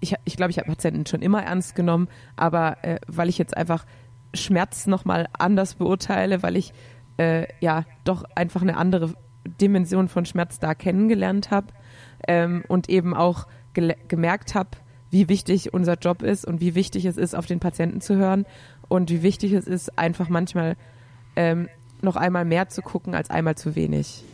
ich, 0.00 0.14
ich 0.24 0.36
glaube, 0.36 0.52
ich 0.52 0.58
habe 0.58 0.68
Patienten 0.68 1.06
schon 1.06 1.22
immer 1.22 1.42
ernst 1.42 1.74
genommen, 1.74 2.08
aber 2.36 2.84
äh, 2.84 3.00
weil 3.08 3.28
ich 3.28 3.36
jetzt 3.36 3.56
einfach 3.56 3.84
Schmerz 4.32 4.86
nochmal 4.86 5.26
anders 5.36 5.74
beurteile, 5.74 6.42
weil 6.44 6.56
ich 6.56 6.72
äh, 7.16 7.46
ja 7.60 7.84
doch 8.04 8.24
einfach 8.36 8.62
eine 8.62 8.76
andere 8.76 9.14
Dimension 9.60 10.08
von 10.08 10.24
Schmerz 10.24 10.60
da 10.60 10.74
kennengelernt 10.74 11.50
habe 11.50 11.68
ähm, 12.26 12.64
und 12.68 12.88
eben 12.88 13.14
auch 13.14 13.46
gemerkt 13.74 14.54
habe, 14.54 14.70
wie 15.10 15.28
wichtig 15.28 15.72
unser 15.72 15.94
Job 15.94 16.22
ist 16.22 16.44
und 16.44 16.60
wie 16.60 16.74
wichtig 16.74 17.04
es 17.04 17.16
ist, 17.16 17.34
auf 17.34 17.46
den 17.46 17.60
Patienten 17.60 18.00
zu 18.00 18.16
hören 18.16 18.46
und 18.88 19.10
wie 19.10 19.22
wichtig 19.22 19.52
es 19.52 19.66
ist, 19.66 19.98
einfach 19.98 20.28
manchmal 20.28 20.76
ähm, 21.36 21.68
noch 22.02 22.16
einmal 22.16 22.44
mehr 22.44 22.68
zu 22.68 22.82
gucken 22.82 23.14
als 23.14 23.30
einmal 23.30 23.56
zu 23.56 23.74
wenig. 23.74 24.24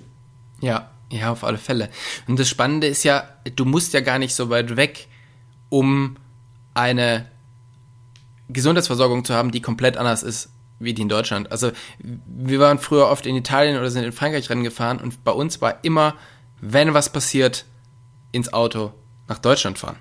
Ja, 0.61 0.90
ja, 1.11 1.31
auf 1.31 1.44
alle 1.44 1.59
Fälle. 1.59 1.90
Und 2.27 2.38
das 2.38 2.49
Spannende 2.49 2.87
ist 2.87 3.05
ja, 3.05 3.29
du 3.57 3.64
musst 3.64 3.92
ja 3.92 4.01
gar 4.01 4.18
nicht 4.18 4.35
so 4.35 4.51
weit 4.51 4.77
weg, 4.77 5.09
um 5.68 6.16
eine 6.75 7.27
Gesundheitsversorgung 8.49 9.25
zu 9.25 9.35
haben, 9.35 9.51
die 9.51 9.61
komplett 9.61 9.97
anders 9.97 10.23
ist 10.23 10.51
wie 10.81 10.92
die 10.92 11.03
in 11.03 11.09
Deutschland. 11.09 11.53
Also 11.53 11.70
wir 11.99 12.59
waren 12.59 12.79
früher 12.79 13.09
oft 13.09 13.27
in 13.27 13.37
Italien 13.37 13.79
oder 13.79 13.90
sind 13.90 14.05
in 14.05 14.12
Frankreich 14.12 14.51
Rennen 14.51 14.64
gefahren 14.64 14.99
und 14.99 15.25
bei 15.25 15.31
uns 15.31 15.61
war 15.61 15.79
immer, 15.83 16.14
wenn 16.61 16.94
was 16.94 17.11
passiert, 17.11 17.64
ins 18.33 18.53
Auto 18.53 18.92
nach 19.28 19.38
Deutschland 19.38 19.78
fahren. 19.78 19.96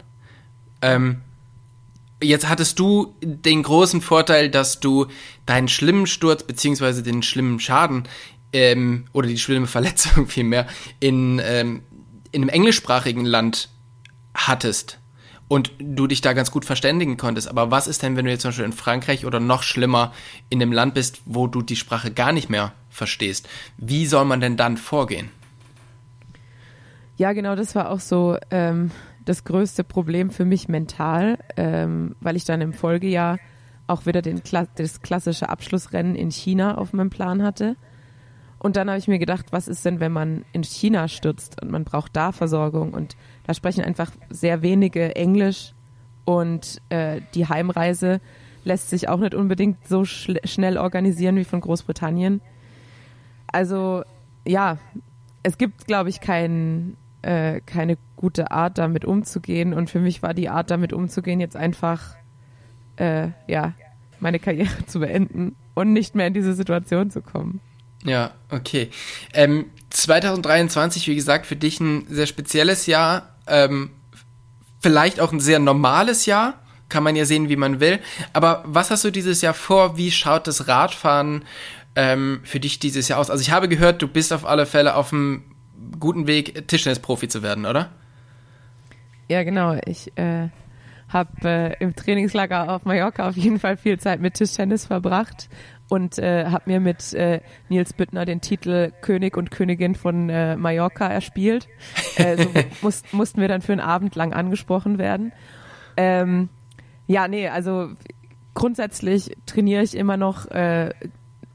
Ähm, 0.82 1.22
jetzt 2.22 2.48
hattest 2.48 2.80
du 2.80 3.16
den 3.22 3.64
großen 3.64 4.02
Vorteil, 4.02 4.50
dass 4.50 4.80
du 4.80 5.08
deinen 5.46 5.68
schlimmen 5.68 6.08
Sturz 6.08 6.44
beziehungsweise 6.44 7.04
den 7.04 7.24
schlimmen 7.24 7.60
Schaden 7.60 8.04
ähm, 8.52 9.06
oder 9.14 9.28
die 9.28 9.38
schlimme 9.38 9.68
Verletzung 9.68 10.28
vielmehr 10.28 10.68
in, 11.00 11.42
ähm, 11.44 11.84
in 12.32 12.44
einem 12.44 12.50
englischsprachigen 12.50 13.26
Land 13.26 13.70
hattest 14.34 15.00
und 15.48 15.72
du 15.78 16.08
dich 16.08 16.22
da 16.22 16.34
ganz 16.34 16.52
gut 16.52 16.66
verständigen 16.66 17.18
konntest. 17.18 17.48
Aber 17.48 17.70
was 17.70 17.88
ist 17.88 18.02
denn, 18.02 18.16
wenn 18.16 18.26
du 18.26 18.32
jetzt 18.32 18.42
zum 18.42 18.50
Beispiel 18.50 18.66
in 18.66 18.74
Frankreich 18.74 19.26
oder 19.26 19.40
noch 19.40 19.64
schlimmer 19.64 20.14
in 20.50 20.62
einem 20.62 20.72
Land 20.72 20.94
bist, 20.96 21.22
wo 21.26 21.48
du 21.48 21.62
die 21.62 21.76
Sprache 21.76 22.12
gar 22.12 22.32
nicht 22.32 22.50
mehr 22.50 22.74
verstehst? 22.90 23.48
Wie 23.78 24.06
soll 24.06 24.26
man 24.26 24.40
denn 24.40 24.58
dann 24.58 24.78
vorgehen? 24.78 25.30
Ja, 27.18 27.34
genau, 27.34 27.56
das 27.56 27.76
war 27.76 27.92
auch 27.92 28.00
so 28.00 28.38
ähm, 28.50 28.90
das 29.26 29.44
größte 29.44 29.84
Problem 29.84 30.30
für 30.30 30.46
mich 30.46 30.68
mental, 30.68 31.40
ähm, 31.58 32.16
weil 32.20 32.36
ich 32.36 32.46
dann 32.46 32.62
im 32.62 32.74
Folgejahr 32.74 33.40
auch 33.88 34.06
wieder 34.06 34.22
den, 34.22 34.42
das 34.76 35.02
klassische 35.02 35.50
Abschlussrennen 35.50 36.16
in 36.16 36.32
China 36.32 36.78
auf 36.78 36.94
meinem 36.94 37.10
Plan 37.10 37.44
hatte. 37.44 37.76
Und 38.60 38.78
dann 38.78 38.88
habe 38.88 38.98
ich 38.98 39.10
mir 39.10 39.20
gedacht, 39.20 39.48
was 39.52 39.68
ist 39.68 39.84
denn, 39.84 40.00
wenn 40.00 40.14
man 40.14 40.46
in 40.54 40.64
China 40.64 41.10
stürzt 41.10 41.62
und 41.62 41.70
man 41.70 41.84
braucht 41.84 42.16
da 42.16 42.32
Versorgung 42.32 42.94
und 42.94 43.18
da 43.46 43.54
sprechen 43.54 43.84
einfach 43.84 44.12
sehr 44.30 44.62
wenige 44.62 45.16
Englisch 45.18 45.74
und 46.24 46.82
äh, 46.88 47.20
die 47.34 47.48
Heimreise 47.48 48.22
lässt 48.64 48.90
sich 48.90 49.10
auch 49.10 49.20
nicht 49.20 49.36
unbedingt 49.36 49.86
so 49.86 50.06
schnell 50.06 50.78
organisieren 50.78 51.36
wie 51.36 51.44
von 51.44 51.60
Großbritannien. 51.60 52.42
Also 53.48 54.04
ja, 54.48 54.78
es 55.44 55.58
gibt, 55.58 55.86
glaube 55.86 56.10
ich, 56.10 56.22
kein, 56.22 56.96
äh, 57.22 57.60
keine 57.66 57.98
gute 58.24 58.52
Art, 58.52 58.78
damit 58.78 59.04
umzugehen. 59.04 59.74
Und 59.74 59.90
für 59.90 60.00
mich 60.00 60.24
war 60.24 60.34
die 60.34 60.48
Art, 60.48 60.72
damit 60.72 60.94
umzugehen, 60.94 61.42
jetzt 61.42 61.58
einfach, 61.58 62.16
äh, 62.96 63.32
ja, 63.50 63.74
meine 64.22 64.40
Karriere 64.40 64.70
zu 64.88 65.02
beenden 65.02 65.58
und 65.74 65.92
nicht 65.92 66.16
mehr 66.16 66.28
in 66.28 66.34
diese 66.34 66.54
Situation 66.54 67.12
zu 67.12 67.22
kommen. 67.22 67.60
Ja, 68.06 68.32
okay. 68.50 68.90
Ähm, 69.34 69.66
2023, 69.90 71.06
wie 71.10 71.16
gesagt, 71.16 71.46
für 71.46 71.58
dich 71.58 71.82
ein 71.82 72.06
sehr 72.08 72.26
spezielles 72.26 72.86
Jahr. 72.86 73.36
Ähm, 73.46 73.90
vielleicht 74.80 75.20
auch 75.20 75.34
ein 75.34 75.42
sehr 75.42 75.60
normales 75.60 76.26
Jahr. 76.26 76.62
Kann 76.88 77.04
man 77.04 77.18
ja 77.18 77.26
sehen, 77.26 77.50
wie 77.50 77.58
man 77.58 77.82
will. 77.82 78.00
Aber 78.32 78.64
was 78.66 78.90
hast 78.90 79.04
du 79.04 79.12
dieses 79.12 79.42
Jahr 79.42 79.54
vor? 79.54 79.98
Wie 79.98 80.12
schaut 80.12 80.48
das 80.48 80.70
Radfahren 80.70 81.44
ähm, 81.98 82.40
für 82.46 82.62
dich 82.62 82.80
dieses 82.80 83.10
Jahr 83.10 83.20
aus? 83.20 83.30
Also 83.30 83.42
ich 83.42 83.52
habe 83.52 83.68
gehört, 83.68 84.02
du 84.02 84.08
bist 84.08 84.32
auf 84.32 84.46
alle 84.46 84.66
Fälle 84.66 84.96
auf 84.96 85.12
einem 85.12 85.44
guten 86.00 86.26
Weg, 86.26 86.70
Tischtennis-Profi 86.70 87.28
zu 87.28 87.44
werden, 87.44 87.66
oder? 87.66 87.90
Ja, 89.34 89.42
genau. 89.42 89.76
Ich 89.88 90.16
äh, 90.16 90.50
habe 91.10 91.32
äh, 91.44 91.76
im 91.80 91.96
Trainingslager 91.96 92.70
auf 92.72 92.86
Mallorca 92.86 93.28
auf 93.28 93.36
jeden 93.36 93.58
Fall 93.58 93.78
viel 93.78 94.00
Zeit 94.00 94.22
mit 94.22 94.36
Tischtennis 94.36 94.86
verbracht 94.86 95.50
und 95.90 96.20
äh, 96.20 96.46
habe 96.46 96.70
mir 96.70 96.80
mit 96.80 97.16
äh, 97.16 97.42
Nils 97.68 97.94
Büttner 97.94 98.26
den 98.26 98.42
Titel 98.42 98.92
König 99.02 99.36
und 99.36 99.50
Königin 99.50 99.96
von 99.96 100.30
äh, 100.30 100.56
Mallorca 100.56 101.08
erspielt. 101.08 101.68
Äh, 102.18 102.44
so 102.44 102.50
muss, 102.84 103.02
mussten 103.12 103.42
wir 103.42 103.48
dann 103.48 103.64
für 103.64 103.72
einen 103.72 103.82
Abend 103.82 104.14
lang 104.14 104.34
angesprochen 104.34 105.00
werden. 105.00 105.34
Ähm, 105.98 106.50
ja, 107.08 107.28
nee, 107.28 107.48
also 107.48 107.90
grundsätzlich 108.54 109.36
trainiere 109.48 109.82
ich 109.82 109.98
immer 109.98 110.16
noch 110.16 110.46
äh, 110.52 110.92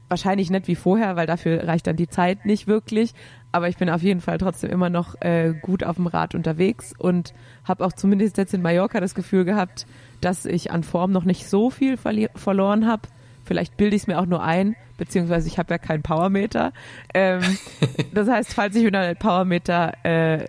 wahrscheinlich 0.09 0.49
nicht 0.49 0.67
wie 0.67 0.75
vorher, 0.75 1.15
weil 1.15 1.27
dafür 1.27 1.67
reicht 1.67 1.87
dann 1.87 1.95
die 1.95 2.09
Zeit 2.09 2.45
nicht 2.45 2.67
wirklich 2.67 3.13
aber 3.51 3.67
ich 3.67 3.77
bin 3.77 3.89
auf 3.89 4.03
jeden 4.03 4.21
Fall 4.21 4.37
trotzdem 4.37 4.69
immer 4.69 4.89
noch 4.89 5.19
äh, 5.21 5.53
gut 5.59 5.83
auf 5.83 5.95
dem 5.95 6.07
Rad 6.07 6.35
unterwegs 6.35 6.93
und 6.97 7.33
habe 7.63 7.83
auch 7.85 7.93
zumindest 7.93 8.37
jetzt 8.37 8.53
in 8.53 8.61
Mallorca 8.61 8.99
das 8.99 9.15
Gefühl 9.15 9.45
gehabt, 9.45 9.87
dass 10.21 10.45
ich 10.45 10.71
an 10.71 10.83
Form 10.83 11.11
noch 11.11 11.23
nicht 11.23 11.47
so 11.47 11.69
viel 11.69 11.97
verloren 11.97 12.87
habe. 12.87 13.03
Vielleicht 13.45 13.77
bilde 13.77 13.95
ich 13.95 14.03
es 14.03 14.07
mir 14.07 14.19
auch 14.19 14.27
nur 14.27 14.43
ein, 14.43 14.75
beziehungsweise 14.97 15.47
ich 15.47 15.57
habe 15.57 15.73
ja 15.73 15.77
keinen 15.79 16.03
Powermeter. 16.03 16.73
Ähm, 17.13 17.41
das 18.13 18.29
heißt, 18.29 18.53
falls 18.53 18.75
ich 18.75 18.85
wieder 18.85 18.99
einen 18.99 19.17
Powermeter 19.17 19.93
äh, 20.03 20.45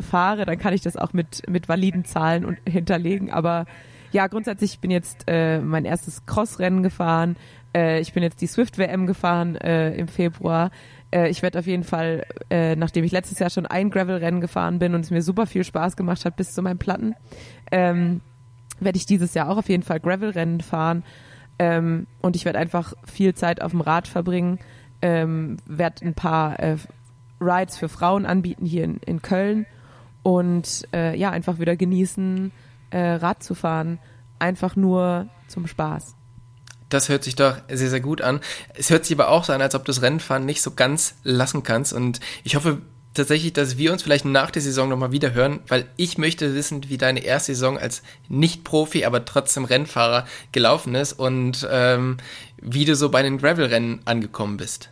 fahre, 0.00 0.44
dann 0.44 0.58
kann 0.58 0.74
ich 0.74 0.80
das 0.80 0.96
auch 0.96 1.12
mit, 1.12 1.48
mit 1.48 1.68
validen 1.68 2.04
Zahlen 2.04 2.44
und, 2.44 2.58
hinterlegen. 2.68 3.30
Aber 3.30 3.66
ja, 4.10 4.26
grundsätzlich 4.26 4.74
ich 4.74 4.80
bin 4.80 4.90
jetzt 4.90 5.24
äh, 5.28 5.60
mein 5.60 5.84
erstes 5.84 6.26
Crossrennen 6.26 6.82
gefahren. 6.82 7.36
Äh, 7.74 8.00
ich 8.00 8.12
bin 8.12 8.22
jetzt 8.22 8.40
die 8.40 8.46
Swift 8.46 8.78
WM 8.78 9.06
gefahren 9.06 9.56
äh, 9.56 9.94
im 9.94 10.08
Februar 10.08 10.70
äh, 11.14 11.28
ich 11.28 11.42
werde 11.42 11.60
auf 11.60 11.66
jeden 11.66 11.84
Fall, 11.84 12.26
äh, 12.50 12.74
nachdem 12.76 13.04
ich 13.04 13.12
letztes 13.12 13.38
Jahr 13.38 13.50
schon 13.50 13.66
ein 13.66 13.90
Gravel-Rennen 13.90 14.40
gefahren 14.40 14.78
bin 14.78 14.94
und 14.94 15.02
es 15.02 15.10
mir 15.10 15.22
super 15.22 15.46
viel 15.46 15.64
Spaß 15.64 15.96
gemacht 15.96 16.24
hat 16.24 16.36
bis 16.36 16.52
zu 16.52 16.60
meinem 16.60 16.78
Platten, 16.78 17.14
ähm, 17.70 18.20
werde 18.80 18.98
ich 18.98 19.06
dieses 19.06 19.32
Jahr 19.34 19.48
auch 19.48 19.56
auf 19.56 19.68
jeden 19.68 19.84
Fall 19.84 20.00
Gravel-Rennen 20.00 20.60
fahren. 20.60 21.04
Ähm, 21.58 22.08
und 22.20 22.34
ich 22.34 22.44
werde 22.44 22.58
einfach 22.58 22.94
viel 23.04 23.34
Zeit 23.34 23.62
auf 23.62 23.70
dem 23.70 23.80
Rad 23.80 24.08
verbringen, 24.08 24.58
ähm, 25.00 25.58
werde 25.66 26.04
ein 26.04 26.14
paar 26.14 26.58
äh, 26.58 26.76
Rides 27.40 27.78
für 27.78 27.88
Frauen 27.88 28.26
anbieten 28.26 28.66
hier 28.66 28.82
in, 28.82 28.96
in 29.06 29.22
Köln 29.22 29.66
und 30.24 30.88
äh, 30.92 31.16
ja, 31.16 31.30
einfach 31.30 31.60
wieder 31.60 31.76
genießen, 31.76 32.50
äh, 32.90 32.98
Rad 32.98 33.42
zu 33.42 33.54
fahren. 33.54 34.00
Einfach 34.40 34.74
nur 34.74 35.28
zum 35.46 35.68
Spaß. 35.68 36.16
Das 36.88 37.08
hört 37.08 37.24
sich 37.24 37.34
doch 37.34 37.56
sehr, 37.68 37.90
sehr 37.90 38.00
gut 38.00 38.20
an. 38.20 38.40
Es 38.74 38.90
hört 38.90 39.04
sich 39.04 39.16
aber 39.16 39.28
auch 39.28 39.44
so 39.44 39.52
an, 39.52 39.62
als 39.62 39.74
ob 39.74 39.84
du 39.84 39.90
das 39.90 40.02
Rennfahren 40.02 40.44
nicht 40.44 40.62
so 40.62 40.72
ganz 40.72 41.16
lassen 41.24 41.62
kannst. 41.62 41.92
Und 41.92 42.20
ich 42.44 42.56
hoffe 42.56 42.82
tatsächlich, 43.14 43.52
dass 43.52 43.78
wir 43.78 43.92
uns 43.92 44.02
vielleicht 44.02 44.24
nach 44.24 44.50
der 44.50 44.62
Saison 44.62 44.88
nochmal 44.88 45.12
wieder 45.12 45.32
hören, 45.32 45.60
weil 45.68 45.86
ich 45.96 46.18
möchte 46.18 46.54
wissen, 46.54 46.88
wie 46.88 46.98
deine 46.98 47.20
erste 47.20 47.54
Saison 47.54 47.78
als 47.78 48.02
Nicht-Profi, 48.28 49.04
aber 49.04 49.24
trotzdem 49.24 49.64
Rennfahrer 49.64 50.26
gelaufen 50.52 50.94
ist 50.94 51.14
und 51.14 51.66
ähm, 51.70 52.18
wie 52.60 52.84
du 52.84 52.94
so 52.96 53.08
bei 53.08 53.22
den 53.22 53.38
Gravel-Rennen 53.38 54.00
angekommen 54.04 54.56
bist. 54.56 54.90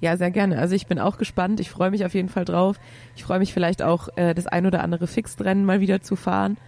Ja, 0.00 0.16
sehr 0.16 0.30
gerne. 0.30 0.58
Also 0.58 0.74
ich 0.74 0.86
bin 0.86 0.98
auch 0.98 1.16
gespannt. 1.18 1.58
Ich 1.58 1.70
freue 1.70 1.90
mich 1.90 2.04
auf 2.04 2.14
jeden 2.14 2.28
Fall 2.28 2.44
drauf. 2.44 2.76
Ich 3.16 3.24
freue 3.24 3.38
mich 3.38 3.52
vielleicht 3.52 3.82
auch, 3.82 4.08
äh, 4.16 4.34
das 4.34 4.46
ein 4.46 4.66
oder 4.66 4.82
andere 4.82 5.06
Fixed-Rennen 5.06 5.64
mal 5.64 5.80
wieder 5.80 6.02
zu 6.02 6.16
fahren. 6.16 6.58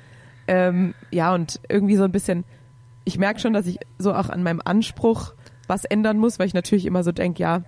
Ähm, 0.46 0.94
ja, 1.10 1.34
und 1.34 1.60
irgendwie 1.68 1.96
so 1.96 2.04
ein 2.04 2.12
bisschen 2.12 2.44
ich 3.08 3.18
merke 3.18 3.40
schon, 3.40 3.54
dass 3.54 3.66
ich 3.66 3.78
so 3.98 4.14
auch 4.14 4.28
an 4.28 4.42
meinem 4.42 4.60
Anspruch 4.62 5.32
was 5.66 5.86
ändern 5.86 6.18
muss, 6.18 6.38
weil 6.38 6.46
ich 6.46 6.54
natürlich 6.54 6.84
immer 6.84 7.02
so 7.02 7.10
denke, 7.10 7.42
ja, 7.42 7.62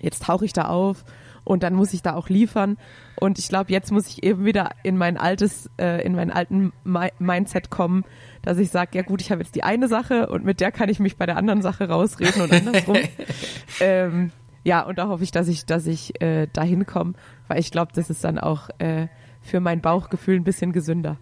jetzt 0.00 0.24
tauche 0.24 0.44
ich 0.44 0.52
da 0.52 0.66
auf 0.66 1.04
und 1.44 1.62
dann 1.62 1.74
muss 1.74 1.94
ich 1.94 2.02
da 2.02 2.14
auch 2.14 2.28
liefern. 2.28 2.76
Und 3.16 3.38
ich 3.38 3.48
glaube, 3.48 3.72
jetzt 3.72 3.90
muss 3.90 4.06
ich 4.08 4.22
eben 4.22 4.44
wieder 4.44 4.70
in 4.82 4.98
mein 4.98 5.16
altes, 5.16 5.70
äh, 5.78 6.04
in 6.04 6.14
meinen 6.14 6.30
alten 6.30 6.72
Mi 6.84 7.08
Mindset 7.18 7.70
kommen, 7.70 8.04
dass 8.42 8.58
ich 8.58 8.70
sage, 8.70 8.90
ja 8.92 9.02
gut, 9.02 9.22
ich 9.22 9.30
habe 9.30 9.42
jetzt 9.42 9.54
die 9.54 9.62
eine 9.62 9.88
Sache 9.88 10.28
und 10.28 10.44
mit 10.44 10.60
der 10.60 10.70
kann 10.70 10.90
ich 10.90 11.00
mich 11.00 11.16
bei 11.16 11.24
der 11.24 11.38
anderen 11.38 11.62
Sache 11.62 11.88
rausreden 11.88 12.42
und 12.42 12.52
andersrum. 12.52 12.98
ähm, 13.80 14.32
ja, 14.64 14.82
und 14.82 14.98
da 14.98 15.08
hoffe 15.08 15.24
ich, 15.24 15.30
dass 15.30 15.48
ich, 15.48 15.64
dass 15.64 15.86
ich 15.86 16.20
äh, 16.20 16.46
dahin 16.52 16.84
komme, 16.84 17.14
weil 17.48 17.58
ich 17.58 17.70
glaube, 17.70 17.92
das 17.94 18.10
ist 18.10 18.22
dann 18.22 18.38
auch 18.38 18.68
äh, 18.78 19.08
für 19.40 19.60
mein 19.60 19.80
Bauchgefühl 19.80 20.36
ein 20.36 20.44
bisschen 20.44 20.72
gesünder. 20.72 21.16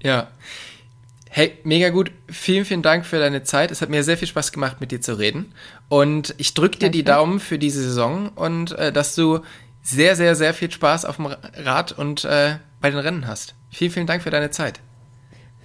Ja. 0.00 0.28
Hey, 1.30 1.58
mega 1.64 1.90
gut. 1.90 2.10
Vielen, 2.30 2.64
vielen 2.64 2.82
Dank 2.82 3.04
für 3.04 3.18
deine 3.18 3.42
Zeit. 3.42 3.70
Es 3.70 3.82
hat 3.82 3.90
mir 3.90 4.02
sehr 4.02 4.16
viel 4.16 4.28
Spaß 4.28 4.52
gemacht, 4.52 4.80
mit 4.80 4.90
dir 4.92 5.00
zu 5.00 5.18
reden. 5.18 5.52
Und 5.88 6.34
ich 6.38 6.54
drücke 6.54 6.78
dir 6.78 6.90
die 6.90 7.04
Daumen 7.04 7.40
für 7.40 7.58
diese 7.58 7.82
Saison 7.82 8.30
und 8.30 8.72
äh, 8.72 8.92
dass 8.92 9.14
du 9.14 9.40
sehr, 9.82 10.16
sehr, 10.16 10.34
sehr 10.34 10.54
viel 10.54 10.70
Spaß 10.70 11.04
auf 11.04 11.16
dem 11.16 11.26
Rad 11.26 11.92
und 11.92 12.24
äh, 12.24 12.56
bei 12.80 12.90
den 12.90 12.98
Rennen 12.98 13.26
hast. 13.26 13.54
Vielen, 13.70 13.90
vielen 13.90 14.06
Dank 14.06 14.22
für 14.22 14.30
deine 14.30 14.50
Zeit. 14.50 14.80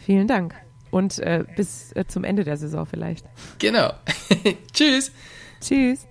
Vielen 0.05 0.27
Dank. 0.27 0.53
und 0.91 1.19
äh, 1.19 1.43
bis 1.55 1.91
äh, 1.93 2.05
zum 2.07 2.23
Ende 2.23 2.43
der 2.43 2.57
Saison 2.57 2.85
vielleicht. 2.85 3.25
Genau. 3.59 3.93
Tschüss. 4.73 5.11
Tschüss. 5.59 6.05